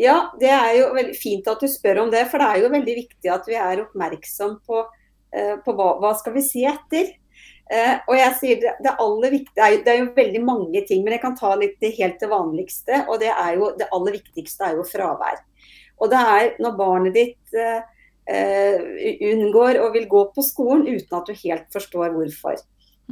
ja, 0.00 0.16
det 0.40 0.50
er 0.50 0.70
jo 0.78 0.92
veldig 0.96 1.16
fint 1.18 1.50
at 1.50 1.62
du 1.62 1.68
spør 1.70 2.04
om 2.04 2.14
det. 2.14 2.24
For 2.30 2.42
det 2.42 2.48
er 2.50 2.64
jo 2.64 2.72
veldig 2.72 2.96
viktig 3.02 3.34
at 3.34 3.50
vi 3.50 3.58
er 3.58 3.84
oppmerksom 3.84 4.56
på, 4.66 4.80
eh, 5.34 5.54
på 5.64 5.76
hva, 5.76 5.90
hva 6.02 6.14
skal 6.18 6.38
vi 6.38 6.46
si 6.46 6.64
etter. 6.68 7.12
Uh, 7.64 7.96
og 8.10 8.18
jeg 8.18 8.32
sier 8.40 8.60
det, 8.60 8.74
det 8.84 8.92
aller 9.00 9.32
viktige, 9.32 9.54
det 9.56 9.64
er, 9.64 9.78
det 9.86 9.92
er, 9.92 10.00
jo 10.02 10.10
veldig 10.18 10.42
mange 10.44 10.82
ting, 10.84 11.00
men 11.04 11.16
jeg 11.16 11.22
kan 11.22 11.36
ta 11.38 11.54
litt 11.56 11.78
det 11.80 11.94
helt 11.96 12.20
det 12.20 12.28
vanligste. 12.28 13.00
Og 13.08 13.18
det, 13.22 13.32
er 13.32 13.56
jo, 13.56 13.72
det 13.78 13.88
aller 13.94 14.18
viktigste 14.18 14.68
er 14.68 14.78
jo 14.78 14.86
fravær. 14.88 15.40
Og 16.02 16.10
det 16.12 16.20
er 16.34 16.54
når 16.60 16.76
barnet 16.76 17.14
ditt 17.16 17.56
eh, 17.56 17.80
unngår 19.30 19.78
og 19.80 19.94
vil 19.94 20.08
gå 20.10 20.22
på 20.34 20.44
skolen 20.44 20.88
uten 20.88 21.18
at 21.18 21.28
du 21.28 21.36
helt 21.44 21.68
forstår 21.72 22.14
hvorfor. 22.16 22.58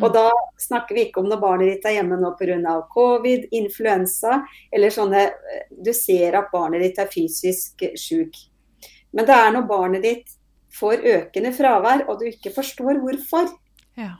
Og 0.00 0.08
mm. 0.08 0.14
da 0.14 0.28
snakker 0.60 0.96
vi 0.96 1.06
ikke 1.06 1.20
om 1.20 1.28
når 1.28 1.40
barnet 1.40 1.68
ditt 1.68 1.88
er 1.88 1.98
hjemme 1.98 2.16
nå 2.20 2.32
pga. 2.38 2.76
covid, 2.92 3.48
influensa, 3.52 4.40
eller 4.72 4.90
sånne 4.90 5.26
Du 5.70 5.92
ser 5.92 6.38
at 6.38 6.52
barnet 6.52 6.82
ditt 6.82 6.98
er 6.98 7.12
fysisk 7.12 7.84
syk. 8.00 8.36
Men 9.12 9.28
det 9.28 9.36
er 9.36 9.52
når 9.52 9.68
barnet 9.68 10.02
ditt 10.02 10.38
får 10.72 11.04
økende 11.04 11.52
fravær, 11.52 12.06
og 12.08 12.20
du 12.20 12.30
ikke 12.30 12.54
forstår 12.54 13.00
hvorfor. 13.02 13.50
Ja. 14.00 14.16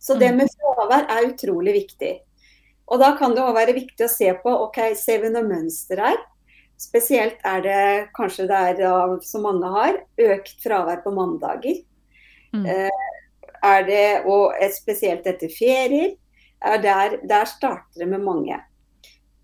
Så 0.00 0.16
det 0.16 0.32
mm. 0.32 0.40
med 0.40 0.52
fravær 0.56 1.06
er 1.12 1.28
utrolig 1.28 1.76
viktig. 1.76 2.14
Og 2.90 2.98
da 3.02 3.12
kan 3.18 3.36
det 3.36 3.44
òg 3.44 3.54
være 3.54 3.76
viktig 3.76 4.06
å 4.06 4.10
se 4.10 4.32
på 4.42 4.52
ok, 4.66 4.80
ser 4.98 5.22
vi 5.22 5.30
noe 5.30 5.46
mønster 5.46 6.00
her. 6.02 6.18
Spesielt 6.80 7.42
er 7.46 7.62
det 7.62 7.82
kanskje 8.16 8.48
det 8.48 8.60
er, 8.72 8.80
som 9.22 9.44
mange 9.44 9.68
har, 9.70 10.00
økt 10.32 10.56
fravær 10.64 11.02
på 11.04 11.12
mandager. 11.14 11.82
Mm. 12.56 12.64
Eh, 12.64 13.06
er 13.60 13.84
det, 13.84 14.06
og 14.24 14.56
spesielt 14.74 15.28
etter 15.28 15.52
ferier. 15.52 16.16
Der, 16.60 17.20
der, 17.24 17.46
starter 17.48 18.02
det 18.02 18.08
med 18.08 18.20
mange. 18.20 18.58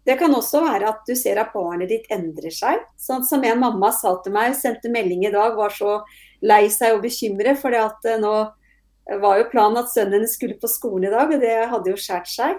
Det 0.05 0.19
kan 0.21 0.35
også 0.37 0.61
være 0.67 0.91
at 0.91 1.07
du 1.09 1.15
ser 1.17 1.39
at 1.41 1.55
barnet 1.55 1.89
ditt 1.89 2.11
endrer 2.13 2.53
seg. 2.53 2.83
Sånn 3.01 3.25
som 3.25 3.45
en 3.45 3.63
mamma 3.63 3.89
sa 3.97 4.13
til 4.25 4.35
meg, 4.35 4.53
sendte 4.57 4.93
melding 4.93 5.25
i 5.25 5.33
dag, 5.33 5.57
var 5.57 5.73
så 5.73 6.03
lei 6.45 6.67
seg 6.73 6.99
og 6.99 7.07
bekymret. 7.07 7.57
For 7.63 7.73
at 7.77 8.05
nå 8.21 8.35
var 9.23 9.39
jo 9.41 9.51
planen 9.53 9.83
at 9.83 9.93
sønnen 9.93 10.21
hennes 10.21 10.35
skulle 10.35 10.59
på 10.61 10.71
skolen 10.71 11.09
i 11.09 11.13
dag, 11.13 11.31
og 11.31 11.43
det 11.43 11.55
hadde 11.71 11.93
jo 11.93 12.01
skåret 12.01 12.31
seg. 12.31 12.57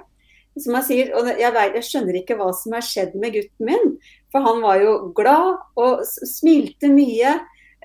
Som 0.57 0.77
jeg 0.79 0.87
sier, 0.87 1.09
og 1.17 1.27
jeg, 1.29 1.53
jeg 1.53 1.85
skjønner 1.85 2.17
ikke 2.17 2.37
hva 2.39 2.49
som 2.55 2.73
har 2.73 2.85
skjedd 2.85 3.17
med 3.19 3.35
gutten 3.35 3.67
min. 3.67 3.91
For 4.33 4.45
han 4.45 4.63
var 4.63 4.79
jo 4.81 4.93
glad 5.17 5.59
og 5.77 6.01
smilte 6.07 6.89
mye, 6.89 7.35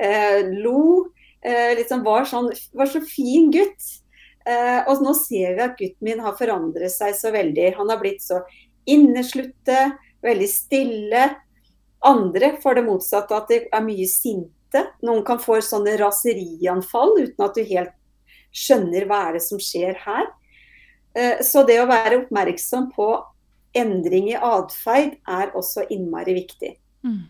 eh, 0.01 0.41
lo. 0.65 1.11
Eh, 1.43 1.75
liksom 1.77 2.05
var, 2.07 2.25
sånn, 2.31 2.49
var 2.79 2.89
så 2.89 3.03
fin 3.05 3.51
gutt. 3.53 3.91
Eh, 4.47 4.81
og 4.91 5.03
nå 5.05 5.13
ser 5.19 5.59
vi 5.59 5.65
at 5.67 5.77
gutten 5.79 6.09
min 6.09 6.23
har 6.23 6.39
forandret 6.39 6.95
seg 6.95 7.15
så 7.19 7.35
veldig. 7.35 7.75
Han 7.77 7.93
har 7.93 8.01
blitt 8.01 8.25
så 8.25 8.41
innesluttet, 8.89 9.99
veldig 10.25 10.51
stille. 10.51 11.29
Andre 12.07 12.57
får 12.63 12.79
det 12.79 12.87
motsatte, 12.89 13.37
at 13.37 13.51
de 13.53 13.61
er 13.69 13.85
mye 13.85 14.09
sinte. 14.11 14.87
Noen 15.05 15.23
kan 15.27 15.43
få 15.43 15.61
sånne 15.63 15.99
raserianfall 16.01 17.19
uten 17.21 17.45
at 17.45 17.59
du 17.59 17.67
helt 17.69 17.99
skjønner 18.53 19.07
hva 19.09 19.27
er 19.29 19.39
det 19.39 19.45
som 19.45 19.61
skjer 19.63 19.99
her. 20.05 20.31
Eh, 21.17 21.43
så 21.45 21.65
det 21.69 21.81
å 21.83 21.89
være 21.91 22.23
oppmerksom 22.23 22.91
på 22.97 23.09
endring 23.77 24.31
i 24.33 24.39
atferd 24.39 25.17
er 25.29 25.55
også 25.57 25.87
innmari 25.93 26.37
viktig. 26.37 26.75
Mm. 27.05 27.25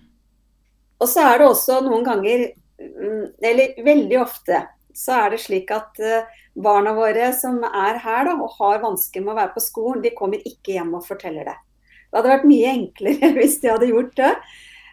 Og 1.03 1.11
så 1.11 1.25
er 1.27 1.41
det 1.41 1.49
også 1.49 1.81
noen 1.87 2.05
ganger, 2.07 2.47
mm, 2.79 3.27
eller 3.43 3.83
veldig 3.87 4.19
ofte, 4.23 4.63
så 4.95 5.25
er 5.25 5.35
det 5.35 5.43
slik 5.43 5.71
at 5.75 5.99
eh, 6.03 6.27
barna 6.55 6.93
våre 6.95 7.31
som 7.35 7.63
er 7.65 8.01
her 8.03 8.27
da, 8.29 8.37
og 8.37 8.59
har 8.59 8.83
vansker 8.83 9.25
med 9.25 9.35
å 9.35 9.39
være 9.39 9.55
på 9.55 9.65
skolen, 9.65 10.03
de 10.05 10.15
kommer 10.17 10.43
ikke 10.47 10.77
hjem 10.77 10.93
og 10.99 11.07
forteller 11.07 11.49
det. 11.49 11.57
Det 12.11 12.21
hadde 12.21 12.35
vært 12.35 12.51
mye 12.51 12.75
enklere 12.77 13.33
hvis 13.39 13.61
de 13.63 13.73
hadde 13.73 13.89
gjort 13.91 14.13
det. 14.19 14.35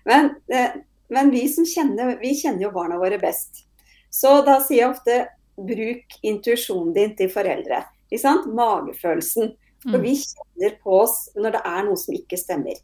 Men, 0.10 0.32
eh, 0.54 0.78
men 1.14 1.34
vi 1.34 1.44
som 1.52 1.68
kjenner, 1.68 2.16
vi 2.22 2.36
kjenner 2.38 2.68
jo 2.68 2.76
barna 2.76 3.00
våre 3.02 3.20
best. 3.22 3.66
Så 4.10 4.40
da 4.48 4.58
sier 4.64 4.86
jeg 4.86 4.94
ofte 4.94 5.18
bruk 5.68 6.20
intuisjonen 6.22 6.94
din 6.96 7.16
til 7.20 7.32
foreldre. 7.34 7.84
Magefølelsen. 8.10 9.56
For 9.84 9.96
mm. 9.96 10.04
vi 10.04 10.16
kjenner 10.20 10.76
på 10.84 11.00
oss 11.06 11.30
når 11.40 11.56
det 11.56 11.62
er 11.66 11.84
noe 11.88 12.00
som 12.00 12.16
ikke 12.18 12.40
stemmer. 12.40 12.80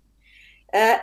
Eh, 0.75 0.95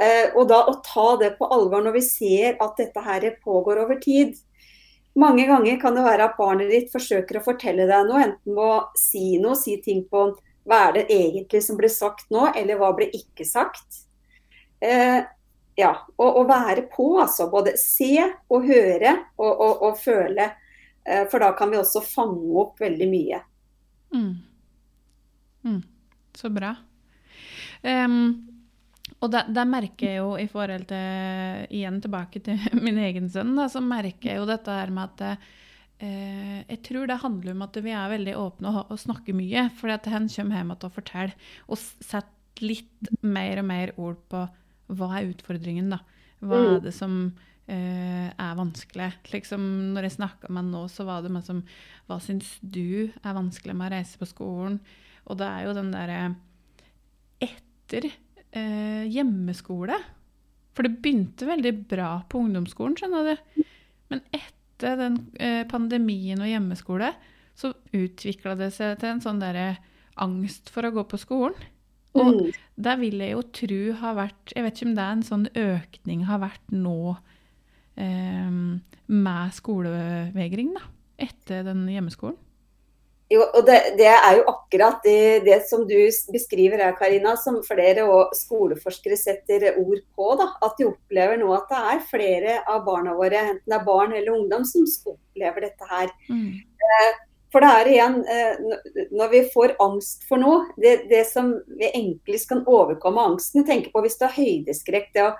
eh, 0.00 0.26
og 0.34 0.48
da 0.48 0.62
å 0.68 0.76
ta 0.84 1.14
det 1.20 1.34
på 1.38 1.48
alvor 1.52 1.82
når 1.84 1.96
vi 1.98 2.04
ser 2.04 2.60
at 2.60 2.78
dette 2.80 3.02
her 3.04 3.26
pågår 3.44 3.82
over 3.84 4.00
tid. 4.02 4.36
Mange 5.18 5.46
ganger 5.48 5.80
kan 5.80 5.96
det 5.96 6.04
være 6.06 6.28
at 6.28 6.38
barnet 6.38 6.70
ditt 6.70 6.92
forsøker 6.92 7.40
å 7.40 7.44
fortelle 7.44 7.88
deg 7.88 8.06
noe, 8.06 8.22
enten 8.28 8.54
ved 8.54 8.62
å 8.62 8.78
si 8.98 9.40
noe, 9.42 9.58
si 9.58 9.80
ting 9.82 10.04
på 10.08 10.30
hva 10.68 10.84
er 10.86 11.00
det 11.00 11.06
egentlig 11.10 11.64
som 11.64 11.78
ble 11.80 11.88
sagt 11.90 12.28
nå, 12.30 12.46
eller 12.54 12.78
hva 12.78 12.92
ble 12.96 13.08
ikke 13.16 13.46
sagt. 13.48 14.04
Eh, 14.80 15.20
ja, 15.80 15.90
og, 16.20 16.44
være 16.48 16.84
på, 16.92 17.14
altså. 17.22 17.48
Både 17.50 17.74
se 17.80 18.14
og 18.20 18.66
høre 18.68 19.14
og, 19.40 19.50
og, 19.50 19.82
og 19.88 20.00
føle. 20.00 20.50
Eh, 21.10 21.26
for 21.30 21.42
da 21.42 21.52
kan 21.58 21.72
vi 21.72 21.80
også 21.80 22.02
fange 22.06 22.52
opp 22.62 22.78
veldig 22.80 23.08
mye. 23.10 23.40
Mm. 24.14 24.30
Mm. 25.66 25.82
Så 26.36 26.50
bra. 26.54 26.74
Um, 27.82 28.20
og 29.20 29.32
det 29.32 29.64
merker 29.68 30.06
jeg 30.06 30.20
jo 30.20 30.34
i 30.40 30.46
forhold 30.48 30.84
til 30.90 31.64
Igjen 31.76 31.98
tilbake 32.04 32.42
til 32.44 32.60
min 32.84 33.00
egen 33.00 33.28
sønn, 33.32 33.54
da, 33.58 33.66
så 33.72 33.82
merker 33.84 34.32
jeg 34.32 34.40
jo 34.40 34.48
dette 34.48 34.76
her 34.76 34.92
med 34.94 35.08
at 35.08 35.40
eh, 36.04 36.60
Jeg 36.68 36.80
tror 36.86 37.08
det 37.10 37.20
handler 37.24 37.56
om 37.56 37.66
at 37.66 37.80
vi 37.82 37.96
er 37.96 38.14
veldig 38.14 38.36
åpne 38.38 38.74
og, 38.74 38.94
og 38.94 39.02
snakker 39.02 39.36
mye. 39.36 39.66
For 39.80 39.92
at 39.92 40.08
han 40.12 40.30
kommer 40.30 40.60
hjem 40.60 40.74
og 40.76 40.88
forteller, 40.94 41.34
og 41.66 41.80
setter 41.80 42.36
litt 42.60 43.12
mer 43.24 43.62
og 43.62 43.66
mer 43.70 43.94
ord 43.96 44.18
på 44.28 44.46
hva 44.90 45.12
er 45.16 45.30
utfordringen, 45.30 45.92
da. 45.94 46.00
Hva 46.40 46.56
mm. 46.56 46.70
er 46.70 46.82
det 46.84 46.92
som 46.96 47.14
er 47.70 48.56
vanskelig? 48.58 49.10
Liksom, 49.30 49.62
når 49.94 50.08
jeg 50.08 50.16
snakka 50.16 50.50
med 50.50 50.64
han 50.64 50.72
nå, 50.74 50.82
så 50.90 51.06
var 51.08 51.22
det 51.22 51.32
meg 51.34 51.44
som 51.46 51.62
Hva 52.08 52.18
syns 52.22 52.56
du 52.60 53.10
er 53.10 53.36
vanskelig 53.36 53.76
med 53.76 53.90
å 53.90 53.94
reise 53.94 54.20
på 54.20 54.28
skolen? 54.28 54.80
Og 55.30 55.38
det 55.38 55.48
er 55.48 55.66
jo 55.68 55.76
den 55.76 55.92
derre 55.94 56.20
Etter 57.40 58.10
eh, 58.10 59.04
hjemmeskole 59.10 59.98
For 60.74 60.86
det 60.86 60.98
begynte 61.02 61.48
veldig 61.48 61.74
bra 61.90 62.12
på 62.30 62.42
ungdomsskolen, 62.44 62.96
skjønner 62.98 63.30
du. 63.30 63.64
Men 64.10 64.24
etter 64.34 64.96
den 64.98 65.20
eh, 65.38 65.62
pandemien 65.70 66.40
og 66.42 66.50
hjemmeskole 66.50 67.12
så 67.58 67.74
utvikla 67.92 68.54
det 68.56 68.70
seg 68.76 68.96
til 69.00 69.14
en 69.14 69.22
sånn 69.22 69.42
derre 69.42 69.74
angst 70.20 70.70
for 70.72 70.86
å 70.86 70.92
gå 70.94 71.04
på 71.10 71.18
skolen. 71.20 71.56
Og 72.18 72.30
mm. 72.32 72.46
der 72.86 72.96
vil 72.98 73.20
jeg 73.22 73.34
jo 73.36 73.42
tro 73.54 73.82
har 74.00 74.16
vært 74.18 74.54
Jeg 74.56 74.64
vet 74.66 74.78
ikke 74.78 74.88
om 74.88 74.94
det 74.96 75.04
er 75.04 75.12
en 75.14 75.28
sånn 75.28 75.44
økning 75.54 76.24
har 76.26 76.40
vært 76.42 76.72
nå 76.74 77.12
eh, 77.12 77.29
med 77.96 79.56
skolevegring, 79.56 80.70
da. 80.76 80.86
Etter 81.20 81.66
den 81.66 81.82
hjemmeskolen. 81.90 82.38
Jo, 83.30 83.44
og 83.44 83.62
det, 83.62 83.76
det, 83.94 84.08
er 84.10 84.40
jo 84.40 84.46
akkurat 84.50 85.04
det, 85.06 85.44
det, 85.46 85.60
som 85.70 85.84
du 85.86 85.94
beskriver 86.34 86.80
her, 86.82 86.96
Karina, 86.98 87.36
som 87.38 87.60
flere 87.62 88.02
skoleforskere 88.34 89.14
setter 89.18 89.68
ord 89.78 90.00
på. 90.18 90.32
Da, 90.40 90.48
at 90.66 90.74
de 90.80 90.88
opplever 90.88 91.38
nå 91.38 91.52
at 91.54 91.70
det 91.70 91.82
er 91.92 92.02
flere 92.10 92.56
av 92.66 92.82
barna 92.88 93.14
våre, 93.14 93.44
enten 93.52 93.70
det 93.70 93.76
er 93.78 93.86
barn 93.86 94.16
eller 94.18 94.34
ungdom, 94.34 94.66
som 94.66 94.88
opplever 95.14 95.68
dette 95.68 95.90
her. 95.92 96.10
Mm. 96.26 96.58
Eh, 96.58 97.12
for 97.50 97.64
det 97.64 97.70
er 97.76 97.90
igjen, 97.90 98.16
eh, 98.30 99.06
når 99.10 99.32
vi 99.32 99.40
får 99.52 99.74
angst 99.82 100.26
for 100.28 100.42
noe, 100.42 100.68
det, 100.80 101.08
det 101.10 101.24
som 101.28 101.52
vi 101.80 101.90
enklest 101.90 102.50
kan 102.50 102.62
overkomme 102.62 103.24
angsten 103.32 103.66
Tenk 103.66 103.88
på 103.92 104.02
hvis 104.04 104.18
du 104.20 104.26
har 104.28 104.36
høydeskrekk, 104.36 105.10
det 105.16 105.24
å, 105.26 105.32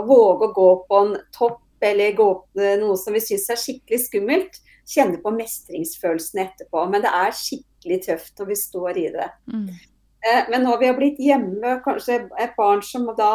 å 0.00 0.02
våge 0.08 0.48
å 0.48 0.54
gå 0.56 0.70
på 0.88 1.04
en 1.04 1.14
topp 1.36 1.60
eller 1.86 2.12
gå 2.12 2.26
opp 2.34 2.60
noe 2.82 2.96
som 3.00 3.14
vi 3.16 3.22
syns 3.24 3.46
er 3.48 3.60
skikkelig 3.60 4.02
skummelt, 4.02 4.58
kjenne 4.90 5.20
på 5.22 5.32
mestringsfølelsen 5.32 6.42
etterpå. 6.44 6.82
Men 6.92 7.04
det 7.04 7.12
er 7.14 7.36
skikkelig 7.36 8.00
tøft 8.04 8.42
når 8.42 8.50
vi 8.50 8.58
står 8.58 9.00
i 9.00 9.06
det. 9.14 9.28
Mm. 9.52 9.70
Eh, 10.20 10.42
men 10.50 10.66
når 10.66 10.80
vi 10.80 10.90
har 10.90 10.98
blitt 10.98 11.20
hjemme, 11.22 11.78
kanskje 11.84 12.24
et 12.40 12.56
barn 12.58 12.82
som 12.84 13.08
da 13.16 13.32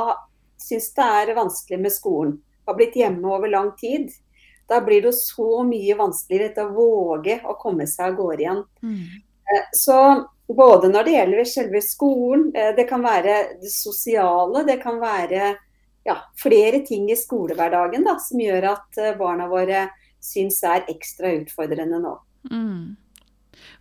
syns 0.61 0.91
det 0.97 1.07
er 1.21 1.35
vanskelig 1.37 1.81
med 1.81 1.93
skolen, 1.93 2.37
har 2.65 2.77
blitt 2.77 2.97
hjemme 2.97 3.29
over 3.29 3.51
lang 3.51 3.71
tid, 3.79 4.09
da 4.69 4.81
blir 4.81 5.05
det 5.05 5.13
så 5.17 5.63
mye 5.67 5.97
vanskeligere 5.97 6.65
å 6.65 6.73
våge 6.73 7.39
å 7.45 7.57
komme 7.59 7.87
seg 7.89 8.11
av 8.11 8.17
gårde 8.17 8.43
igjen. 8.45 8.63
Mm. 8.81 9.03
Eh, 9.45 9.67
så 9.77 9.99
både 10.47 10.89
når 10.89 11.05
det 11.05 11.15
gjelder 11.15 11.49
selve 11.49 11.81
skolen, 11.85 12.49
eh, 12.55 12.73
det 12.77 12.87
kan 12.89 13.05
være 13.05 13.37
det 13.61 13.71
sosiale, 13.73 14.65
det 14.65 14.79
kan 14.81 14.99
være 15.01 15.53
ja, 16.05 16.17
flere 16.37 16.81
ting 16.85 17.09
i 17.11 17.17
skolehverdagen 17.17 18.05
da, 18.05 18.17
som 18.21 18.41
gjør 18.41 18.69
at 18.75 19.01
eh, 19.01 19.15
barna 19.17 19.49
våre 19.49 19.87
syns 20.21 20.61
er 20.65 20.85
ekstra 20.89 21.33
utfordrende 21.39 22.01
nå. 22.01 22.13
Mm. 22.51 22.95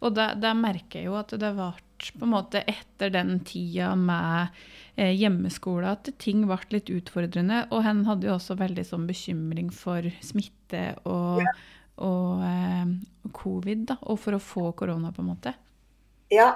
Og 0.04 0.14
da, 0.16 0.32
da, 0.36 0.54
merker 0.56 1.00
jeg 1.00 1.10
jo 1.10 1.18
at 1.18 1.32
det 1.40 1.52
ble 1.56 1.72
på 2.04 2.26
en 2.26 2.32
måte 2.32 2.60
etter 2.68 3.12
den 3.12 3.38
tida 3.46 3.94
med 3.96 4.52
eh, 4.96 5.14
hjemmeskole 5.14 5.94
at 5.96 6.10
ting 6.22 6.44
ble 6.48 6.58
litt 6.74 6.90
utfordrende. 6.92 7.64
Og 7.72 7.84
han 7.86 8.04
hadde 8.08 8.28
jo 8.28 8.36
også 8.36 8.58
veldig 8.60 8.84
sånn 8.86 9.08
bekymring 9.08 9.72
for 9.74 10.06
smitte 10.24 10.86
og, 11.08 11.42
ja. 11.44 11.56
og 12.04 12.44
eh, 12.48 12.94
covid, 13.34 13.88
da, 13.90 13.98
og 14.02 14.20
for 14.22 14.36
å 14.36 14.42
få 14.42 14.70
korona, 14.78 15.12
på 15.14 15.24
en 15.24 15.32
måte. 15.32 15.54
Ja. 16.32 16.52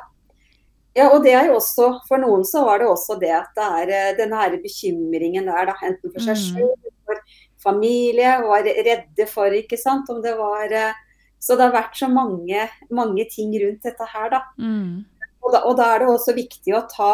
ja. 0.97 1.11
og 1.11 1.21
det 1.27 1.35
er 1.37 1.51
jo 1.51 1.59
også 1.59 1.91
For 2.09 2.19
noen 2.19 2.41
så 2.49 2.65
var 2.65 2.81
det 2.81 2.87
også 2.89 3.19
det 3.21 3.35
at 3.37 3.53
det 3.59 3.67
er 3.83 3.93
eh, 3.97 4.15
denne 4.19 4.41
her 4.41 4.57
bekymringen 4.63 5.51
der, 5.51 5.69
da, 5.73 5.77
enten 5.91 6.15
for 6.15 6.25
seg 6.25 6.39
mm. 6.39 6.47
selv, 6.55 6.95
for 7.09 7.21
familie, 7.63 8.39
var 8.45 8.65
redde 8.65 9.29
for, 9.31 9.53
ikke 9.55 9.79
sant. 9.81 10.11
Om 10.11 10.23
det 10.25 10.35
var 10.39 10.73
eh, 10.73 11.05
Så 11.39 11.55
det 11.55 11.69
har 11.69 11.77
vært 11.77 11.99
så 11.99 12.09
mange, 12.11 12.67
mange 12.91 13.29
ting 13.31 13.53
rundt 13.63 13.85
dette 13.87 14.13
her, 14.15 14.31
da. 14.35 14.45
Mm. 14.59 15.07
Og, 15.39 15.53
da. 15.55 15.63
og 15.65 15.77
da 15.79 15.93
er 15.95 16.03
det 16.03 16.09
også 16.13 16.35
viktig 16.37 16.75
å 16.75 16.87
ta 16.91 17.13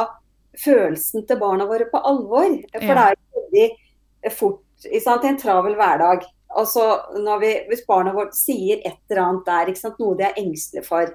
følelsen 0.61 1.27
til 1.27 1.41
barna 1.41 1.67
våre 1.71 1.89
på 1.91 2.01
alvor. 2.01 2.55
For 2.77 2.93
ja. 2.93 2.95
det 2.95 3.05
er 3.05 3.19
jo 3.19 3.43
veldig 3.43 4.33
fort 4.35 4.89
i 4.91 5.03
en 5.31 5.41
travel 5.41 5.77
hverdag. 5.79 6.25
Altså, 6.55 6.85
vi, 7.43 7.53
hvis 7.71 7.87
barna 7.89 8.15
våre 8.15 8.31
sier 8.37 8.83
et 8.85 9.01
eller 9.11 9.23
annet 9.25 9.49
der, 9.49 9.93
noe 9.99 10.19
de 10.19 10.27
er 10.29 10.41
engstelige 10.43 10.87
for, 10.87 11.11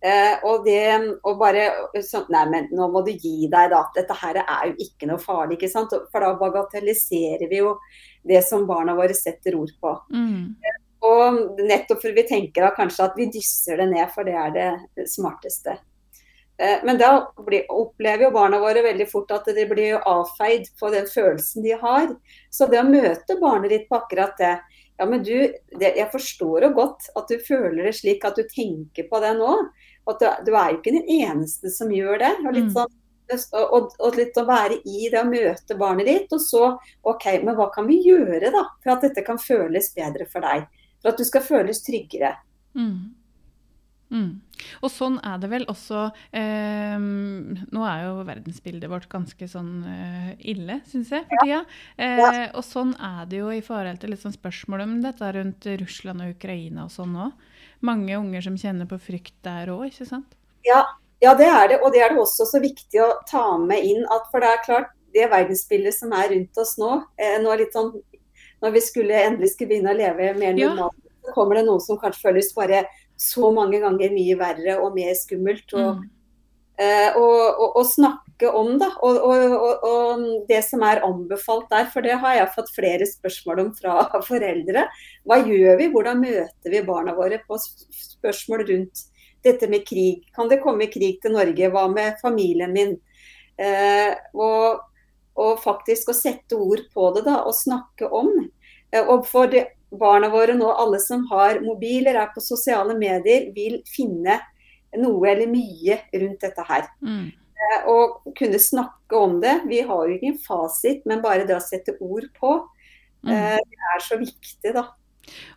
Eh, 0.00 0.44
og 0.48 0.62
det 0.64 0.80
å 1.28 1.34
bare 1.36 1.66
sånn, 2.00 2.24
Nei, 2.32 2.46
men 2.48 2.68
nå 2.72 2.86
må 2.88 3.02
du 3.04 3.10
gi 3.12 3.48
deg, 3.52 3.72
da. 3.72 3.82
Dette 3.96 4.16
her 4.16 4.38
er 4.40 4.70
jo 4.70 4.86
ikke 4.86 5.10
noe 5.10 5.20
farlig. 5.20 5.58
ikke 5.58 5.72
sant? 5.72 5.92
For 6.12 6.24
da 6.24 6.32
bagatelliserer 6.40 7.48
vi 7.50 7.60
jo 7.60 7.74
det 8.26 8.40
som 8.46 8.66
barna 8.68 8.96
våre 8.96 9.16
setter 9.16 9.58
ord 9.58 9.74
på. 9.80 9.92
Mm. 10.14 10.56
Og 11.04 11.60
nettopp 11.60 12.00
for 12.02 12.16
vi 12.16 12.24
tenker 12.28 12.64
da 12.64 12.72
kanskje 12.76 13.06
at 13.08 13.14
vi 13.16 13.28
dysser 13.32 13.80
det 13.80 13.90
ned, 13.92 14.08
for 14.14 14.28
det 14.28 14.36
er 14.36 14.56
det 14.56 15.08
smarteste. 15.08 15.76
Eh, 16.60 16.84
men 16.84 16.98
da 16.98 17.32
opplever 17.68 18.24
jo 18.24 18.30
barna 18.30 18.58
våre 18.60 18.82
veldig 18.84 19.06
fort 19.08 19.30
at 19.32 19.46
de 19.56 19.64
blir 19.68 20.02
avfeid 20.08 20.66
på 20.80 20.90
den 20.92 21.06
følelsen 21.08 21.64
de 21.64 21.72
har. 21.80 22.10
Så 22.52 22.68
det 22.68 22.82
å 22.82 22.88
møte 22.88 23.38
barnet 23.40 23.72
ditt 23.72 23.88
på 23.88 24.00
akkurat 24.02 24.36
det 24.40 24.58
Ja, 25.00 25.06
men 25.08 25.22
du, 25.24 25.32
det, 25.80 25.94
jeg 25.96 26.10
forstår 26.12 26.66
jo 26.66 26.68
godt 26.76 27.06
at 27.16 27.30
du 27.32 27.38
føler 27.40 27.86
det 27.86 27.94
slik 27.96 28.24
at 28.28 28.36
du 28.36 28.42
tenker 28.44 29.06
på 29.08 29.20
det 29.22 29.30
nå. 29.38 29.54
At 30.12 30.20
du, 30.20 30.26
du, 30.44 30.50
er 30.52 30.74
jo 30.74 30.80
ikke 30.82 30.92
den 30.92 31.08
eneste 31.14 31.72
som 31.72 31.88
gjør 31.88 32.20
det. 32.20 32.34
Og 32.42 32.52
litt, 32.52 32.66
mm. 32.66 32.74
sånn, 32.74 33.46
og, 33.62 33.94
og 33.96 34.18
litt 34.20 34.36
å 34.36 34.44
være 34.44 34.76
i 34.84 35.08
det 35.08 35.22
å 35.22 35.30
møte 35.30 35.78
barnet 35.80 36.10
ditt. 36.10 36.34
Og 36.36 36.44
så 36.44 36.66
OK, 37.08 37.24
men 37.46 37.56
hva 37.56 37.70
kan 37.72 37.88
vi 37.88 38.02
gjøre 38.04 38.52
da 38.52 38.66
for 38.82 38.92
at 38.92 39.08
dette 39.08 39.24
kan 39.24 39.40
føles 39.40 39.88
bedre 39.96 40.28
for 40.28 40.44
deg? 40.44 40.68
For 41.00 41.14
at 41.14 41.24
du 41.24 41.24
skal 41.24 41.48
føles 41.48 41.80
tryggere. 41.86 42.34
Mm. 42.76 43.16
Mm. 44.10 44.40
Og 44.82 44.90
sånn 44.90 45.20
er 45.22 45.36
det 45.38 45.48
vel 45.52 45.64
også 45.70 46.00
eh, 46.34 46.96
Nå 46.98 47.84
er 47.86 48.00
jo 48.08 48.24
verdensbildet 48.26 48.90
vårt 48.90 49.06
ganske 49.12 49.46
sånn 49.48 49.84
eh, 49.86 50.32
ille, 50.50 50.80
syns 50.90 51.12
jeg, 51.14 51.28
for 51.30 51.46
tida. 51.46 51.60
Eh, 51.94 52.48
og 52.50 52.64
sånn 52.66 52.96
er 52.98 53.30
det 53.30 53.38
jo 53.38 53.52
i 53.54 53.62
forhold 53.64 54.02
til 54.02 54.18
sånn 54.18 54.34
spørsmålet 54.34 54.88
om 54.88 54.98
dette 55.04 55.30
rundt 55.38 55.70
Russland 55.84 56.26
og 56.26 56.34
Ukraina 56.34 56.88
og 56.88 56.94
sånn 56.94 57.14
òg 57.28 57.48
mange 57.80 58.16
unger 58.16 58.44
som 58.44 58.56
kjenner 58.60 58.88
på 58.88 58.98
frykt 59.00 59.36
der 59.46 59.72
òg, 59.72 59.88
ikke 59.88 60.06
sant? 60.08 60.36
Ja, 60.66 60.82
ja, 61.24 61.34
det 61.36 61.48
er 61.48 61.68
det. 61.72 61.80
Og 61.80 61.92
det 61.94 62.02
er 62.04 62.12
det 62.12 62.20
også 62.20 62.46
så 62.48 62.60
viktig 62.62 63.02
å 63.02 63.12
ta 63.28 63.44
med 63.60 63.84
inn 63.84 64.04
at 64.12 64.28
for 64.32 64.44
det 64.44 64.52
er 64.52 64.64
klart, 64.66 64.96
det 65.14 65.26
verdensbildet 65.32 65.96
som 65.96 66.12
er 66.14 66.30
rundt 66.30 66.58
oss 66.62 66.76
nå, 66.78 67.00
eh, 67.18 67.38
nå 67.42 67.56
sånn, 67.72 67.94
når 68.62 68.74
vi 68.76 68.82
skulle 68.84 69.22
endelig 69.26 69.54
skulle 69.54 69.72
begynne 69.72 69.94
å 69.94 69.98
leve 69.98 70.34
mer 70.38 70.54
normalt, 70.54 70.98
ja. 71.00 71.14
så 71.24 71.34
kommer 71.34 71.58
det 71.58 71.64
noen 71.66 71.82
som 71.82 71.98
kanskje 71.98 72.28
føles 72.28 72.52
bare 72.54 72.84
så 73.20 73.50
mange 73.52 73.80
ganger 73.82 74.14
mye 74.14 74.38
verre 74.40 74.78
og 74.80 74.96
mer 74.96 75.12
skummelt. 75.18 75.68
Og, 75.76 76.00
mm. 76.00 76.08
eh, 76.80 77.18
og, 77.20 77.40
og, 77.50 77.76
og 77.82 77.86
snakke 77.88 78.48
om 78.56 78.78
da, 78.80 78.88
og, 79.04 80.24
det 80.48 80.62
som 80.64 80.84
er 80.88 81.02
anbefalt 81.04 81.68
der. 81.72 81.90
For 81.92 82.06
det 82.06 82.16
har 82.22 82.38
jeg 82.38 82.54
fått 82.54 82.72
flere 82.72 83.08
spørsmål 83.08 83.64
om 83.66 83.70
fra 83.76 84.06
foreldre. 84.30 84.86
Hva 85.28 85.42
gjør 85.44 85.80
vi? 85.82 85.90
Hvordan 85.92 86.24
møter 86.24 86.76
vi 86.76 86.84
barna 86.86 87.16
våre 87.18 87.42
på 87.44 87.60
spørsmål 87.60 88.64
rundt 88.72 89.04
dette 89.44 89.68
med 89.72 89.84
krig? 89.88 90.24
Kan 90.36 90.48
det 90.48 90.62
komme 90.64 90.88
krig 90.92 91.20
til 91.20 91.36
Norge? 91.36 91.72
Hva 91.74 91.86
med 91.92 92.16
familien 92.24 92.72
min? 92.76 92.96
Eh, 93.60 94.14
og, 94.32 94.80
og, 95.36 95.60
faktisk 95.60 96.08
å 96.08 96.16
sette 96.16 96.56
ord 96.56 96.86
på 96.94 97.10
det 97.16 97.26
da, 97.28 97.42
og 97.44 97.56
snakke 97.56 98.08
om. 98.08 98.32
Eh, 98.88 99.04
og 99.04 99.28
for 99.28 99.52
det, 99.52 99.66
barna 99.90 100.30
våre 100.30 100.54
nå, 100.54 100.68
alle 100.70 101.00
som 101.02 101.26
har 101.30 101.60
mobiler, 101.64 102.14
er 102.14 102.30
på 102.34 102.42
sosiale 102.44 102.96
medier, 102.98 103.50
vil 103.54 103.80
finne 103.88 104.38
noe 104.98 105.30
eller 105.30 105.50
mye 105.50 106.00
rundt 106.12 106.46
dette 106.46 106.66
her. 106.68 106.88
Mm. 107.02 107.26
Eh, 107.60 107.88
og 107.92 108.32
kunne 108.38 108.60
snakke 108.62 109.18
om 109.18 109.38
det. 109.42 109.60
Vi 109.70 109.82
har 109.86 110.06
jo 110.06 110.16
ingen 110.16 110.38
fasit, 110.42 111.04
men 111.06 111.22
bare 111.24 111.46
det 111.48 111.58
å 111.58 111.64
sette 111.64 111.98
ord 112.00 112.30
på, 112.38 112.56
mm. 113.26 113.34
Eh, 113.34 113.58
det 113.60 113.92
er 113.94 114.06
så 114.06 114.18
viktig, 114.20 114.74
da. 114.76 114.88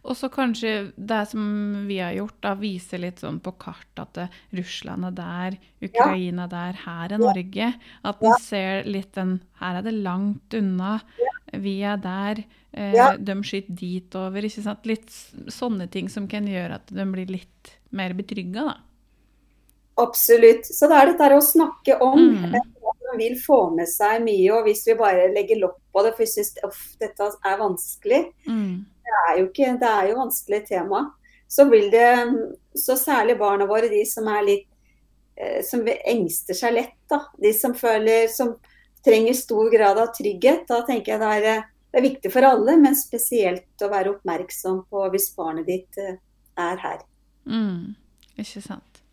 Og 0.04 0.18
så 0.18 0.28
kanskje 0.30 0.92
det 0.96 1.22
som 1.32 1.44
vi 1.88 1.98
har 2.04 2.14
gjort, 2.14 2.38
da 2.44 2.54
viser 2.60 3.02
litt 3.02 3.24
sånn 3.24 3.40
på 3.44 3.56
kart 3.62 4.02
at 4.02 4.12
det, 4.18 4.28
Russland 4.54 5.08
er 5.08 5.16
der, 5.18 5.58
Ukraina 5.82 6.46
ja. 6.46 6.52
der, 6.52 6.82
her 6.84 7.16
er 7.16 7.24
Norge. 7.24 7.70
At 8.06 8.22
en 8.22 8.42
ser 8.44 8.90
litt 8.90 9.14
den 9.18 9.40
Her 9.62 9.80
er 9.80 9.88
det 9.88 9.96
langt 10.04 10.54
unna. 10.58 10.98
Ja. 11.18 11.33
Vi 11.62 11.76
er 11.86 12.00
der. 12.02 12.44
Eh, 12.72 12.94
ja. 12.96 13.12
De 13.18 13.36
skyter 13.46 13.76
dit 13.78 14.16
over. 14.18 14.46
ikke 14.46 14.64
sant? 14.66 14.88
Litt 14.90 15.14
sånne 15.54 15.88
ting 15.92 16.10
som 16.10 16.28
kan 16.30 16.48
gjøre 16.50 16.80
at 16.82 16.94
de 16.94 17.06
blir 17.12 17.30
litt 17.30 17.76
mer 17.94 18.16
betrygga, 18.18 18.66
da. 18.72 18.78
Absolutt. 20.02 20.66
Så 20.66 20.90
det 20.90 20.98
er 20.98 21.12
dette 21.12 21.36
å 21.36 21.44
snakke 21.46 22.00
om. 22.02 22.18
Mm. 22.18 22.56
Man 23.14 23.20
vil 23.20 23.36
få 23.38 23.68
med 23.76 23.90
seg 23.90 24.24
mye, 24.26 24.50
og 24.56 24.66
hvis 24.66 24.82
vi 24.88 24.98
bare 24.98 25.30
legger 25.36 25.62
lopp 25.62 25.78
på 25.94 26.02
det, 26.06 26.16
for 26.16 26.26
vi 26.26 26.32
syns 26.32 26.56
dette 27.02 27.28
er 27.46 27.60
vanskelig 27.60 28.24
mm. 28.48 28.72
det, 29.06 29.18
er 29.20 29.36
jo 29.38 29.44
ikke, 29.52 29.76
det 29.78 29.92
er 29.92 30.10
jo 30.10 30.18
vanskelig 30.18 30.62
tema. 30.72 31.04
Så 31.46 31.68
vil 31.70 31.92
det, 31.94 32.10
så 32.74 32.98
særlig 32.98 33.38
barna 33.38 33.68
våre, 33.70 33.92
de 33.92 34.02
som 34.10 34.26
er 34.34 34.48
litt 34.48 34.70
eh, 35.38 35.62
som 35.62 35.86
engster 35.86 36.58
seg 36.58 36.74
lett, 36.80 36.98
da. 37.12 37.22
De 37.38 37.54
som 37.54 37.78
føler 37.78 38.26
som 38.34 38.56
trenger 39.06 39.38
stor 39.38 39.70
grad 39.72 40.00
av 40.00 40.12
trygghet. 40.16 40.66
Da 40.70 40.82
tenker 40.88 41.16
jeg 41.16 41.24
det 41.24 41.32
er 41.38 41.50
eh, 41.52 41.70
det 41.94 42.00
er 42.00 42.08
viktig 42.08 42.30
for 42.34 42.42
alle, 42.48 42.74
men 42.82 42.96
spesielt 42.98 43.84
å 43.86 43.88
være 43.92 44.16
oppmerksom 44.16 44.80
på 44.90 45.04
hvis 45.14 45.28
barnet 45.38 45.68
ditt 45.70 46.00
eh, 46.02 46.16
er 46.58 46.80
her. 46.82 47.04
Mm, 47.46 47.94
ikke 48.42 48.64
sant. 48.66 49.04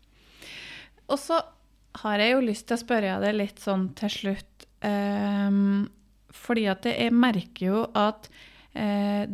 Og 1.05 1.19
så 1.21 1.37
har 2.01 2.23
jeg 2.23 2.33
jo 2.33 2.41
lyst 2.47 2.65
til 2.65 2.79
å 2.79 2.81
spørre 2.81 3.19
deg 3.21 3.37
litt 3.37 3.61
sånn 3.61 3.91
til 3.99 4.13
slutt. 4.15 4.65
Um, 4.81 5.85
fordi 6.33 6.65
at 6.71 6.87
jeg 6.89 7.13
merker 7.13 7.67
jo 7.67 7.85
at 7.93 8.25
uh, 8.73 9.29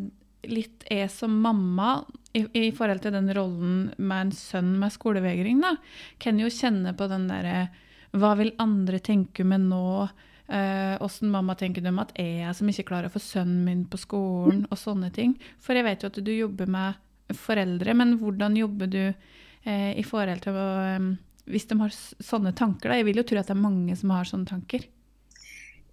litt 0.52 0.84
jeg 0.92 1.08
som 1.14 1.40
mamma, 1.40 2.02
i, 2.36 2.44
i, 2.52 2.68
forhold 2.76 3.06
til 3.06 3.16
den 3.16 3.32
rollen 3.32 3.78
med 3.96 4.18
en 4.26 4.36
sønn 4.36 4.76
med 4.82 4.92
skolevegring, 4.92 5.64
da, 5.64 5.78
kan 6.20 6.42
jo 6.42 6.52
kjenne 6.52 6.92
på 7.00 7.08
den 7.08 7.30
derre 7.32 7.70
Hva 8.12 8.36
vil 8.40 8.52
andre 8.60 9.00
tenke 9.00 9.48
med 9.48 9.70
nå? 9.72 10.10
Åssen 10.48 11.28
uh, 11.28 11.34
mamma 11.34 11.56
tenker 11.60 11.84
du 11.84 11.90
om 11.92 12.00
at 12.00 12.14
er 12.16 12.46
jeg 12.46 12.56
som 12.56 12.70
ikke 12.72 12.88
klarer 12.88 13.10
å 13.10 13.14
få 13.14 13.20
sønnen 13.20 13.66
min 13.68 13.84
på 13.92 14.00
skolen, 14.00 14.64
og 14.72 14.80
sånne 14.80 15.12
ting. 15.16 15.36
For 15.64 15.76
jeg 15.76 15.88
vet 15.88 16.04
jo 16.04 16.12
at 16.12 16.20
du 16.24 16.32
jobber 16.32 16.72
med 16.72 17.36
foreldre, 17.36 17.96
men 18.00 18.16
hvordan 18.22 18.56
jobber 18.56 18.92
du 18.92 19.02
uh, 19.12 19.92
i 19.92 20.06
forhold 20.08 20.46
til 20.46 20.56
å 20.56 20.68
um, 20.98 21.16
Hvis 21.48 21.68
de 21.68 21.78
har 21.80 21.94
sånne 21.96 22.52
tanker, 22.56 22.92
da? 22.92 23.00
Jeg 23.00 23.08
vil 23.08 23.22
jo 23.22 23.28
tro 23.28 23.40
at 23.40 23.48
det 23.48 23.56
er 23.56 23.64
mange 23.64 23.96
som 23.96 24.12
har 24.12 24.28
sånne 24.28 24.50
tanker. 24.50 24.82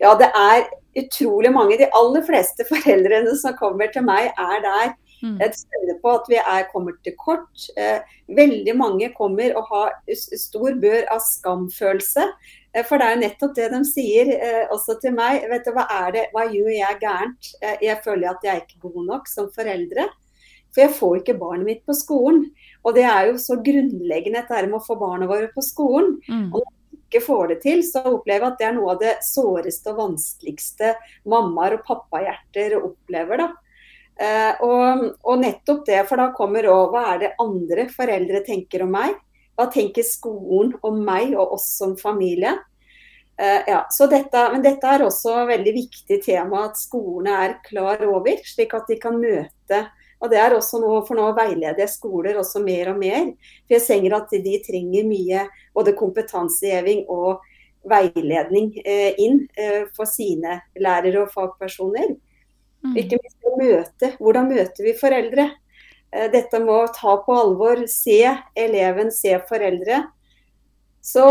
Ja, 0.03 0.17
det 0.19 0.27
er 0.35 0.65
utrolig 0.99 1.53
mange. 1.55 1.79
De 1.79 1.87
aller 1.95 2.25
fleste 2.27 2.67
foreldrene 2.67 3.35
som 3.39 3.55
kommer 3.59 3.91
til 3.95 4.03
meg, 4.07 4.33
er 4.35 4.65
der. 4.65 4.95
Mm. 5.23 5.39
Jeg 5.41 5.55
kjenner 5.61 6.01
på 6.03 6.13
at 6.19 6.27
vi 6.29 6.41
er, 6.41 6.67
kommer 6.73 6.97
til 7.05 7.15
kort. 7.21 7.69
Eh, 7.81 8.03
veldig 8.37 8.75
mange 8.77 9.11
kommer 9.17 9.55
og 9.59 9.71
har 9.71 9.95
stor 10.17 10.77
bør 10.83 11.07
av 11.13 11.23
skamfølelse. 11.25 12.27
Eh, 12.75 12.85
for 12.89 13.01
det 13.01 13.07
er 13.07 13.15
jo 13.15 13.23
nettopp 13.23 13.55
det 13.57 13.71
de 13.73 13.81
sier 13.89 14.35
eh, 14.35 14.65
også 14.75 14.99
til 15.03 15.17
meg. 15.17 15.47
vet 15.51 15.65
du, 15.67 15.73
Hva 15.77 15.87
er 16.01 16.13
det, 16.17 16.27
hva 16.35 16.45
gjør 16.51 16.75
jeg 16.75 17.01
gærent? 17.01 17.55
Jeg 17.85 18.03
føler 18.05 18.35
at 18.35 18.45
jeg 18.45 18.55
er 18.55 18.63
ikke 18.65 18.87
god 18.91 19.03
nok 19.13 19.33
som 19.33 19.51
foreldre. 19.55 20.11
For 20.75 20.83
jeg 20.83 20.97
får 20.99 21.19
ikke 21.21 21.39
barnet 21.39 21.69
mitt 21.69 21.85
på 21.87 21.95
skolen. 21.97 22.49
Og 22.85 22.97
det 22.97 23.07
er 23.09 23.31
jo 23.31 23.41
så 23.41 23.61
grunnleggende 23.63 24.43
dette 24.43 24.67
med 24.67 24.81
å 24.81 24.87
få 24.87 24.99
barna 25.01 25.29
våre 25.31 25.49
på 25.55 25.63
skolen. 25.65 26.17
Mm. 26.27 26.49
Og 26.51 26.65
ikke 27.05 27.23
får 27.23 27.53
det 27.53 27.61
til, 27.63 27.83
så 27.87 28.03
opplever 28.11 28.43
jeg 28.43 28.53
at 28.53 28.59
det 28.59 28.67
er 28.67 28.75
noe 28.75 28.95
av 28.97 29.03
det 29.03 29.13
såreste 29.23 29.93
og 29.93 30.01
vanskeligste 30.01 30.97
mammaer 31.31 31.79
og 31.79 31.85
pappahjerter 31.87 32.75
opplever. 32.81 33.45
da. 33.45 33.53
Eh, 34.15 34.61
og, 34.63 35.09
og, 35.25 35.39
nettopp 35.43 35.83
det, 35.89 36.05
for 36.07 36.21
da 36.21 36.29
kommer 36.37 36.69
òg 36.71 36.93
hva 36.93 37.07
er 37.15 37.23
det 37.25 37.33
andre 37.43 37.89
foreldre 37.91 38.45
tenker 38.47 38.85
om 38.87 38.95
meg? 38.95 39.17
Hva 39.59 39.67
tenker 39.75 40.07
skolen 40.07 40.75
om 40.87 41.01
meg 41.07 41.35
og 41.35 41.57
oss 41.57 41.67
som 41.79 41.97
familie? 41.99 42.55
Eh, 43.35 43.67
ja, 43.67 43.83
dette, 44.11 44.45
men 44.53 44.63
dette 44.63 44.87
er 44.87 45.03
også 45.03 45.43
veldig 45.49 45.75
viktig 45.75 46.21
tema 46.23 46.69
at 46.69 46.79
skolene 46.79 47.35
er 47.49 47.59
klar 47.67 48.03
over, 48.07 48.39
slik 48.47 48.75
at 48.79 48.87
de 48.91 49.01
kan 49.03 49.19
møte 49.19 49.85
og 50.23 50.31
Det 50.31 50.39
er 50.41 50.55
også 50.57 50.79
noe, 50.81 51.03
for 51.05 51.19
nå 51.19 51.25
veileder 51.37 51.83
jeg 51.83 51.91
skoler 51.99 52.39
også 52.41 52.63
mer 52.65 52.95
og 52.95 52.97
mer. 52.97 53.27
For 53.67 53.75
jeg 53.75 53.83
ser 53.85 54.15
at 54.17 54.31
de 54.33 54.55
trenger 54.65 55.05
mye 55.05 55.43
både 55.77 55.93
kompetanseheving 55.99 57.03
og 57.13 57.43
veiledning 57.85 58.71
eh, 58.87 59.19
inn 59.21 59.43
for 59.93 60.09
sine 60.09 60.63
lærere 60.81 61.27
og 61.27 61.35
fagpersoner. 61.35 62.15
Mm. 62.85 62.97
Ikke 63.01 63.21
minst 63.21 63.49
å 63.49 63.55
møte. 63.59 64.11
Hvordan 64.21 64.51
møter 64.53 64.87
vi 64.87 64.97
foreldre? 64.99 65.51
Dette 66.15 66.55
dette 66.55 66.61
må 66.63 66.77
ta 66.95 67.17
på 67.25 67.35
alvor. 67.35 67.81
Se 67.91 68.21
eleven, 68.55 69.11
se 69.11 69.35
foreldre. 69.49 70.05
Så 71.03 71.25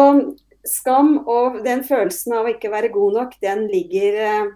skam 0.68 1.16
og 1.28 1.62
den 1.66 1.84
følelsen 1.88 2.36
av 2.38 2.48
å 2.48 2.54
ikke 2.54 2.72
være 2.74 2.92
god 2.94 3.18
nok, 3.20 3.40
den 3.44 3.66
ligger 3.72 4.20
eh, 4.28 4.52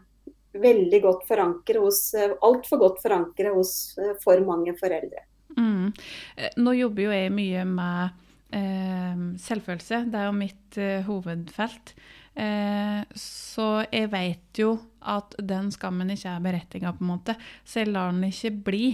veldig 0.57 1.01
godt 1.03 1.25
forankret 1.29 1.81
hos 1.83 2.01
eh, 2.15 2.35
Altfor 2.45 2.81
godt 2.83 3.01
forankret 3.03 3.55
hos 3.55 3.73
eh, 3.99 4.13
for 4.23 4.39
mange 4.47 4.75
foreldre. 4.79 5.25
Mm. 5.57 5.91
Eh, 6.37 6.53
nå 6.61 6.75
jobber 6.77 7.07
jo 7.07 7.15
jeg 7.15 7.33
mye 7.35 7.65
med 7.67 8.21
eh, 8.55 9.25
selvfølelse. 9.47 10.05
Det 10.11 10.21
er 10.21 10.29
jo 10.29 10.37
mitt 10.37 10.79
eh, 10.79 11.01
hovedfelt. 11.07 11.95
Eh, 12.37 13.01
så 13.17 13.67
jeg 13.89 14.11
vet 14.13 14.61
jo 14.61 14.75
at 15.07 15.33
den 15.41 15.71
skammen 15.73 16.11
ikke 16.13 16.35
er 16.35 16.43
berettiga, 16.43 16.93
på 16.93 17.05
en 17.05 17.11
måte. 17.15 17.37
Så 17.65 17.81
jeg 17.81 17.91
lar 17.93 18.13
den 18.13 18.27
ikke 18.29 18.53
bli. 18.69 18.91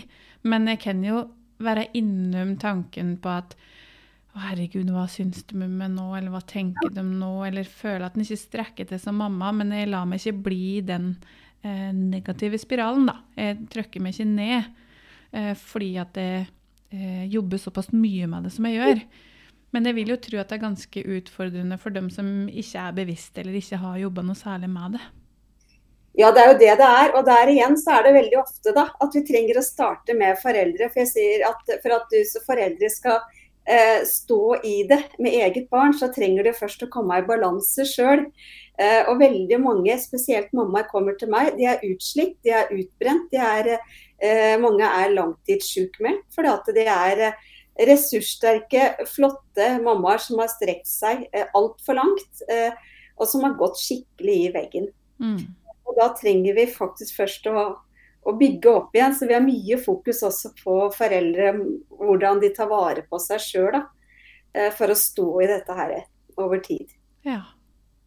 Men 0.47 0.69
jeg 0.71 0.83
kan 0.85 1.03
jo 1.03 1.25
være 1.63 1.89
innom 1.97 2.55
tanken 2.61 3.17
på 3.23 3.31
at 3.33 3.55
å, 4.33 4.41
herregud, 4.41 4.89
hva 4.89 5.05
syns 5.11 5.43
de 5.45 5.59
med 5.61 5.73
meg 5.77 5.91
nå, 5.93 6.07
eller 6.17 6.33
hva 6.33 6.41
tenker 6.49 6.89
de 6.93 7.03
nå? 7.05 7.33
Eller 7.45 7.67
føler 7.69 8.07
at 8.07 8.15
den 8.15 8.25
ikke 8.25 8.39
strekker 8.41 8.87
til 8.89 9.01
som 9.01 9.19
mamma, 9.21 9.51
men 9.53 9.73
jeg 9.75 9.91
lar 9.91 10.07
meg 10.09 10.23
ikke 10.23 10.45
bli 10.47 10.79
den 10.85 11.11
eh, 11.61 11.91
negative 11.93 12.57
spiralen, 12.61 13.05
da. 13.11 13.19
Jeg 13.37 13.59
trykker 13.75 14.01
meg 14.01 14.15
ikke 14.15 14.31
ned 14.31 14.71
eh, 15.37 15.53
fordi 15.59 15.91
at 16.01 16.17
jeg 16.17 16.47
eh, 16.95 17.27
jobber 17.29 17.61
såpass 17.61 17.91
mye 17.93 18.29
med 18.31 18.47
det 18.47 18.55
som 18.55 18.69
jeg 18.69 18.79
gjør. 18.79 19.05
Men 19.73 19.89
jeg 19.89 19.97
vil 19.97 20.13
jo 20.13 20.21
tro 20.21 20.39
at 20.39 20.51
det 20.51 20.59
er 20.59 20.67
ganske 20.67 21.03
utfordrende 21.17 21.79
for 21.81 21.95
dem 21.95 22.09
som 22.13 22.47
ikke 22.47 22.87
er 22.87 22.97
bevisste 23.01 23.41
eller 23.41 23.57
ikke 23.57 23.81
har 23.81 23.99
jobba 24.03 24.25
noe 24.25 24.37
særlig 24.37 24.69
med 24.69 24.97
det. 24.97 25.05
Ja, 26.13 26.29
det 26.29 26.43
er 26.43 26.51
jo 26.51 26.57
det 26.61 26.73
det 26.77 26.87
er. 26.87 27.13
Og 27.17 27.23
der 27.25 27.49
igjen 27.49 27.77
så 27.81 27.95
er 27.97 28.05
det 28.05 28.17
veldig 28.19 28.37
ofte 28.43 28.73
da, 28.75 28.85
at 29.01 29.15
vi 29.17 29.23
trenger 29.25 29.57
å 29.57 29.65
starte 29.65 30.13
med 30.17 30.37
foreldre. 30.41 30.91
For 30.93 31.01
jeg 31.01 31.09
sier 31.09 31.45
at 31.49 31.73
for 31.81 31.95
at 31.95 32.05
du 32.13 32.19
som 32.29 32.45
foreldre 32.45 32.89
skal 32.93 33.17
eh, 33.65 34.03
stå 34.05 34.59
i 34.61 34.75
det 34.89 35.01
med 35.17 35.39
eget 35.41 35.71
barn, 35.73 35.95
så 35.97 36.11
trenger 36.13 36.45
du 36.45 36.53
først 36.53 36.85
å 36.85 36.91
komme 36.93 37.17
i 37.17 37.25
balanse 37.25 37.87
sjøl. 37.89 38.27
Eh, 38.77 39.01
og 39.09 39.19
veldig 39.21 39.57
mange, 39.61 39.97
spesielt 40.01 40.53
mammaer, 40.53 40.85
kommer 40.91 41.17
til 41.17 41.33
meg. 41.33 41.55
De 41.57 41.65
er 41.69 41.81
utslitt, 41.89 42.37
de 42.45 42.53
er 42.61 42.69
utbrent. 42.77 43.25
De 43.33 43.41
er, 43.41 43.73
eh, 44.21 44.53
mange 44.61 44.85
er 44.85 45.17
langtidssjukmeldt 45.17 46.29
fordi 46.33 46.53
at 46.53 46.71
de 46.77 46.85
er 46.85 47.25
eh, 47.31 47.41
ressurssterke, 47.79 49.05
flotte 49.09 49.69
mammaer 49.83 50.21
som 50.21 50.41
har 50.41 50.51
strekt 50.51 50.89
seg 50.89 51.25
eh, 51.31 51.47
altfor 51.57 51.97
langt. 51.97 52.43
Eh, 52.51 52.73
og 53.13 53.29
som 53.29 53.45
har 53.45 53.57
gått 53.57 53.77
skikkelig 53.81 54.37
i 54.47 54.51
veggen. 54.53 54.87
Mm. 55.21 55.41
Og 55.85 55.97
da 55.99 56.09
trenger 56.17 56.57
vi 56.57 56.65
faktisk 56.69 57.19
først 57.19 57.45
å, 57.51 57.65
å, 58.25 58.35
bygge 58.39 58.71
opp 58.71 58.95
igjen. 58.97 59.13
Så 59.13 59.29
vi 59.29 59.37
har 59.37 59.45
mye 59.45 59.77
fokus 59.81 60.23
også 60.25 60.53
på 60.63 60.77
foreldre, 60.95 61.53
hvordan 61.99 62.41
de 62.41 62.49
tar 62.55 62.71
vare 62.71 63.05
på 63.09 63.21
seg 63.21 63.43
sjøl. 63.43 63.81
Eh, 64.53 64.71
for 64.73 64.93
å 64.93 64.97
stå 64.97 65.27
i 65.41 65.49
dette 65.49 65.77
her 65.77 65.99
over 66.41 66.61
tid. 66.65 66.93
Ja. 67.25 67.43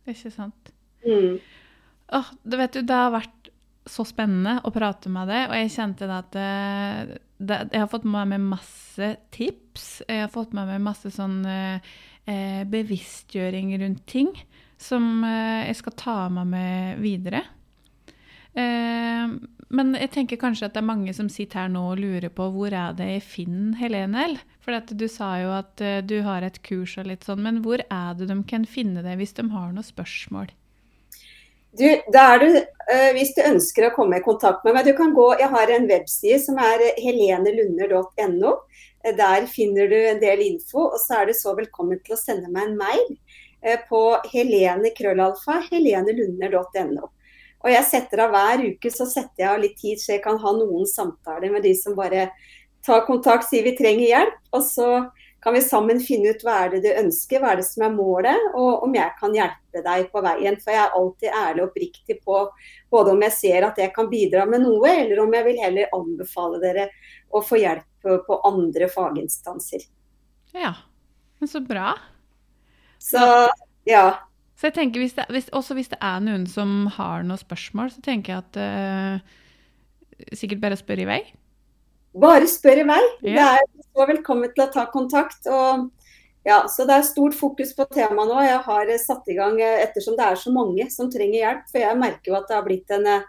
Ikke 0.07 0.31
sant. 0.31 0.71
Mm. 1.07 1.39
Oh, 2.15 2.29
det, 2.43 2.59
vet 2.61 2.77
du, 2.77 2.83
det 2.87 2.95
har 2.95 3.15
vært 3.15 3.51
så 3.87 4.05
spennende 4.07 4.61
å 4.67 4.73
prate 4.75 5.11
med 5.13 5.31
deg, 5.31 5.49
og 5.51 5.59
jeg 5.59 5.73
kjente 5.75 6.09
at 6.11 6.31
det, 6.35 6.43
eh, 6.43 7.01
det, 7.11 7.21
jeg 7.39 7.81
har 7.81 7.91
fått 7.93 8.07
med 8.09 8.31
meg 8.33 8.45
masse 8.55 9.11
tips. 9.35 10.03
Jeg 10.09 10.25
har 10.25 10.33
fått 10.33 10.55
med 10.57 10.71
meg 10.71 10.85
masse 10.85 11.11
sånn 11.13 11.43
eh, 11.47 12.63
bevisstgjøring 12.71 13.75
rundt 13.83 14.07
ting 14.09 14.33
som 14.81 15.25
eh, 15.25 15.67
jeg 15.69 15.81
skal 15.83 15.97
ta 16.01 16.17
med 16.33 16.53
meg 16.55 17.05
videre. 17.05 17.45
Eh, 18.57 19.37
men 19.67 19.97
jeg 19.99 20.13
tenker 20.15 20.39
kanskje 20.41 20.69
at 20.69 20.77
det 20.77 20.81
er 20.81 20.89
mange 20.89 21.13
som 21.17 21.29
sitter 21.33 21.65
her 21.65 21.73
nå 21.73 21.83
og 21.91 22.01
lurer 22.01 22.31
på 22.33 22.47
hvor 22.55 22.73
er 22.73 22.95
det 22.97 23.09
jeg 23.17 23.25
finner 23.27 23.81
Helene? 23.81 24.29
For 24.63 24.79
du 24.95 25.07
sa 25.11 25.33
jo 25.43 25.51
at 25.57 25.83
uh, 25.83 25.99
du 26.07 26.21
har 26.27 26.47
et 26.47 26.61
kurs 26.67 26.97
og 26.99 27.09
litt 27.11 27.27
sånn, 27.27 27.43
men 27.43 27.61
hvor 27.65 27.83
er 27.83 28.15
det 28.19 28.31
de 28.31 28.39
kan 28.47 28.67
finne 28.67 29.03
det 29.03 29.17
hvis 29.19 29.35
de 29.39 29.49
har 29.51 29.75
noen 29.75 29.87
spørsmål? 29.87 30.51
Du, 31.77 31.85
du, 32.13 32.19
uh, 32.19 33.11
Hvis 33.17 33.35
du 33.37 33.43
ønsker 33.45 33.89
å 33.89 33.95
komme 33.97 34.21
i 34.21 34.25
kontakt 34.25 34.65
med 34.65 34.77
meg, 34.77 34.87
du 34.89 34.97
kan 34.97 35.13
gå, 35.17 35.27
jeg 35.41 35.51
har 35.53 35.73
en 35.75 35.89
webside 35.91 36.39
som 36.43 36.61
er 36.63 36.85
helenelunder.no. 37.03 38.55
Der 39.17 39.47
finner 39.51 39.91
du 39.91 39.97
en 39.97 40.23
del 40.23 40.41
info, 40.43 40.89
og 40.89 40.97
så 41.03 41.21
er 41.21 41.29
du 41.29 41.37
så 41.37 41.53
velkommen 41.55 42.01
til 42.03 42.17
å 42.17 42.21
sende 42.21 42.51
meg 42.51 42.71
en 42.71 42.81
mail 42.81 43.77
på 43.87 44.01
helenekrøllalfa 44.33 45.61
helenelunder.no. 45.69 47.13
Og 47.67 47.73
jeg 47.73 47.87
setter 47.89 48.23
av 48.23 48.35
hver 48.35 48.65
uke 48.67 48.91
så 48.95 49.07
setter 49.11 49.43
jeg 49.43 49.51
av 49.51 49.63
litt 49.63 49.79
tid, 49.81 50.01
så 50.03 50.17
jeg 50.17 50.23
kan 50.27 50.39
ha 50.43 50.53
noen 50.55 50.87
samtaler 50.91 51.55
med 51.55 51.65
de 51.67 51.73
som 51.79 51.97
bare 51.99 52.29
tar 52.87 53.07
kontakt, 53.09 53.49
sier 53.49 53.67
vi 53.67 53.75
trenger 53.79 54.07
hjelp. 54.07 54.37
Og 54.55 54.63
så 54.63 54.91
kan 55.47 55.55
vi 55.55 55.61
sammen 55.63 56.01
finne 56.03 56.33
ut 56.35 56.41
hva 56.43 56.57
er 56.65 56.73
det 56.73 56.81
du 56.83 56.89
ønsker, 56.91 57.39
hva 57.39 57.53
er 57.53 57.61
det 57.61 57.69
som 57.69 57.85
er 57.87 57.93
målet, 57.95 58.49
og 58.59 58.81
om 58.83 58.97
jeg 58.99 59.13
kan 59.21 59.31
hjelpe 59.31 59.83
deg 59.85 60.09
på 60.11 60.23
veien. 60.25 60.57
For 60.59 60.75
jeg 60.75 60.81
er 60.83 60.97
alltid 60.99 61.37
ærlig 61.39 61.63
og 61.63 61.69
oppriktig 61.69 62.17
på 62.25 62.41
både 62.91 63.13
om 63.15 63.23
jeg 63.23 63.35
ser 63.37 63.67
at 63.69 63.79
jeg 63.79 63.93
kan 63.95 64.09
bidra 64.11 64.43
med 64.51 64.65
noe, 64.65 64.91
eller 64.91 65.23
om 65.23 65.37
jeg 65.39 65.47
vil 65.47 65.63
heller 65.63 65.95
anbefale 65.95 66.59
dere 66.65 66.89
å 67.31 67.45
få 67.47 67.61
hjelp 67.63 68.11
på 68.27 68.41
andre 68.51 68.91
faginstanser. 68.91 69.87
Ja, 70.51 70.75
men 71.39 71.55
så 71.55 71.63
bra. 71.63 71.95
Så 72.99 73.23
ja. 73.87 74.05
Så 74.59 74.73
jeg 74.73 74.79
tenker, 74.81 75.07
hvis 75.07 75.15
det, 75.15 75.31
hvis, 75.31 75.47
Også 75.55 75.79
hvis 75.79 75.95
det 75.95 76.03
er 76.03 76.27
noen 76.27 76.51
som 76.51 76.89
har 76.99 77.23
noen 77.23 77.39
spørsmål, 77.39 77.95
så 77.95 78.03
tenker 78.03 78.35
jeg 78.35 78.43
at 78.43 78.59
uh, 78.59 80.31
Sikkert 80.35 80.67
bare 80.67 80.83
spør 80.83 81.07
i 81.07 81.13
vei? 81.15 81.25
Bare 82.17 82.49
spør 82.49 82.81
i 82.81 82.87
vei. 82.89 83.03
Ja. 83.27 83.35
Det 83.35 83.45
er 83.45 83.87
så 83.93 84.09
velkommen 84.09 84.53
til 84.55 84.65
å 84.65 84.73
ta 84.73 84.87
kontakt. 84.93 85.47
og 85.47 85.91
ja, 86.47 86.65
så 86.71 86.87
Det 86.87 86.95
er 86.95 87.03
stort 87.03 87.35
fokus 87.35 87.75
på 87.75 87.85
temaet 87.93 88.29
nå. 88.31 88.41
Jeg 88.45 88.61
har 88.65 88.93
satt 89.03 89.29
i 89.29 89.35
gang 89.35 89.61
eh, 89.61 89.83
ettersom 89.83 90.17
det 90.17 90.25
er 90.25 90.37
så 90.39 90.53
mange 90.55 90.89
som 90.91 91.11
trenger 91.11 91.41
hjelp. 91.41 91.65
For 91.73 91.83
jeg 91.83 91.99
merker 91.99 92.31
jo 92.31 92.37
at 92.39 92.47
det 92.49 92.57
har 92.57 92.69
blitt 92.69 92.95
en 92.95 93.07
eh, 93.11 93.27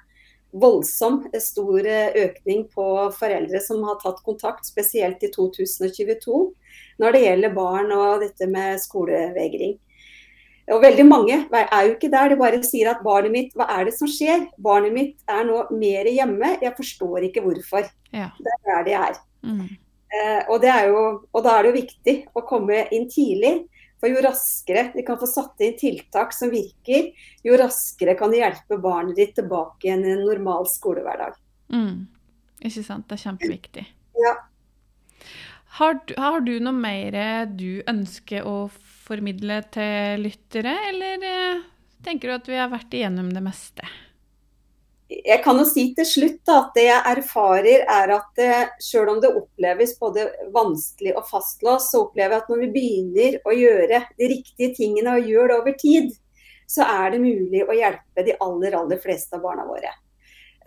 voldsom 0.54 1.24
stor 1.44 1.88
økning 2.16 2.68
på 2.74 2.86
foreldre 3.18 3.60
som 3.62 3.84
har 3.84 3.98
tatt 4.02 4.22
kontakt, 4.26 4.66
spesielt 4.66 5.24
i 5.26 5.32
2022, 5.34 6.38
når 7.02 7.14
det 7.14 7.24
gjelder 7.26 7.58
barn 7.58 7.92
og 7.92 8.24
dette 8.24 8.48
med 8.50 8.80
skolevegring. 8.82 9.76
Og 10.76 10.82
veldig 10.84 11.06
mange 11.08 11.36
er 11.48 11.84
jo 11.88 11.94
ikke 11.94 12.10
der. 12.12 12.34
De 12.34 12.40
bare 12.40 12.60
sier 12.66 12.90
at 12.92 13.04
barnet 13.06 13.32
mitt, 13.32 13.54
hva 13.56 13.70
er 13.78 13.88
det 13.88 13.94
som 13.96 14.10
skjer? 14.12 14.50
Barnet 14.60 14.92
mitt 14.96 15.32
er 15.32 15.46
nå 15.48 15.62
mer 15.72 16.10
hjemme, 16.12 16.58
jeg 16.64 16.76
forstår 16.76 17.30
ikke 17.30 17.44
hvorfor. 17.46 17.88
Ja. 18.12 18.34
Det 18.36 18.52
er 18.52 18.66
der 18.68 18.88
de 18.88 18.98
er. 19.00 19.22
Mm. 19.48 19.68
Eh, 20.08 20.42
og, 20.52 20.66
er 20.68 20.90
jo, 20.90 21.04
og, 21.32 21.40
da 21.46 21.56
er 21.56 21.64
det 21.64 21.72
jo 21.72 21.78
viktig 21.78 22.16
å 22.36 22.44
komme 22.48 22.84
inn 22.96 23.08
tidlig. 23.12 23.56
For 23.98 24.12
jo 24.12 24.22
raskere 24.22 24.92
de 24.94 25.02
kan 25.08 25.18
få 25.18 25.26
satt 25.30 25.64
inn 25.66 25.74
tiltak 25.80 26.36
som 26.36 26.52
virker, 26.54 27.08
jo 27.48 27.56
raskere 27.58 28.14
kan 28.20 28.30
de 28.30 28.44
hjelpe 28.44 28.78
barnet 28.84 29.18
ditt 29.18 29.34
tilbake 29.40 29.88
i 29.88 29.96
en 29.96 30.04
normal 30.22 30.68
skolehverdag. 30.70 31.40
Mm. 31.74 32.06
Ikke 32.68 32.84
sant. 32.84 33.08
Det 33.08 33.18
er 33.18 33.24
kjempeviktig. 33.24 33.86
Ja. 34.20 34.36
Har, 35.80 35.98
har 36.18 36.46
du 36.46 36.54
noe 36.62 36.76
mer 36.76 37.18
du 37.50 37.82
ønsker 37.90 38.46
å 38.46 38.68
formidle 39.08 39.62
til 39.74 40.26
lyttere, 40.26 40.76
eller 40.92 41.24
eh, 41.26 41.64
tenker 42.06 42.30
du 42.30 42.38
at 42.38 42.52
vi 42.52 42.60
har 42.60 42.70
vært 42.74 42.94
igjennom 43.00 43.32
det 43.34 43.46
meste? 43.46 43.88
jeg 45.08 45.40
kan 45.44 45.60
jo 45.60 45.66
si 45.68 45.86
til 45.96 46.08
slutt 46.08 46.52
at 46.52 46.74
det 46.76 46.88
jeg 46.90 47.12
erfarer 47.14 47.84
er 47.88 48.12
at 48.18 48.42
uh, 48.44 48.72
selv 48.84 49.14
om 49.14 49.22
det 49.24 49.32
oppleves 49.40 49.96
både 50.02 50.26
vanskelig 50.56 51.14
og 51.16 51.28
fastlåst, 51.30 51.94
så 51.94 52.04
opplever 52.06 52.36
jeg 52.36 52.44
at 52.44 52.50
når 52.52 52.64
vi 52.64 52.72
begynner 52.74 53.38
å 53.48 53.56
gjøre 53.56 54.02
de 54.20 54.30
riktige 54.34 54.74
tingene 54.76 55.16
og 55.16 55.30
gjør 55.32 55.52
det 55.52 55.60
over 55.62 55.78
tid, 55.80 56.12
så 56.68 56.84
er 56.84 57.16
det 57.16 57.24
mulig 57.24 57.64
å 57.64 57.78
hjelpe 57.78 58.26
de 58.28 58.36
aller, 58.44 58.76
aller 58.76 59.00
fleste 59.00 59.40
av 59.40 59.48
barna 59.48 59.64
våre. 59.70 59.94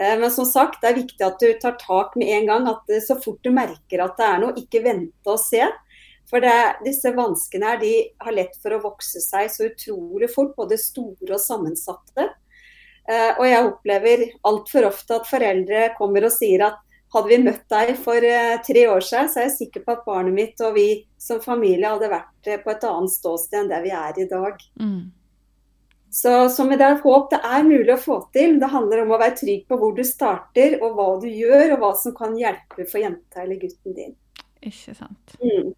Uh, 0.01 0.17
men 0.23 0.33
som 0.33 0.49
sagt, 0.49 0.81
det 0.81 0.89
er 0.89 1.01
viktig 1.03 1.27
at 1.27 1.45
du 1.45 1.53
tar 1.61 1.77
tak 1.83 2.17
med 2.17 2.33
en 2.39 2.49
gang. 2.49 2.71
at 2.73 2.97
Så 3.05 3.21
fort 3.21 3.45
du 3.45 3.53
merker 3.53 4.07
at 4.07 4.17
det 4.17 4.31
er 4.31 4.41
noe, 4.41 4.57
ikke 4.57 4.85
vente 4.87 5.37
og 5.37 5.41
se. 5.43 5.69
For 6.31 6.43
det, 6.43 6.83
disse 6.87 7.11
vanskene 7.17 7.73
her, 7.73 7.81
de 7.83 7.95
har 8.23 8.37
lett 8.37 8.55
for 8.63 8.77
å 8.77 8.83
vokse 8.85 9.23
seg 9.23 9.51
så 9.51 9.67
utrolig 9.67 10.31
fort, 10.31 10.55
både 10.57 10.79
store 10.79 11.35
og 11.35 11.43
sammensatte. 11.43 12.29
Eh, 13.11 13.33
og 13.35 13.43
jeg 13.49 13.67
opplever 13.67 14.25
altfor 14.47 14.87
ofte 14.93 15.19
at 15.19 15.29
foreldre 15.29 15.89
kommer 15.99 16.29
og 16.29 16.35
sier 16.35 16.69
at 16.69 16.79
hadde 17.11 17.31
vi 17.33 17.39
møtt 17.43 17.65
deg 17.73 17.97
for 17.99 18.23
eh, 18.23 18.59
tre 18.63 18.85
år 18.87 19.03
siden, 19.03 19.31
så 19.31 19.41
er 19.41 19.49
jeg 19.49 19.57
sikker 19.57 19.83
på 19.87 19.97
at 19.97 20.05
barnet 20.07 20.37
mitt 20.37 20.61
og 20.63 20.77
vi 20.77 20.89
som 21.19 21.41
familie 21.43 21.91
hadde 21.91 22.11
vært 22.13 22.51
eh, 22.51 22.61
på 22.63 22.71
et 22.71 22.87
annet 22.87 23.15
ståsted 23.17 23.65
enn 23.65 23.73
der 23.73 23.83
vi 23.83 23.91
er 23.97 24.21
i 24.21 24.29
dag. 24.31 24.63
Mm. 24.79 25.09
Så, 26.11 26.49
som 26.55 26.71
med 26.71 26.81
det 26.83 26.91
håp 27.03 27.29
det 27.31 27.39
er 27.47 27.67
mulig 27.67 27.93
å 27.95 28.01
få 28.03 28.17
til. 28.35 28.57
Det 28.63 28.71
handler 28.71 29.05
om 29.05 29.13
å 29.15 29.19
være 29.19 29.39
trygg 29.43 29.67
på 29.71 29.79
hvor 29.79 29.95
du 29.95 30.03
starter, 30.07 30.79
og 30.83 30.97
hva 30.99 31.11
du 31.23 31.29
gjør, 31.31 31.77
og 31.77 31.83
hva 31.83 31.91
som 31.99 32.15
kan 32.17 32.35
hjelpe 32.39 32.87
for 32.91 33.03
jenta 33.03 33.45
eller 33.45 33.61
gutten 33.63 33.95
din. 33.95 34.17
Ikke 34.67 34.95
sant. 34.95 35.37
Mm. 35.39 35.71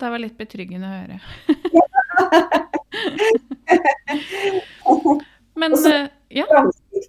Det 0.00 0.08
var 0.08 0.22
litt 0.22 0.38
betryggende 0.40 0.88
å 0.88 0.96
høre. 0.96 1.20
Men 5.60 5.76
Også, 5.76 5.92
ja. 6.32 6.46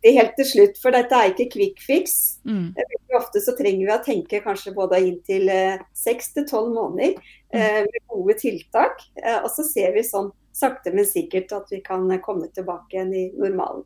Helt 0.03 0.33
til 0.35 0.47
slutt, 0.49 0.79
for 0.81 0.91
dette 0.95 1.15
er 1.15 1.29
ikke 1.31 1.49
quick 1.53 1.79
fix. 1.83 2.39
Mm. 2.43 2.73
Ofte 3.15 3.39
så 3.43 3.53
trenger 3.55 3.85
vi 3.85 3.93
å 3.93 4.03
tenke 4.03 4.41
kanskje 4.43 4.73
både 4.75 4.99
inntil 5.05 5.49
eh, 5.53 5.79
seks 5.95 6.33
til 6.35 6.45
tolv 6.49 6.73
måneder 6.75 7.13
mm. 7.15 7.21
eh, 7.55 7.81
med 7.85 8.01
gode 8.11 8.35
tiltak. 8.41 8.95
Eh, 9.21 9.39
og 9.39 9.49
så 9.53 9.63
ser 9.67 9.93
vi 9.95 10.03
sånn 10.07 10.31
sakte, 10.55 10.91
men 10.91 11.05
sikkert 11.07 11.51
at 11.55 11.71
vi 11.71 11.79
kan 11.85 12.09
komme 12.25 12.47
tilbake 12.51 12.97
igjen 12.97 13.13
i 13.15 13.31
normalen. 13.39 13.83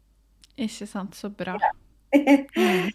Ikke 0.55 0.87
sant. 0.89 1.15
Så 1.19 1.29
bra. 1.29 1.59
Ja. 1.61 1.71
mm. 2.57 2.89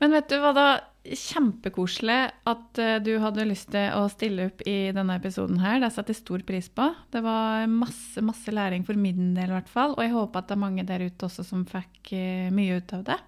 Men 0.00 0.12
vet 0.16 0.28
du 0.30 0.36
hva 0.40 0.52
da? 0.56 0.68
Kjempekoselig 1.06 2.18
at 2.50 2.80
uh, 2.82 2.96
du 3.04 3.12
hadde 3.22 3.46
lyst 3.46 3.70
til 3.74 3.94
å 3.94 4.06
stille 4.10 4.48
opp 4.50 4.64
i 4.66 4.90
denne 4.96 5.18
episoden 5.20 5.60
her. 5.62 5.78
Det 5.82 5.92
setter 5.94 6.14
jeg 6.14 6.22
stor 6.22 6.44
pris 6.48 6.68
på. 6.72 6.88
Det 7.12 7.22
var 7.24 7.68
masse, 7.70 8.22
masse 8.24 8.54
læring 8.54 8.86
for 8.86 8.98
min 8.98 9.32
del, 9.36 9.52
i 9.52 9.56
hvert 9.58 9.70
fall. 9.70 9.94
Og 9.96 10.04
jeg 10.04 10.14
håper 10.16 10.42
at 10.42 10.50
det 10.50 10.56
er 10.56 10.64
mange 10.66 10.86
der 10.88 11.06
ute 11.06 11.28
også 11.28 11.46
som 11.46 11.64
fikk 11.70 12.12
uh, 12.12 12.52
mye 12.54 12.80
ut 12.80 12.94
av 12.98 13.06
det. 13.12 13.18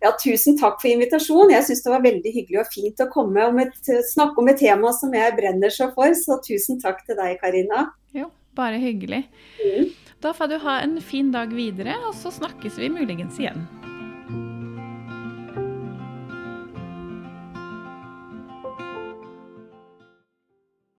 Ja, 0.00 0.14
Tusen 0.16 0.56
takk 0.56 0.78
for 0.80 0.88
invitasjonen. 0.88 1.52
Jeg 1.52 1.66
syns 1.68 1.82
det 1.84 1.92
var 1.92 2.04
veldig 2.04 2.30
hyggelig 2.32 2.62
og 2.62 2.70
fint 2.72 3.02
å 3.04 3.08
komme 3.12 3.48
og 3.50 3.90
snakke 4.08 4.40
om 4.40 4.48
et 4.48 4.60
tema 4.62 4.94
som 4.96 5.12
jeg 5.12 5.36
brenner 5.36 5.74
så 5.74 5.90
for. 5.96 6.14
Så 6.16 6.40
tusen 6.46 6.80
takk 6.80 7.04
til 7.04 7.20
deg, 7.20 7.36
Karina. 7.42 7.90
Jo, 8.16 8.30
bare 8.56 8.80
hyggelig. 8.80 9.26
Mm. 9.60 9.92
Da 10.24 10.32
får 10.36 10.52
du 10.52 10.56
ha 10.64 10.80
en 10.84 10.96
fin 11.04 11.28
dag 11.32 11.52
videre, 11.52 11.98
og 12.08 12.16
så 12.16 12.32
snakkes 12.32 12.80
vi 12.80 12.92
muligens 12.92 13.40
igjen. 13.40 13.68